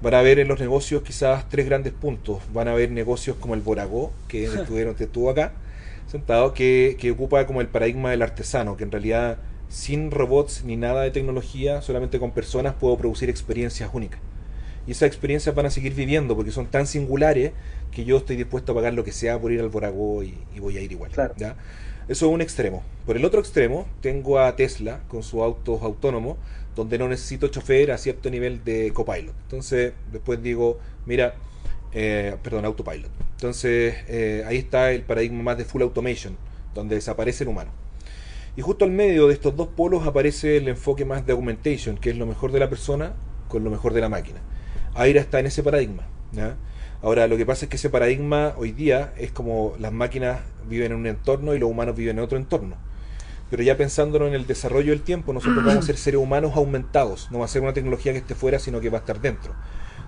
Van 0.00 0.14
a 0.14 0.20
haber 0.20 0.38
en 0.38 0.46
los 0.46 0.60
negocios 0.60 1.02
quizás 1.02 1.48
tres 1.48 1.66
grandes 1.66 1.92
puntos. 1.92 2.40
Van 2.52 2.68
a 2.68 2.72
haber 2.72 2.90
negocios 2.92 3.36
como 3.40 3.54
el 3.54 3.60
Boragó, 3.60 4.12
que 4.28 4.44
estuvieron, 4.54 4.94
estuvo 4.98 5.30
acá, 5.30 5.52
sentado, 6.06 6.54
que, 6.54 6.96
que 7.00 7.10
ocupa 7.10 7.46
como 7.46 7.60
el 7.60 7.68
paradigma 7.68 8.10
del 8.10 8.22
artesano, 8.22 8.76
que 8.76 8.84
en 8.84 8.92
realidad 8.92 9.38
sin 9.68 10.10
robots 10.10 10.64
ni 10.64 10.76
nada 10.76 11.02
de 11.02 11.10
tecnología, 11.10 11.82
solamente 11.82 12.18
con 12.18 12.30
personas 12.30 12.74
puedo 12.74 12.96
producir 12.96 13.28
experiencias 13.28 13.90
únicas. 13.92 14.20
Y 14.86 14.92
esas 14.92 15.08
experiencias 15.08 15.54
van 15.54 15.66
a 15.66 15.70
seguir 15.70 15.94
viviendo 15.94 16.34
porque 16.34 16.50
son 16.50 16.66
tan 16.66 16.86
singulares 16.86 17.52
que 17.90 18.04
yo 18.04 18.16
estoy 18.16 18.36
dispuesto 18.36 18.72
a 18.72 18.74
pagar 18.76 18.94
lo 18.94 19.04
que 19.04 19.12
sea 19.12 19.38
por 19.38 19.52
ir 19.52 19.60
al 19.60 19.68
Boragó 19.68 20.22
y, 20.22 20.38
y 20.54 20.60
voy 20.60 20.78
a 20.78 20.80
ir 20.80 20.92
igual. 20.92 21.10
Claro. 21.10 21.34
¿ya? 21.36 21.56
Eso 22.08 22.26
es 22.26 22.32
un 22.32 22.40
extremo. 22.40 22.82
Por 23.04 23.18
el 23.18 23.24
otro 23.26 23.38
extremo, 23.38 23.86
tengo 24.00 24.38
a 24.38 24.56
Tesla 24.56 25.00
con 25.08 25.22
sus 25.22 25.42
autos 25.42 25.82
autónomos, 25.82 26.38
donde 26.74 26.96
no 26.96 27.06
necesito 27.06 27.48
chofer 27.48 27.92
a 27.92 27.98
cierto 27.98 28.30
nivel 28.30 28.64
de 28.64 28.92
copilot. 28.94 29.34
Entonces, 29.42 29.92
después 30.10 30.42
digo, 30.42 30.78
mira, 31.04 31.34
eh, 31.92 32.36
perdón, 32.42 32.64
autopilot. 32.64 33.10
Entonces, 33.32 33.94
eh, 34.08 34.42
ahí 34.46 34.56
está 34.56 34.90
el 34.92 35.02
paradigma 35.02 35.42
más 35.42 35.58
de 35.58 35.66
full 35.66 35.82
automation, 35.82 36.36
donde 36.74 36.94
desaparece 36.94 37.44
el 37.44 37.50
humano. 37.50 37.72
Y 38.56 38.62
justo 38.62 38.86
al 38.86 38.90
medio 38.90 39.28
de 39.28 39.34
estos 39.34 39.54
dos 39.54 39.68
polos 39.68 40.06
aparece 40.06 40.56
el 40.56 40.68
enfoque 40.68 41.04
más 41.04 41.26
de 41.26 41.32
augmentation, 41.32 41.98
que 41.98 42.08
es 42.10 42.16
lo 42.16 42.24
mejor 42.24 42.52
de 42.52 42.60
la 42.60 42.70
persona 42.70 43.12
con 43.48 43.64
lo 43.64 43.70
mejor 43.70 43.92
de 43.92 44.00
la 44.00 44.08
máquina. 44.08 44.40
Aira 44.94 45.20
está 45.20 45.40
en 45.40 45.46
ese 45.46 45.62
paradigma. 45.62 46.06
Ahora, 47.00 47.28
lo 47.28 47.36
que 47.36 47.46
pasa 47.46 47.66
es 47.66 47.70
que 47.70 47.76
ese 47.76 47.90
paradigma 47.90 48.54
hoy 48.56 48.72
día 48.72 49.12
es 49.16 49.30
como 49.30 49.74
las 49.78 49.92
máquinas 49.92 50.40
viven 50.68 50.92
en 50.92 50.98
un 50.98 51.06
entorno 51.06 51.54
y 51.54 51.58
los 51.58 51.70
humanos 51.70 51.94
viven 51.94 52.18
en 52.18 52.24
otro 52.24 52.36
entorno. 52.36 52.76
Pero 53.50 53.62
ya 53.62 53.76
pensándolo 53.76 54.26
en 54.26 54.34
el 54.34 54.46
desarrollo 54.46 54.90
del 54.90 55.02
tiempo, 55.02 55.32
nosotros 55.32 55.64
vamos 55.64 55.84
a 55.84 55.86
ser 55.86 55.96
seres 55.96 56.20
humanos 56.20 56.52
aumentados. 56.56 57.30
No 57.30 57.38
va 57.38 57.44
a 57.44 57.48
ser 57.48 57.62
una 57.62 57.72
tecnología 57.72 58.12
que 58.12 58.18
esté 58.18 58.34
fuera, 58.34 58.58
sino 58.58 58.80
que 58.80 58.90
va 58.90 58.98
a 58.98 59.00
estar 59.00 59.20
dentro. 59.20 59.54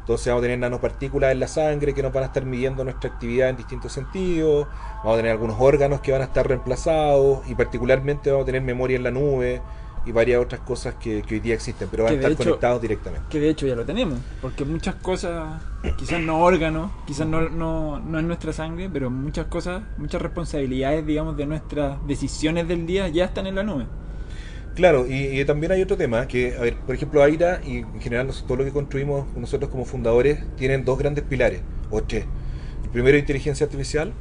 Entonces 0.01 0.27
vamos 0.27 0.43
a 0.43 0.45
tener 0.47 0.59
nanopartículas 0.59 1.31
en 1.31 1.41
la 1.41 1.47
sangre 1.47 1.95
que 1.95 2.03
nos 2.03 2.13
van 2.13 2.25
a 2.25 2.27
estar 2.27 2.45
midiendo 2.45 2.83
nuestra 2.83 3.09
actividad 3.09 3.51
en 3.51 3.57
distintos 3.57 3.93
sentidos. 3.93 4.67
Vamos 4.99 5.15
a 5.15 5.17
tener 5.19 5.31
algunos 5.31 5.57
órganos 5.61 6.01
que 6.01 6.11
van 6.11 6.23
a 6.23 6.25
estar 6.25 6.47
reemplazados 6.49 7.49
y 7.49 7.55
particularmente 7.55 8.31
vamos 8.31 8.43
a 8.43 8.47
tener 8.47 8.63
memoria 8.63 8.97
en 8.97 9.05
la 9.05 9.13
nube 9.13 9.63
y 10.07 10.13
varias 10.13 10.43
otras 10.43 10.61
cosas 10.63 10.95
que, 10.95 11.23
que 11.23 11.35
hoy 11.35 11.41
día 11.41 11.55
existen, 11.55 11.89
pero 11.91 12.05
van 12.05 12.15
a 12.15 12.17
estar 12.17 12.33
hecho, 12.33 12.45
conectados 12.45 12.83
directamente. 12.83 13.27
Que 13.31 13.41
de 13.41 13.51
hecho 13.51 13.67
ya 13.67 13.77
lo 13.77 13.85
tenemos, 13.85 14.19
porque 14.41 14.65
muchas 14.65 14.95
cosas, 14.97 15.63
quizás 15.99 16.21
no 16.21 16.41
órganos, 16.41 16.91
quizás 17.07 17.27
no, 17.27 17.49
no, 17.49 18.01
no 18.01 18.19
es 18.19 18.25
nuestra 18.25 18.53
sangre, 18.53 18.89
pero 18.93 19.11
muchas 19.11 19.47
cosas, 19.47 19.83
muchas 19.99 20.23
responsabilidades, 20.23 21.07
digamos, 21.07 21.37
de 21.37 21.47
nuestras 21.47 22.05
decisiones 22.07 22.67
del 22.69 22.87
día 22.87 23.09
ya 23.09 23.27
están 23.27 23.47
en 23.47 23.55
la 23.57 23.63
nube. 23.63 23.87
Claro, 24.75 25.07
y, 25.07 25.39
y, 25.41 25.45
también 25.45 25.73
hay 25.73 25.83
otro 25.83 25.97
tema, 25.97 26.27
que, 26.27 26.57
a 26.57 26.61
ver, 26.61 26.77
por 26.77 26.95
ejemplo, 26.95 27.23
Aira 27.23 27.61
y 27.67 27.79
en 27.79 28.01
general 28.01 28.31
todo 28.47 28.59
lo 28.59 28.65
que 28.65 28.71
construimos 28.71 29.27
nosotros 29.37 29.71
como 29.71 29.85
fundadores 29.85 30.41
tienen 30.57 30.85
dos 30.85 30.99
grandes 30.99 31.25
pilares, 31.25 31.61
o 31.91 32.03
tres. 32.03 32.25
El 32.85 32.91
primero 32.91 33.17
es 33.17 33.23
inteligencia 33.23 33.67
artificial, 33.67 34.13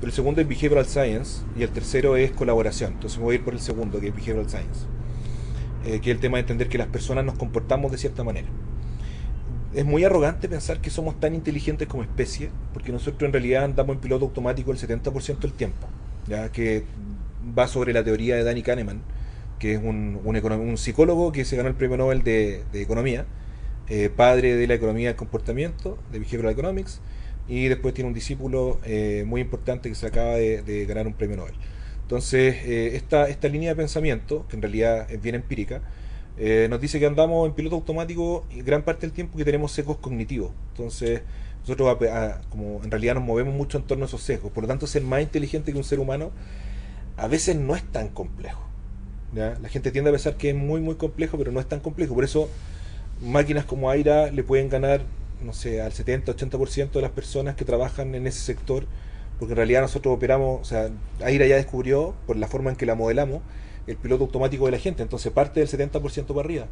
pero 0.00 0.08
el 0.08 0.12
segundo 0.12 0.40
es 0.40 0.48
behavioral 0.48 0.86
science 0.86 1.42
y 1.56 1.62
el 1.62 1.70
tercero 1.70 2.16
es 2.16 2.30
colaboración. 2.30 2.92
Entonces 2.92 3.18
voy 3.18 3.32
a 3.32 3.38
ir 3.38 3.44
por 3.44 3.54
el 3.54 3.60
segundo, 3.60 3.98
que 3.98 4.08
es 4.08 4.14
behavioral 4.14 4.48
science, 4.48 4.86
eh, 5.86 6.00
que 6.00 6.10
es 6.10 6.16
el 6.16 6.20
tema 6.20 6.36
de 6.36 6.42
entender 6.42 6.68
que 6.68 6.78
las 6.78 6.88
personas 6.88 7.24
nos 7.24 7.36
comportamos 7.36 7.92
de 7.92 7.98
cierta 7.98 8.24
manera. 8.24 8.48
Es 9.74 9.84
muy 9.84 10.04
arrogante 10.04 10.48
pensar 10.48 10.80
que 10.80 10.90
somos 10.90 11.20
tan 11.20 11.34
inteligentes 11.34 11.86
como 11.86 12.02
especie, 12.02 12.50
porque 12.72 12.92
nosotros 12.92 13.26
en 13.26 13.32
realidad 13.32 13.64
andamos 13.64 13.94
en 13.94 14.00
piloto 14.00 14.24
automático 14.24 14.72
el 14.72 14.78
70% 14.78 15.38
del 15.38 15.52
tiempo, 15.52 15.86
ya 16.26 16.50
que 16.50 16.84
va 17.56 17.68
sobre 17.68 17.92
la 17.92 18.02
teoría 18.02 18.36
de 18.36 18.44
Danny 18.44 18.62
Kahneman, 18.62 19.00
que 19.58 19.74
es 19.74 19.78
un, 19.78 20.20
un, 20.24 20.36
un, 20.36 20.78
psicólogo 20.78 21.32
que 21.32 21.44
se 21.44 21.56
ganó 21.56 21.68
el 21.68 21.74
premio 21.74 21.96
Nobel 21.96 22.22
de, 22.22 22.64
de 22.72 22.82
Economía, 22.82 23.26
eh, 23.88 24.10
padre 24.14 24.56
de 24.56 24.66
la 24.66 24.74
economía 24.74 25.08
del 25.08 25.16
comportamiento, 25.16 25.98
de 26.10 26.18
Behavioral 26.18 26.52
Economics, 26.52 27.00
y 27.48 27.68
después 27.68 27.94
tiene 27.94 28.08
un 28.08 28.14
discípulo 28.14 28.80
eh, 28.84 29.24
muy 29.26 29.40
importante 29.40 29.88
que 29.88 29.94
se 29.94 30.06
acaba 30.06 30.34
de, 30.34 30.62
de, 30.62 30.84
ganar 30.86 31.06
un 31.06 31.14
premio 31.14 31.36
Nobel. 31.36 31.54
Entonces, 32.06 32.54
eh, 32.64 32.94
esta, 32.94 33.28
esta 33.28 33.48
línea 33.48 33.70
de 33.70 33.74
pensamiento, 33.74 34.46
que 34.48 34.54
en 34.54 34.62
realidad 34.62 35.10
es 35.10 35.20
bien 35.20 35.34
empírica, 35.34 35.82
eh, 36.38 36.68
nos 36.70 36.80
dice 36.80 37.00
que 37.00 37.06
andamos 37.06 37.48
en 37.48 37.54
piloto 37.54 37.74
automático 37.74 38.46
y 38.54 38.62
gran 38.62 38.82
parte 38.82 39.08
del 39.08 39.12
tiempo 39.12 39.36
que 39.36 39.44
tenemos 39.44 39.72
sesgos 39.72 39.96
cognitivos. 39.96 40.52
Entonces, 40.70 41.22
nosotros 41.62 41.96
como 42.48 42.80
en 42.84 42.92
realidad 42.92 43.14
nos 43.16 43.24
movemos 43.24 43.52
mucho 43.54 43.78
en 43.78 43.84
torno 43.84 44.04
a 44.04 44.06
esos 44.06 44.22
sesgos. 44.22 44.52
Por 44.52 44.62
lo 44.62 44.68
tanto, 44.68 44.86
ser 44.86 45.02
más 45.02 45.20
inteligente 45.20 45.72
que 45.72 45.78
un 45.78 45.82
ser 45.82 45.98
humano 45.98 46.30
a 47.16 47.26
veces 47.26 47.56
no 47.56 47.74
es 47.74 47.82
tan 47.82 48.08
complejo. 48.08 48.62
La 49.34 49.68
gente 49.68 49.90
tiende 49.90 50.10
a 50.10 50.12
pensar 50.12 50.36
que 50.36 50.50
es 50.50 50.56
muy, 50.56 50.80
muy 50.80 50.94
complejo, 50.94 51.36
pero 51.36 51.50
no 51.50 51.58
es 51.58 51.66
tan 51.66 51.80
complejo. 51.80 52.14
Por 52.14 52.22
eso, 52.22 52.48
máquinas 53.20 53.64
como 53.64 53.90
Aira 53.90 54.30
le 54.30 54.44
pueden 54.44 54.68
ganar, 54.68 55.02
no 55.42 55.52
sé, 55.52 55.82
al 55.82 55.92
70-80% 55.92 56.92
de 56.92 57.02
las 57.02 57.10
personas 57.10 57.56
que 57.56 57.64
trabajan 57.64 58.14
en 58.14 58.28
ese 58.28 58.38
sector, 58.38 58.86
porque 59.38 59.52
en 59.52 59.56
realidad 59.56 59.82
nosotros 59.82 60.14
operamos, 60.14 60.60
o 60.60 60.64
sea, 60.64 60.90
Aira 61.22 61.46
ya 61.46 61.56
descubrió, 61.56 62.14
por 62.26 62.36
la 62.36 62.48
forma 62.48 62.70
en 62.70 62.76
que 62.76 62.86
la 62.86 62.94
modelamos, 62.94 63.42
el 63.86 63.96
piloto 63.96 64.24
automático 64.24 64.66
de 64.66 64.72
la 64.72 64.78
gente, 64.78 65.02
entonces 65.02 65.32
parte 65.32 65.60
del 65.60 65.68
70% 65.68 66.26
para 66.26 66.40
arriba. 66.40 66.66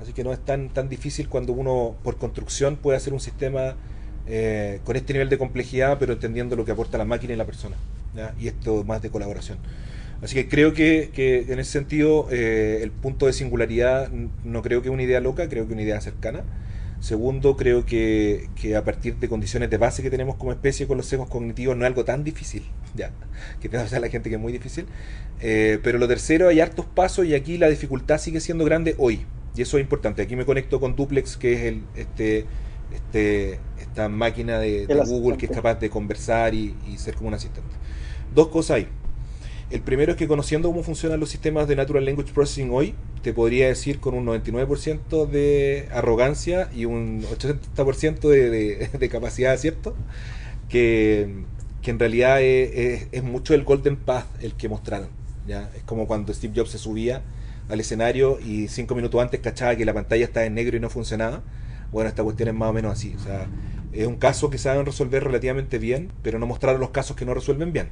Así 0.00 0.12
que 0.12 0.24
no 0.24 0.32
es 0.32 0.40
tan, 0.40 0.68
tan 0.70 0.88
difícil 0.88 1.28
cuando 1.28 1.52
uno, 1.52 1.96
por 2.02 2.16
construcción, 2.16 2.76
puede 2.76 2.96
hacer 2.96 3.12
un 3.12 3.20
sistema 3.20 3.76
eh, 4.26 4.80
con 4.84 4.96
este 4.96 5.12
nivel 5.12 5.28
de 5.28 5.38
complejidad, 5.38 5.98
pero 5.98 6.14
entendiendo 6.14 6.56
lo 6.56 6.64
que 6.64 6.72
aporta 6.72 6.98
la 6.98 7.04
máquina 7.04 7.34
y 7.34 7.36
la 7.36 7.46
persona. 7.46 7.76
¿ya? 8.14 8.34
Y 8.38 8.48
esto 8.48 8.84
más 8.84 9.00
de 9.02 9.10
colaboración. 9.10 9.58
Así 10.22 10.34
que 10.34 10.48
creo 10.48 10.72
que, 10.72 11.10
que 11.12 11.52
en 11.52 11.58
ese 11.58 11.72
sentido 11.72 12.28
eh, 12.30 12.80
el 12.82 12.92
punto 12.92 13.26
de 13.26 13.32
singularidad 13.32 14.10
no 14.44 14.62
creo 14.62 14.80
que 14.80 14.88
es 14.88 14.94
una 14.94 15.02
idea 15.02 15.20
loca, 15.20 15.48
creo 15.48 15.66
que 15.66 15.72
una 15.72 15.82
idea 15.82 16.00
cercana. 16.00 16.44
Segundo, 17.02 17.56
creo 17.56 17.84
que, 17.84 18.48
que, 18.54 18.76
a 18.76 18.84
partir 18.84 19.16
de 19.16 19.28
condiciones 19.28 19.68
de 19.68 19.76
base 19.76 20.04
que 20.04 20.10
tenemos 20.10 20.36
como 20.36 20.52
especie 20.52 20.86
con 20.86 20.96
los 20.96 21.06
sesgos 21.06 21.28
cognitivos 21.28 21.76
no 21.76 21.84
es 21.84 21.88
algo 21.88 22.04
tan 22.04 22.22
difícil, 22.22 22.62
ya, 22.94 23.10
que 23.60 23.68
piensa 23.68 23.98
la 23.98 24.08
gente 24.08 24.28
que 24.30 24.36
es 24.36 24.40
muy 24.40 24.52
difícil. 24.52 24.86
Eh, 25.40 25.80
pero 25.82 25.98
lo 25.98 26.06
tercero, 26.06 26.46
hay 26.46 26.60
hartos 26.60 26.86
pasos 26.86 27.26
y 27.26 27.34
aquí 27.34 27.58
la 27.58 27.68
dificultad 27.68 28.18
sigue 28.18 28.38
siendo 28.38 28.64
grande 28.64 28.94
hoy. 28.98 29.26
Y 29.56 29.62
eso 29.62 29.78
es 29.78 29.82
importante. 29.82 30.22
Aquí 30.22 30.36
me 30.36 30.46
conecto 30.46 30.78
con 30.78 30.94
Duplex, 30.94 31.36
que 31.36 31.54
es 31.54 31.60
el, 31.62 31.82
este, 31.96 32.46
este, 32.94 33.58
esta 33.80 34.08
máquina 34.08 34.60
de, 34.60 34.86
de 34.86 34.94
Google 34.94 35.36
que 35.36 35.46
es 35.46 35.52
capaz 35.52 35.74
de 35.80 35.90
conversar 35.90 36.54
y, 36.54 36.76
y 36.88 36.98
ser 36.98 37.16
como 37.16 37.26
un 37.26 37.34
asistente. 37.34 37.74
Dos 38.32 38.46
cosas 38.46 38.76
ahí. 38.76 38.88
El 39.72 39.80
primero 39.80 40.12
es 40.12 40.18
que 40.18 40.28
conociendo 40.28 40.68
cómo 40.68 40.82
funcionan 40.82 41.18
los 41.18 41.30
sistemas 41.30 41.66
de 41.66 41.76
Natural 41.76 42.04
Language 42.04 42.34
Processing 42.34 42.68
hoy, 42.72 42.94
te 43.22 43.32
podría 43.32 43.68
decir 43.68 44.00
con 44.00 44.12
un 44.12 44.26
99% 44.26 45.26
de 45.26 45.88
arrogancia 45.90 46.68
y 46.74 46.84
un 46.84 47.22
80% 47.22 48.28
de, 48.28 48.50
de, 48.50 48.88
de, 48.98 49.08
capacidad 49.08 49.48
de 49.48 49.54
acierto, 49.54 49.96
que, 50.68 51.44
que 51.80 51.90
en 51.90 51.98
realidad 51.98 52.42
es, 52.42 52.70
es, 52.74 53.08
es, 53.12 53.22
mucho 53.22 53.54
el 53.54 53.64
Golden 53.64 53.96
Path 53.96 54.26
el 54.42 54.52
que 54.52 54.68
mostraron. 54.68 55.08
¿ya? 55.46 55.70
Es 55.74 55.82
como 55.84 56.06
cuando 56.06 56.34
Steve 56.34 56.52
Jobs 56.54 56.72
se 56.72 56.78
subía 56.78 57.22
al 57.70 57.80
escenario 57.80 58.38
y 58.44 58.68
cinco 58.68 58.94
minutos 58.94 59.22
antes 59.22 59.40
cachaba 59.40 59.74
que 59.74 59.86
la 59.86 59.94
pantalla 59.94 60.26
estaba 60.26 60.44
en 60.44 60.52
negro 60.52 60.76
y 60.76 60.80
no 60.80 60.90
funcionaba. 60.90 61.42
Bueno, 61.92 62.10
esta 62.10 62.22
cuestión 62.22 62.50
es 62.50 62.54
más 62.54 62.68
o 62.68 62.72
menos 62.74 62.92
así. 62.92 63.14
O 63.16 63.20
sea, 63.20 63.46
es 63.94 64.06
un 64.06 64.16
caso 64.16 64.50
que 64.50 64.58
saben 64.58 64.84
resolver 64.84 65.24
relativamente 65.24 65.78
bien, 65.78 66.12
pero 66.22 66.38
no 66.38 66.46
mostraron 66.46 66.78
los 66.78 66.90
casos 66.90 67.16
que 67.16 67.24
no 67.24 67.32
resuelven 67.32 67.72
bien. 67.72 67.88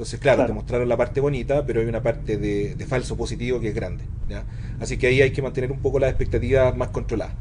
Entonces, 0.00 0.18
claro, 0.18 0.46
te 0.46 0.54
mostraron 0.54 0.88
la 0.88 0.96
parte 0.96 1.20
bonita, 1.20 1.66
pero 1.66 1.82
hay 1.82 1.86
una 1.86 2.02
parte 2.02 2.38
de, 2.38 2.86
falso 2.88 3.18
positivo 3.18 3.60
que 3.60 3.68
es 3.68 3.74
grande. 3.74 4.04
Así 4.80 4.96
que 4.96 5.08
ahí 5.08 5.20
hay 5.20 5.30
que 5.30 5.42
mantener 5.42 5.70
un 5.70 5.80
poco 5.80 5.98
las 5.98 6.08
expectativas 6.08 6.74
más 6.74 6.88
controladas. 6.88 7.34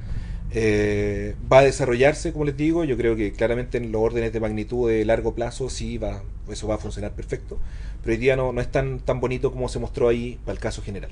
Eh, 0.51 1.36
va 1.49 1.60
a 1.60 1.64
desarrollarse, 1.64 2.34
como 2.34 2.43
les 2.43 2.57
digo, 2.57 2.84
yo 2.84 2.97
creo 2.97 3.16
que 3.16 3.32
claramente 3.32 3.78
en 3.78 3.93
los 3.93 4.01
órdenes 4.01 4.34
de 4.34 4.41
magnitud 4.41 4.89
de 4.89 5.05
largo 5.05 5.34
plazo 5.36 5.70
sí 5.70 5.97
va, 5.97 6.22
eso 6.51 6.68
va 6.68 6.76
a 6.76 6.78
funcionar 6.80 7.14
perfecto, 7.14 7.60
pero 8.03 8.12
hoy 8.12 8.18
día 8.18 8.36
no, 8.36 8.51
no 8.51 8.60
es 8.60 8.70
tan, 8.70 8.99
tan 8.99 9.22
bonito 9.22 9.53
como 9.53 9.70
se 9.70 9.80
mostró 9.80 10.10
ahí 10.10 10.38
para 10.43 10.51
el 10.51 10.60
caso 10.60 10.82
general. 10.82 11.12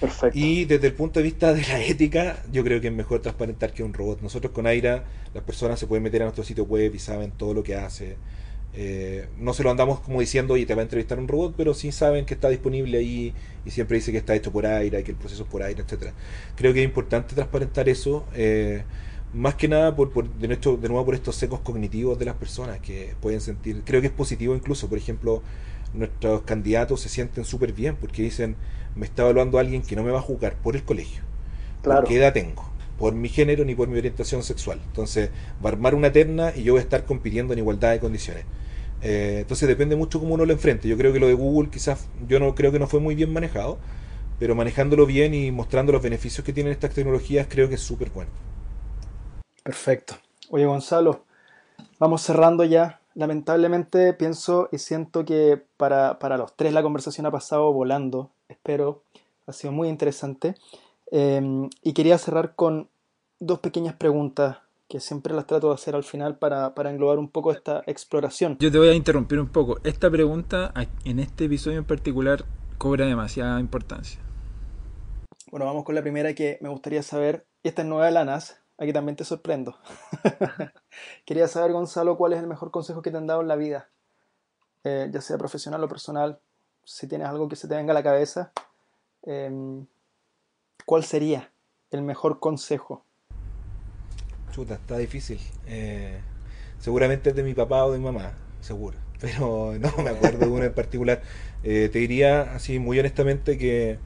Perfecto. 0.00 0.36
Y 0.36 0.64
desde 0.64 0.88
el 0.88 0.94
punto 0.94 1.20
de 1.20 1.24
vista 1.24 1.54
de 1.54 1.62
la 1.62 1.80
ética, 1.80 2.42
yo 2.50 2.64
creo 2.64 2.80
que 2.80 2.88
es 2.88 2.92
mejor 2.92 3.22
transparentar 3.22 3.72
que 3.72 3.84
un 3.84 3.94
robot. 3.94 4.20
Nosotros 4.20 4.52
con 4.52 4.66
Aira, 4.66 5.04
las 5.32 5.44
personas 5.44 5.78
se 5.78 5.86
pueden 5.86 6.02
meter 6.02 6.22
a 6.22 6.24
nuestro 6.24 6.42
sitio 6.42 6.64
web 6.64 6.92
y 6.92 6.98
saben 6.98 7.30
todo 7.30 7.54
lo 7.54 7.62
que 7.62 7.76
hace. 7.76 8.16
Eh, 8.72 9.28
no 9.36 9.52
se 9.52 9.64
lo 9.64 9.70
andamos 9.70 9.98
como 10.00 10.20
diciendo, 10.20 10.54
oye, 10.54 10.64
te 10.64 10.74
va 10.74 10.80
a 10.80 10.84
entrevistar 10.84 11.18
un 11.18 11.26
robot, 11.26 11.54
pero 11.56 11.74
sí 11.74 11.90
saben 11.90 12.24
que 12.24 12.34
está 12.34 12.48
disponible 12.48 12.98
ahí 12.98 13.34
y 13.64 13.70
siempre 13.70 13.96
dice 13.96 14.12
que 14.12 14.18
está 14.18 14.34
hecho 14.34 14.52
por 14.52 14.64
aire 14.64 15.00
y 15.00 15.02
que 15.02 15.10
el 15.10 15.16
proceso 15.16 15.42
es 15.42 15.48
por 15.48 15.62
aire, 15.62 15.82
etcétera 15.82 16.12
Creo 16.56 16.72
que 16.72 16.80
es 16.80 16.84
importante 16.84 17.34
transparentar 17.34 17.88
eso, 17.88 18.24
eh, 18.34 18.84
más 19.34 19.56
que 19.56 19.66
nada 19.66 19.96
por, 19.96 20.12
de, 20.12 20.48
de 20.48 20.88
nuevo 20.88 21.04
por 21.04 21.14
estos 21.14 21.34
secos 21.34 21.60
cognitivos 21.60 22.18
de 22.18 22.26
las 22.26 22.36
personas 22.36 22.78
que 22.80 23.14
pueden 23.20 23.40
sentir, 23.40 23.82
creo 23.84 24.00
que 24.00 24.06
es 24.08 24.12
positivo 24.12 24.54
incluso, 24.54 24.88
por 24.88 24.98
ejemplo, 24.98 25.42
nuestros 25.92 26.42
candidatos 26.42 27.00
se 27.00 27.08
sienten 27.08 27.44
súper 27.44 27.72
bien 27.72 27.96
porque 27.96 28.22
dicen, 28.22 28.54
me 28.94 29.06
está 29.06 29.22
evaluando 29.22 29.58
alguien 29.58 29.82
que 29.82 29.96
no 29.96 30.04
me 30.04 30.12
va 30.12 30.20
a 30.20 30.22
juzgar 30.22 30.54
por 30.54 30.76
el 30.76 30.84
colegio, 30.84 31.22
claro. 31.82 32.02
por 32.02 32.08
qué 32.08 32.16
edad 32.18 32.32
tengo 32.32 32.70
por 33.00 33.14
mi 33.14 33.30
género 33.30 33.64
ni 33.64 33.74
por 33.74 33.88
mi 33.88 33.96
orientación 33.98 34.42
sexual. 34.42 34.78
Entonces, 34.86 35.30
va 35.64 35.70
a 35.70 35.72
armar 35.72 35.94
una 35.94 36.12
terna 36.12 36.52
y 36.54 36.64
yo 36.64 36.74
voy 36.74 36.80
a 36.80 36.82
estar 36.82 37.06
compitiendo 37.06 37.54
en 37.54 37.58
igualdad 37.60 37.92
de 37.92 37.98
condiciones. 37.98 38.44
Eh, 39.02 39.38
entonces 39.40 39.68
depende 39.68 39.96
mucho 39.96 40.20
cómo 40.20 40.34
uno 40.34 40.44
lo 40.44 40.52
enfrente. 40.52 40.88
Yo 40.88 40.96
creo 40.96 41.12
que 41.12 41.20
lo 41.20 41.26
de 41.26 41.34
Google 41.34 41.70
quizás, 41.70 42.08
yo 42.28 42.38
no 42.38 42.54
creo 42.54 42.72
que 42.72 42.78
no 42.78 42.86
fue 42.86 43.00
muy 43.00 43.14
bien 43.14 43.32
manejado, 43.32 43.78
pero 44.38 44.54
manejándolo 44.54 45.06
bien 45.06 45.34
y 45.34 45.50
mostrando 45.50 45.92
los 45.92 46.02
beneficios 46.02 46.44
que 46.44 46.52
tienen 46.52 46.72
estas 46.72 46.94
tecnologías 46.94 47.46
creo 47.48 47.68
que 47.68 47.76
es 47.76 47.80
súper 47.80 48.10
bueno. 48.10 48.30
Perfecto. 49.62 50.14
Oye 50.50 50.66
Gonzalo, 50.66 51.24
vamos 51.98 52.22
cerrando 52.22 52.64
ya. 52.64 53.00
Lamentablemente 53.14 54.12
pienso 54.12 54.68
y 54.70 54.78
siento 54.78 55.24
que 55.24 55.60
para, 55.76 56.16
los 56.36 56.54
tres 56.54 56.72
la 56.72 56.82
conversación 56.82 57.26
ha 57.26 57.30
pasado 57.30 57.72
volando. 57.72 58.30
Espero, 58.48 59.02
ha 59.46 59.52
sido 59.52 59.72
muy 59.72 59.88
interesante. 59.88 60.54
Eh, 61.10 61.68
y 61.82 61.92
quería 61.92 62.18
cerrar 62.18 62.54
con 62.54 62.88
dos 63.40 63.58
pequeñas 63.58 63.94
preguntas 63.94 64.58
que 64.90 64.98
siempre 64.98 65.32
las 65.32 65.46
trato 65.46 65.68
de 65.68 65.74
hacer 65.74 65.94
al 65.94 66.02
final 66.02 66.36
para, 66.36 66.74
englobar 66.90 67.20
un 67.20 67.30
poco 67.30 67.52
esta 67.52 67.84
exploración. 67.86 68.58
Yo 68.58 68.72
te 68.72 68.78
voy 68.78 68.88
a 68.88 68.94
interrumpir 68.94 69.38
un 69.38 69.46
poco. 69.46 69.78
Esta 69.84 70.10
pregunta 70.10 70.74
en 71.04 71.20
este 71.20 71.44
episodio 71.44 71.78
en 71.78 71.84
particular 71.84 72.44
cobra 72.76 73.06
demasiada 73.06 73.60
importancia. 73.60 74.20
Bueno, 75.52 75.64
vamos 75.64 75.84
con 75.84 75.94
la 75.94 76.02
primera 76.02 76.34
que 76.34 76.58
me 76.60 76.68
gustaría 76.68 77.04
saber. 77.04 77.46
Esta 77.62 77.82
es 77.82 77.88
nueva 77.88 78.06
de 78.06 78.10
la 78.10 78.42
aquí 78.78 78.92
también 78.92 79.14
te 79.14 79.24
sorprendo. 79.24 79.78
Quería 81.24 81.46
saber, 81.46 81.70
Gonzalo, 81.70 82.16
cuál 82.16 82.32
es 82.32 82.40
el 82.40 82.48
mejor 82.48 82.72
consejo 82.72 83.00
que 83.00 83.12
te 83.12 83.16
han 83.16 83.28
dado 83.28 83.42
en 83.42 83.48
la 83.48 83.54
vida, 83.54 83.90
eh, 84.82 85.08
ya 85.12 85.20
sea 85.20 85.38
profesional 85.38 85.84
o 85.84 85.88
personal. 85.88 86.40
Si 86.82 87.06
tienes 87.06 87.28
algo 87.28 87.48
que 87.48 87.54
se 87.54 87.68
te 87.68 87.76
venga 87.76 87.92
a 87.92 87.94
la 87.94 88.02
cabeza, 88.02 88.50
em, 89.22 89.86
¿cuál 90.84 91.04
sería 91.04 91.52
el 91.92 92.02
mejor 92.02 92.40
consejo? 92.40 93.04
Chuta, 94.50 94.74
está 94.74 94.98
difícil. 94.98 95.38
Eh, 95.66 96.18
seguramente 96.78 97.30
es 97.30 97.36
de 97.36 97.42
mi 97.42 97.54
papá 97.54 97.84
o 97.84 97.92
de 97.92 97.98
mi 97.98 98.04
mamá, 98.04 98.32
seguro. 98.60 98.96
Pero 99.20 99.74
no 99.78 100.02
me 100.02 100.10
acuerdo 100.10 100.38
de 100.38 100.46
uno 100.46 100.64
en 100.64 100.72
particular. 100.72 101.22
Eh, 101.62 101.90
te 101.92 101.98
diría 101.98 102.54
así 102.54 102.78
muy 102.78 102.98
honestamente 102.98 103.58
que 103.58 103.98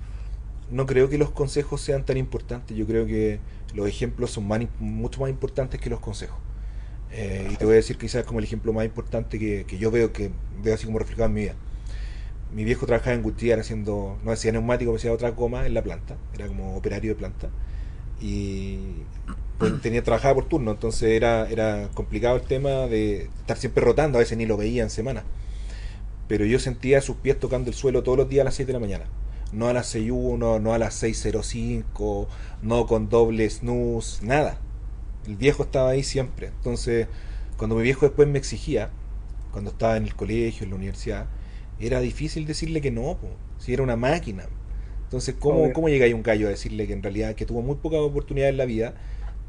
no 0.70 0.86
creo 0.86 1.08
que 1.08 1.18
los 1.18 1.30
consejos 1.30 1.80
sean 1.80 2.04
tan 2.04 2.16
importantes. 2.16 2.76
Yo 2.76 2.86
creo 2.86 3.06
que 3.06 3.38
los 3.74 3.88
ejemplos 3.88 4.30
son 4.30 4.48
mucho 4.78 5.20
más 5.20 5.30
importantes 5.30 5.80
que 5.80 5.90
los 5.90 6.00
consejos. 6.00 6.38
Eh, 7.12 7.48
y 7.52 7.56
te 7.56 7.64
voy 7.64 7.74
a 7.74 7.76
decir 7.76 7.96
quizás 7.96 8.24
como 8.24 8.40
el 8.40 8.44
ejemplo 8.44 8.72
más 8.72 8.84
importante 8.84 9.38
que, 9.38 9.78
yo 9.78 9.90
veo, 9.90 10.12
que 10.12 10.30
veo 10.62 10.74
así 10.74 10.86
como 10.86 10.98
reflejado 10.98 11.26
en 11.26 11.34
mi 11.34 11.40
vida. 11.42 11.54
Mi 12.52 12.64
viejo 12.64 12.86
trabajaba 12.86 13.14
en 13.14 13.22
Gutiérrez 13.22 13.66
haciendo, 13.66 14.18
no 14.24 14.32
hacía 14.32 14.52
neumático, 14.52 14.94
hacía 14.94 15.12
otra 15.12 15.30
goma 15.30 15.66
en 15.66 15.74
la 15.74 15.82
planta, 15.82 16.16
era 16.34 16.46
como 16.48 16.76
operario 16.76 17.12
de 17.12 17.16
planta. 17.16 17.50
Y 18.20 18.78
pues 19.58 19.80
tenía 19.80 20.02
trabajaba 20.02 20.34
por 20.34 20.46
turno, 20.46 20.72
entonces 20.72 21.10
era, 21.10 21.48
era 21.48 21.88
complicado 21.94 22.36
el 22.36 22.42
tema 22.42 22.86
de 22.86 23.28
estar 23.40 23.56
siempre 23.56 23.84
rotando, 23.84 24.18
a 24.18 24.20
veces 24.20 24.36
ni 24.36 24.46
lo 24.46 24.56
veía 24.56 24.82
en 24.82 24.90
semana. 24.90 25.24
Pero 26.26 26.44
yo 26.44 26.58
sentía 26.58 27.00
sus 27.00 27.16
pies 27.16 27.38
tocando 27.38 27.70
el 27.70 27.74
suelo 27.74 28.02
todos 28.02 28.18
los 28.18 28.28
días 28.28 28.42
a 28.42 28.44
las 28.44 28.54
7 28.54 28.68
de 28.68 28.72
la 28.72 28.80
mañana. 28.80 29.04
No 29.52 29.68
a 29.68 29.72
las 29.72 29.94
6.1, 29.94 30.60
no 30.60 30.74
a 30.74 30.78
las 30.78 31.02
6.05, 31.02 32.26
no 32.62 32.86
con 32.86 33.08
doble 33.08 33.48
snooze, 33.48 34.24
nada. 34.24 34.58
El 35.26 35.36
viejo 35.36 35.62
estaba 35.62 35.90
ahí 35.90 36.02
siempre. 36.02 36.48
Entonces, 36.48 37.06
cuando 37.56 37.76
mi 37.76 37.82
viejo 37.82 38.06
después 38.06 38.26
me 38.26 38.38
exigía, 38.38 38.90
cuando 39.52 39.70
estaba 39.70 39.96
en 39.96 40.04
el 40.04 40.14
colegio, 40.16 40.64
en 40.64 40.70
la 40.70 40.76
universidad, 40.76 41.26
era 41.78 42.00
difícil 42.00 42.46
decirle 42.46 42.80
que 42.80 42.90
no, 42.90 43.18
si 43.58 43.72
era 43.72 43.82
una 43.82 43.96
máquina. 43.96 44.46
Entonces, 45.04 45.36
¿cómo, 45.38 45.72
¿cómo 45.72 45.88
llega 45.88 46.06
ahí 46.06 46.12
un 46.12 46.22
gallo 46.24 46.48
a 46.48 46.50
decirle 46.50 46.86
que 46.88 46.92
en 46.92 47.02
realidad 47.02 47.34
que 47.34 47.46
tuvo 47.46 47.62
muy 47.62 47.76
pocas 47.76 48.00
oportunidades 48.00 48.52
en 48.52 48.56
la 48.56 48.64
vida 48.64 48.94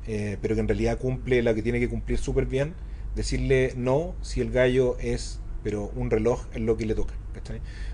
eh, 0.08 0.38
pero 0.42 0.56
que 0.56 0.62
en 0.62 0.68
realidad 0.68 0.98
cumple 0.98 1.42
la 1.42 1.54
que 1.54 1.62
tiene 1.62 1.80
que 1.80 1.90
cumplir 1.90 2.18
súper 2.18 2.46
bien, 2.46 2.74
decirle 3.16 3.74
no 3.76 4.16
si 4.22 4.42
el 4.42 4.52
gallo 4.52 4.98
es, 5.00 5.40
pero 5.64 5.92
un 5.96 6.10
reloj 6.10 6.46
es 6.54 6.62
lo 6.62 6.78
que 6.78 6.86
le 6.86 6.96
toca. 6.96 7.14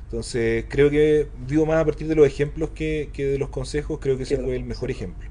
Entonces, 0.03 0.65
creo 0.69 0.89
que 0.89 1.27
vivo 1.47 1.65
más 1.65 1.81
a 1.81 1.85
partir 1.85 2.07
de 2.07 2.15
los 2.15 2.27
ejemplos 2.27 2.71
que, 2.71 3.09
de 3.15 3.37
los 3.37 3.49
consejos, 3.49 3.99
creo 3.99 4.17
que 4.17 4.23
ese 4.23 4.37
fue 4.37 4.55
el 4.55 4.63
mejor 4.63 4.91
ejemplo. 4.91 5.29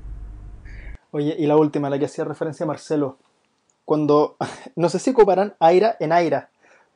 Oye, 1.13 1.35
y 1.39 1.47
la 1.47 1.57
última, 1.57 1.91
la 1.91 1.99
que 1.99 2.05
hacía 2.07 2.25
referencia 2.25 2.67
Marcelo, 2.67 3.19
cuando, 3.85 4.37
no 4.77 4.89
sé 4.89 4.99
si 4.99 5.11
ocuparán 5.11 5.55
Aira 5.59 5.97
en 6.01 6.13
Aira, 6.13 6.51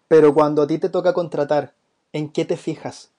pero 0.09 0.35
cuando 0.35 0.63
a 0.63 0.67
ti 0.67 0.79
te 0.79 0.89
toca 0.89 1.13
contratar, 1.13 1.75
¿en 2.13 2.31
qué 2.31 2.45
te 2.45 2.57
fijas? 2.57 3.11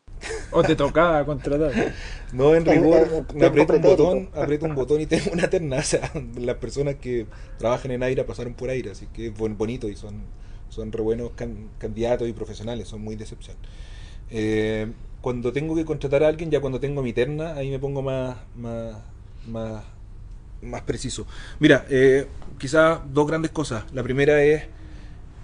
O 0.51 0.63
te 0.63 0.75
tocaba 0.75 1.25
contratar. 1.25 1.71
No, 2.33 2.53
en 2.53 2.65
rigor, 2.65 3.25
me 3.33 3.45
aprieto 3.45 3.73
un 3.75 3.81
botón, 3.81 4.29
aprieto 4.35 4.65
un 4.65 4.75
botón 4.75 4.99
y 4.99 5.05
tengo 5.05 5.31
una 5.31 5.49
terna. 5.49 5.77
O 5.77 5.83
sea, 5.83 6.11
las 6.37 6.57
personas 6.57 6.95
que 6.95 7.27
trabajan 7.57 7.91
en 7.91 8.03
aire 8.03 8.25
pasaron 8.25 8.55
por 8.55 8.69
aire, 8.69 8.91
así 8.91 9.07
que 9.13 9.27
es 9.27 9.33
bonito 9.37 9.87
y 9.87 9.95
son, 9.95 10.23
son 10.67 10.91
re 10.91 11.01
buenos 11.01 11.31
candidatos 11.77 12.27
y 12.27 12.33
profesionales, 12.33 12.89
son 12.89 13.01
muy 13.01 13.15
de 13.15 13.23
excepción. 13.23 13.55
Eh, 14.31 14.91
cuando 15.21 15.53
tengo 15.53 15.75
que 15.75 15.85
contratar 15.85 16.23
a 16.23 16.27
alguien, 16.27 16.51
ya 16.51 16.59
cuando 16.59 16.79
tengo 16.79 17.01
mi 17.01 17.13
terna, 17.13 17.53
ahí 17.53 17.69
me 17.69 17.79
pongo 17.79 18.01
más, 18.01 18.37
más, 18.55 18.97
más, 19.47 19.83
más 20.61 20.81
preciso. 20.81 21.25
Mira, 21.59 21.85
eh, 21.89 22.27
quizás 22.59 22.99
dos 23.13 23.27
grandes 23.27 23.51
cosas. 23.51 23.85
La 23.93 24.03
primera 24.03 24.43
es 24.43 24.63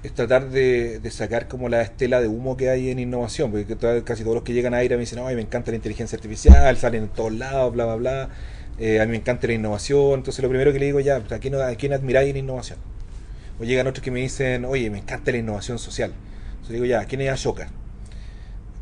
es 0.03 0.13
tratar 0.13 0.49
de, 0.49 0.99
sacar 1.11 1.47
como 1.47 1.69
la 1.69 1.81
estela 1.81 2.21
de 2.21 2.27
humo 2.27 2.57
que 2.57 2.69
hay 2.69 2.89
en 2.89 2.99
innovación, 2.99 3.51
porque 3.51 3.77
casi 4.03 4.23
todos 4.23 4.35
los 4.35 4.43
que 4.43 4.53
llegan 4.53 4.73
a 4.73 4.77
aire 4.77 4.95
me 4.95 5.01
dicen, 5.01 5.19
ay, 5.19 5.35
me 5.35 5.41
encanta 5.41 5.71
la 5.71 5.77
inteligencia 5.77 6.15
artificial, 6.15 6.75
salen 6.77 7.03
en 7.03 7.09
todos 7.09 7.33
lados, 7.33 7.71
bla, 7.73 7.85
bla, 7.85 7.95
bla, 7.95 8.29
eh, 8.79 8.99
a 8.99 9.05
mí 9.05 9.11
me 9.11 9.17
encanta 9.17 9.45
la 9.45 9.53
innovación, 9.53 10.15
entonces 10.15 10.41
lo 10.41 10.49
primero 10.49 10.73
que 10.73 10.79
le 10.79 10.85
digo 10.87 10.99
ya, 10.99 11.17
¿a 11.17 11.39
quién, 11.39 11.55
a 11.55 11.75
quién 11.75 11.93
admiráis 11.93 12.31
en 12.31 12.37
innovación? 12.37 12.79
O 13.59 13.63
llegan 13.63 13.85
otros 13.85 14.03
que 14.03 14.09
me 14.09 14.21
dicen, 14.21 14.65
oye, 14.65 14.89
me 14.89 14.97
encanta 14.97 15.31
la 15.31 15.37
innovación 15.37 15.77
social. 15.77 16.13
Entonces 16.49 16.73
digo, 16.73 16.85
ya, 16.85 17.05
¿quién 17.05 17.21
es 17.21 17.29
Ashoka? 17.29 17.69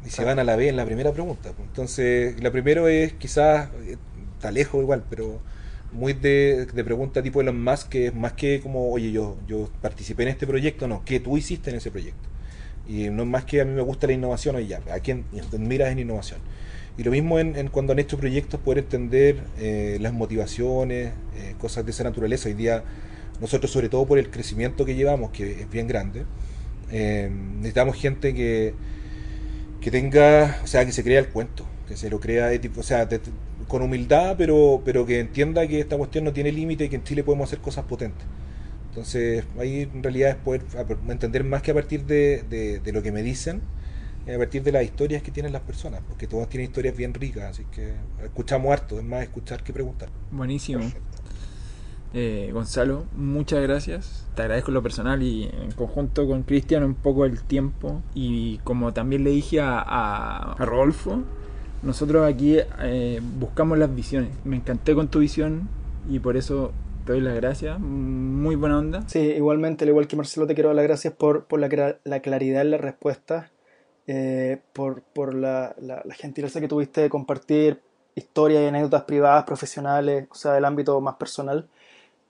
Y 0.06 0.10
se 0.10 0.24
van 0.24 0.40
a 0.40 0.46
la 0.46 0.56
vez 0.56 0.70
en 0.70 0.78
la 0.78 0.86
primera 0.86 1.12
pregunta. 1.12 1.52
Entonces, 1.60 2.42
la 2.42 2.50
primero 2.52 2.88
es 2.88 3.12
quizás, 3.14 3.70
eh, 3.86 3.98
está 4.36 4.52
lejos 4.52 4.82
igual, 4.82 5.04
pero 5.10 5.42
muy 5.92 6.14
de, 6.14 6.68
pregunta 6.84 7.22
tipo 7.22 7.42
Elon 7.42 7.64
Musk, 7.64 7.90
que 7.90 8.08
es 8.08 8.16
más 8.16 8.34
que 8.34 8.62
como, 8.62 8.92
oye, 8.92 9.12
yo, 9.12 9.38
yo 9.48 9.70
participé 9.82 10.24
en 10.24 10.30
este 10.30 10.48
proyecto, 10.48 10.88
no, 10.88 11.04
¿qué 11.06 11.20
tú 11.20 11.38
hiciste 11.38 11.70
en 11.70 11.78
ese 11.78 11.92
proyecto? 11.92 12.30
Y 12.88 13.10
no 13.10 13.24
es 13.24 13.30
más 13.30 13.46
que 13.46 13.62
a 13.62 13.66
mí 13.66 13.72
me 13.72 13.82
gusta 13.82 14.08
la 14.08 14.14
innovación, 14.14 14.56
oye, 14.56 14.68
ya, 14.68 14.82
¿a 14.94 15.00
quién 15.00 15.26
miras 15.58 15.92
en 15.92 16.00
innovación? 16.00 16.40
Y 16.98 17.04
lo 17.04 17.12
mismo 17.12 17.40
en, 17.40 17.70
cuando 17.70 17.94
han 17.94 18.00
hecho 18.00 18.18
proyectos, 18.18 18.60
poder 18.60 18.80
entender 18.80 19.42
eh, 19.58 19.98
las 20.02 20.12
motivaciones, 20.12 21.14
eh, 21.38 21.56
cosas 21.58 21.86
de 21.86 21.92
esa 21.92 22.04
naturaleza. 22.04 22.50
Hoy 22.50 22.56
día, 22.56 22.84
nosotros, 23.40 23.72
sobre 23.72 23.88
todo 23.88 24.06
por 24.06 24.20
el 24.20 24.30
crecimiento 24.30 24.84
que 24.84 24.96
llevamos, 24.96 25.32
que 25.32 25.62
es 25.62 25.70
bien 25.70 25.88
grande, 25.88 26.26
eh, 26.92 27.32
necesitamos 27.56 27.96
gente 27.96 28.34
que, 28.34 28.74
que 29.80 29.92
tenga, 29.92 30.60
o 30.62 30.68
sea, 30.68 30.86
que 30.86 30.92
se 30.92 31.04
crea 31.04 31.20
el 31.20 31.30
cuento, 31.30 31.66
que 31.88 31.96
se 31.96 32.10
lo 32.10 32.20
crea, 32.20 32.50
o 32.76 32.84
sea, 32.84 33.08
con 33.70 33.82
humildad, 33.82 34.36
pero, 34.38 34.82
pero 34.84 35.06
que 35.06 35.22
entienda 35.22 35.66
que 35.68 35.80
esta 35.80 35.96
cuestión 35.96 36.26
no 36.26 36.34
tiene 36.34 36.52
límite 36.52 36.86
y 36.86 36.90
que 36.90 36.98
en 36.98 37.04
Chile 37.04 37.24
podemos 37.24 37.48
hacer 37.48 37.60
cosas 37.60 37.86
potentes. 37.86 38.26
Entonces, 38.90 39.46
ahí 39.58 39.84
en 39.94 40.04
realidad 40.04 40.32
es 40.32 40.36
poder 40.36 40.64
entender 41.08 41.46
más 41.46 41.62
que 41.62 41.72
a 41.72 41.74
partir 41.74 42.06
de, 42.06 42.44
de, 42.84 42.92
lo 42.92 43.02
que 43.02 43.14
me 43.14 43.22
dicen, 43.22 43.62
a 44.28 44.38
partir 44.38 44.64
de 44.64 44.72
las 44.72 44.84
historias 44.84 45.22
que 45.22 45.32
tienen 45.32 45.54
las 45.54 45.62
personas, 45.62 46.02
porque 46.08 46.28
todos 46.28 46.50
tienen 46.50 46.70
historias 46.70 46.98
bien 46.98 47.14
ricas, 47.14 47.52
así 47.52 47.66
que 47.72 47.94
escuchamos 48.24 48.74
harto, 48.74 48.98
es 48.98 49.06
más 49.06 49.24
escuchar 49.24 49.64
que 49.64 49.72
preguntar. 49.72 50.10
Buenísimo. 50.32 50.82
Eh, 52.14 52.50
Gonzalo, 52.52 53.06
muchas 53.16 53.62
gracias. 53.62 54.28
Te 54.36 54.42
agradezco 54.42 54.72
lo 54.72 54.82
personal 54.82 55.22
y 55.22 55.44
en 55.44 55.72
conjunto 55.74 56.28
con 56.28 56.42
Cristian 56.42 56.84
un 56.84 56.96
poco 56.96 57.26
el 57.26 57.44
tiempo. 57.44 58.02
Y 58.16 58.58
como 58.64 58.94
también 58.94 59.24
le 59.24 59.30
dije 59.30 59.62
a, 59.62 59.78
a, 59.80 60.54
a 60.54 60.66
Rodolfo, 60.66 61.24
nosotros 61.82 62.28
aquí 62.28 62.58
eh, 62.82 63.22
buscamos 63.40 63.78
las 63.78 63.94
visiones. 63.94 64.32
Me 64.44 64.58
encanté 64.58 64.96
con 64.96 65.08
tu 65.08 65.20
visión 65.20 65.70
y 66.10 66.20
por 66.20 66.38
eso 66.38 66.72
te 67.06 67.14
doy 67.14 67.22
las 67.22 67.36
gracias. 67.36 67.80
Muy 67.80 68.56
buena 68.56 68.78
onda. 68.78 69.04
Sí, 69.08 69.20
igualmente, 69.20 69.86
al 69.86 69.90
igual 69.90 70.08
que 70.08 70.16
Marcelo, 70.16 70.48
te 70.48 70.54
quiero 70.54 70.70
dar 70.70 70.76
las 70.76 70.86
gracias 70.86 71.14
por, 71.14 71.46
por 71.46 71.60
la, 71.60 71.98
la 72.04 72.20
claridad 72.20 72.62
en 72.62 72.72
la 72.72 72.78
respuesta, 72.78 73.52
eh, 74.08 74.60
por, 74.74 75.02
por 75.02 75.34
la, 75.34 75.76
la, 75.80 76.02
la 76.04 76.16
gentileza 76.16 76.60
que 76.60 76.68
tuviste 76.68 77.02
de 77.02 77.10
compartir 77.10 77.80
historias 78.16 78.64
y 78.64 78.68
anécdotas 78.68 79.04
privadas, 79.04 79.46
profesionales, 79.46 80.28
o 80.30 80.36
sea, 80.36 80.54
del 80.54 80.66
ámbito 80.66 81.00
más 81.02 81.16
personal. 81.16 81.68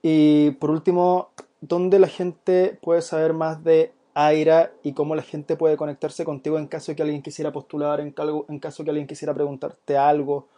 Y 0.02 0.52
por 0.52 0.70
último, 0.70 1.30
¿dónde 1.60 1.98
la 1.98 2.08
gente 2.08 2.78
puede 2.80 3.02
saber 3.02 3.32
más 3.32 3.62
de 3.64 3.92
Aira 4.14 4.72
y 4.82 4.92
cómo 4.92 5.14
la 5.14 5.22
gente 5.22 5.56
puede 5.56 5.76
conectarse 5.76 6.24
contigo 6.24 6.58
en 6.58 6.66
caso 6.66 6.92
de 6.92 6.96
que 6.96 7.02
alguien 7.02 7.22
quisiera 7.22 7.52
postular, 7.52 8.00
en, 8.00 8.14
en 8.48 8.58
caso 8.58 8.82
de 8.82 8.84
que 8.84 8.90
alguien 8.90 9.06
quisiera 9.06 9.34
preguntarte 9.34 9.96
algo? 9.96 10.48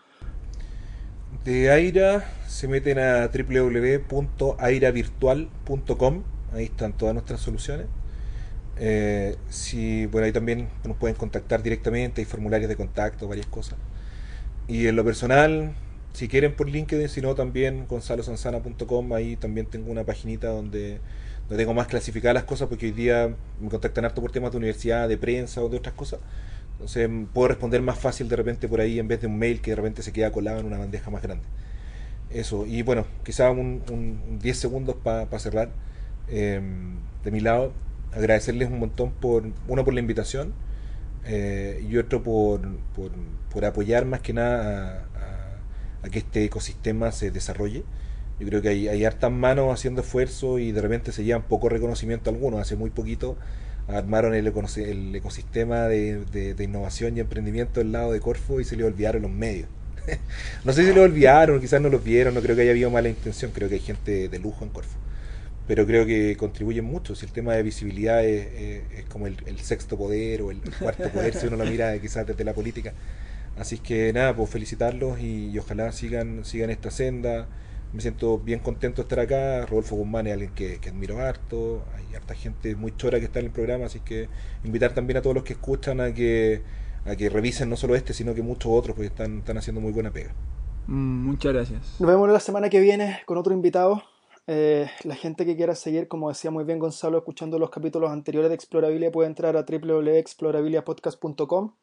De 1.44 1.70
Aira 1.70 2.24
se 2.46 2.68
meten 2.68 2.98
a 2.98 3.28
www.airavirtual.com, 3.28 6.22
ahí 6.52 6.64
están 6.64 6.92
todas 6.92 7.14
nuestras 7.14 7.40
soluciones. 7.40 7.86
Eh, 8.78 9.36
si, 9.48 10.06
bueno, 10.06 10.26
ahí 10.26 10.32
también 10.32 10.68
nos 10.84 10.96
pueden 10.96 11.16
contactar 11.16 11.62
directamente, 11.62 12.20
hay 12.20 12.24
formularios 12.24 12.68
de 12.68 12.76
contacto, 12.76 13.28
varias 13.28 13.46
cosas. 13.46 13.78
Y 14.68 14.86
en 14.86 14.96
lo 14.96 15.04
personal, 15.04 15.72
si 16.12 16.28
quieren 16.28 16.54
por 16.54 16.68
LinkedIn, 16.68 17.08
si 17.08 17.20
no 17.20 17.34
también 17.34 17.86
gonzalosanzana.com, 17.88 19.12
ahí 19.12 19.36
también 19.36 19.66
tengo 19.66 19.90
una 19.90 20.04
paginita 20.04 20.48
donde, 20.48 21.00
donde 21.52 21.64
tengo 21.64 21.74
más 21.74 21.86
clasificadas 21.86 22.34
las 22.34 22.44
cosas 22.44 22.68
porque 22.68 22.86
hoy 22.86 22.92
día 22.92 23.34
me 23.60 23.68
contactan 23.68 24.06
harto 24.06 24.22
por 24.22 24.32
temas 24.32 24.52
de 24.52 24.56
universidad, 24.56 25.06
de 25.06 25.18
prensa 25.18 25.60
o 25.60 25.68
de 25.68 25.76
otras 25.76 25.94
cosas. 25.94 26.20
Entonces 26.72 27.10
puedo 27.34 27.48
responder 27.48 27.82
más 27.82 27.98
fácil 27.98 28.26
de 28.28 28.36
repente 28.36 28.68
por 28.68 28.80
ahí 28.80 28.98
en 28.98 29.06
vez 29.06 29.20
de 29.20 29.26
un 29.26 29.38
mail 29.38 29.60
que 29.60 29.72
de 29.72 29.76
repente 29.76 30.02
se 30.02 30.12
queda 30.12 30.32
colado 30.32 30.60
en 30.60 30.66
una 30.66 30.78
bandeja 30.78 31.10
más 31.10 31.20
grande. 31.22 31.44
Eso, 32.30 32.64
y 32.64 32.80
bueno, 32.80 33.04
quizá 33.22 33.50
un, 33.50 33.82
un 33.90 34.38
10 34.40 34.56
segundos 34.56 34.96
para 34.96 35.26
pa 35.26 35.38
cerrar. 35.38 35.70
Eh, 36.28 36.58
de 37.22 37.30
mi 37.30 37.40
lado, 37.40 37.72
agradecerles 38.12 38.70
un 38.70 38.78
montón 38.78 39.12
por, 39.12 39.44
uno 39.68 39.84
por 39.84 39.92
la 39.92 40.00
invitación 40.00 40.54
eh, 41.26 41.84
y 41.88 41.98
otro 41.98 42.22
por, 42.22 42.62
por, 43.50 43.64
apoyar 43.64 44.06
más 44.06 44.20
que 44.20 44.32
nada 44.32 45.06
a, 46.02 46.08
que 46.08 46.20
este 46.20 46.44
ecosistema 46.44 47.12
se 47.12 47.30
desarrolle. 47.30 47.84
Yo 48.40 48.48
creo 48.48 48.62
que 48.62 48.68
hay, 48.68 49.04
hartas 49.04 49.30
manos 49.30 49.72
haciendo 49.72 50.00
esfuerzo 50.00 50.58
y 50.58 50.72
de 50.72 50.80
repente 50.80 51.12
se 51.12 51.24
llevan 51.24 51.42
poco 51.42 51.68
reconocimiento 51.68 52.30
algunos. 52.30 52.60
Hace 52.60 52.76
muy 52.76 52.90
poquito 52.90 53.36
armaron 53.88 54.34
el, 54.34 54.46
ecosistema 54.46 55.88
de, 55.88 56.56
innovación 56.58 57.16
y 57.16 57.20
emprendimiento 57.20 57.80
del 57.80 57.92
lado 57.92 58.12
de 58.12 58.20
Corfo 58.20 58.60
y 58.60 58.64
se 58.64 58.76
le 58.76 58.84
olvidaron 58.84 59.22
los 59.22 59.30
medios. 59.30 59.68
no 60.64 60.72
sé 60.72 60.84
si 60.84 60.92
lo 60.92 61.02
olvidaron, 61.02 61.60
quizás 61.60 61.80
no 61.80 61.88
los 61.88 62.02
vieron, 62.02 62.34
no 62.34 62.40
creo 62.40 62.56
que 62.56 62.62
haya 62.62 62.72
habido 62.72 62.90
mala 62.90 63.08
intención, 63.08 63.52
creo 63.52 63.68
que 63.68 63.76
hay 63.76 63.80
gente 63.80 64.28
de 64.28 64.38
lujo 64.38 64.64
en 64.64 64.70
Corfo. 64.70 64.98
Pero 65.68 65.86
creo 65.86 66.04
que 66.06 66.36
contribuyen 66.36 66.84
mucho. 66.84 67.14
Si 67.14 67.24
el 67.24 67.32
tema 67.32 67.54
de 67.54 67.62
visibilidad 67.62 68.24
es, 68.24 68.46
es, 68.52 68.98
es 68.98 69.04
como 69.04 69.28
el, 69.28 69.36
el, 69.46 69.60
sexto 69.60 69.96
poder 69.96 70.42
o 70.42 70.50
el 70.50 70.60
cuarto 70.80 71.08
poder, 71.10 71.34
si 71.34 71.46
uno 71.46 71.56
lo 71.56 71.64
mira 71.64 71.96
quizás 71.98 72.26
desde 72.26 72.42
la 72.42 72.52
política. 72.52 72.92
Así 73.56 73.78
que 73.78 74.12
nada, 74.12 74.34
pues 74.34 74.50
felicitarlos 74.50 75.20
y, 75.20 75.50
y 75.50 75.58
ojalá 75.58 75.92
sigan, 75.92 76.44
sigan 76.44 76.70
esta 76.70 76.90
senda 76.90 77.46
me 77.92 78.00
siento 78.00 78.38
bien 78.38 78.60
contento 78.60 79.02
de 79.02 79.02
estar 79.02 79.20
acá. 79.20 79.66
Rodolfo 79.66 79.96
Guzmán 79.96 80.26
es 80.26 80.32
alguien 80.32 80.54
que, 80.54 80.78
que, 80.78 80.88
admiro 80.88 81.18
harto. 81.18 81.84
Hay 81.94 82.14
harta 82.14 82.34
gente 82.34 82.74
muy 82.74 82.96
chora 82.96 83.18
que 83.18 83.26
está 83.26 83.40
en 83.40 83.46
el 83.46 83.52
programa, 83.52 83.86
así 83.86 84.00
que 84.00 84.28
invitar 84.64 84.94
también 84.94 85.18
a 85.18 85.22
todos 85.22 85.34
los 85.34 85.44
que 85.44 85.52
escuchan 85.52 86.00
a 86.00 86.14
que, 86.14 86.62
a 87.04 87.16
que 87.16 87.28
revisen 87.28 87.68
no 87.68 87.76
solo 87.76 87.94
este, 87.94 88.14
sino 88.14 88.34
que 88.34 88.42
muchos 88.42 88.72
otros, 88.72 88.96
porque 88.96 89.08
están, 89.08 89.38
están 89.38 89.58
haciendo 89.58 89.80
muy 89.80 89.92
buena 89.92 90.10
pega. 90.10 90.32
Mm, 90.86 91.26
muchas 91.26 91.52
gracias. 91.52 92.00
Nos 92.00 92.08
vemos 92.08 92.30
la 92.30 92.40
semana 92.40 92.70
que 92.70 92.80
viene 92.80 93.20
con 93.26 93.36
otro 93.36 93.52
invitado. 93.52 94.02
Eh, 94.46 94.90
la 95.04 95.14
gente 95.14 95.44
que 95.44 95.54
quiera 95.54 95.74
seguir, 95.74 96.08
como 96.08 96.28
decía 96.28 96.50
muy 96.50 96.64
bien 96.64 96.78
Gonzalo, 96.78 97.18
escuchando 97.18 97.58
los 97.58 97.70
capítulos 97.70 98.10
anteriores 98.10 98.48
de 98.48 98.54
Explorabilia 98.54 99.12
puede 99.12 99.28
entrar 99.28 99.56
a 99.56 99.64
www.explorabiliapodcast.com. 99.64 101.74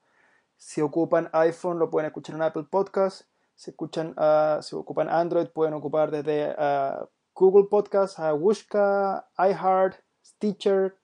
Si 0.58 0.82
ocupan 0.82 1.30
iPhone, 1.32 1.80
lo 1.80 1.90
pueden 1.90 2.08
escuchar 2.08 2.36
en 2.36 2.42
Apple 2.42 2.66
Podcasts 2.70 3.29
si 3.60 3.72
escuchan, 3.72 4.16
uh, 4.18 4.62
si 4.62 4.74
ocupan 4.74 5.10
Android, 5.10 5.48
pueden 5.48 5.74
ocupar 5.74 6.12
desde 6.12 6.56
uh, 6.58 7.06
Google 7.36 7.68
Podcast, 7.70 8.18
a 8.18 8.34
Wooshka, 8.34 9.28
iHeart, 9.38 9.98
Stitcher, 10.26 10.96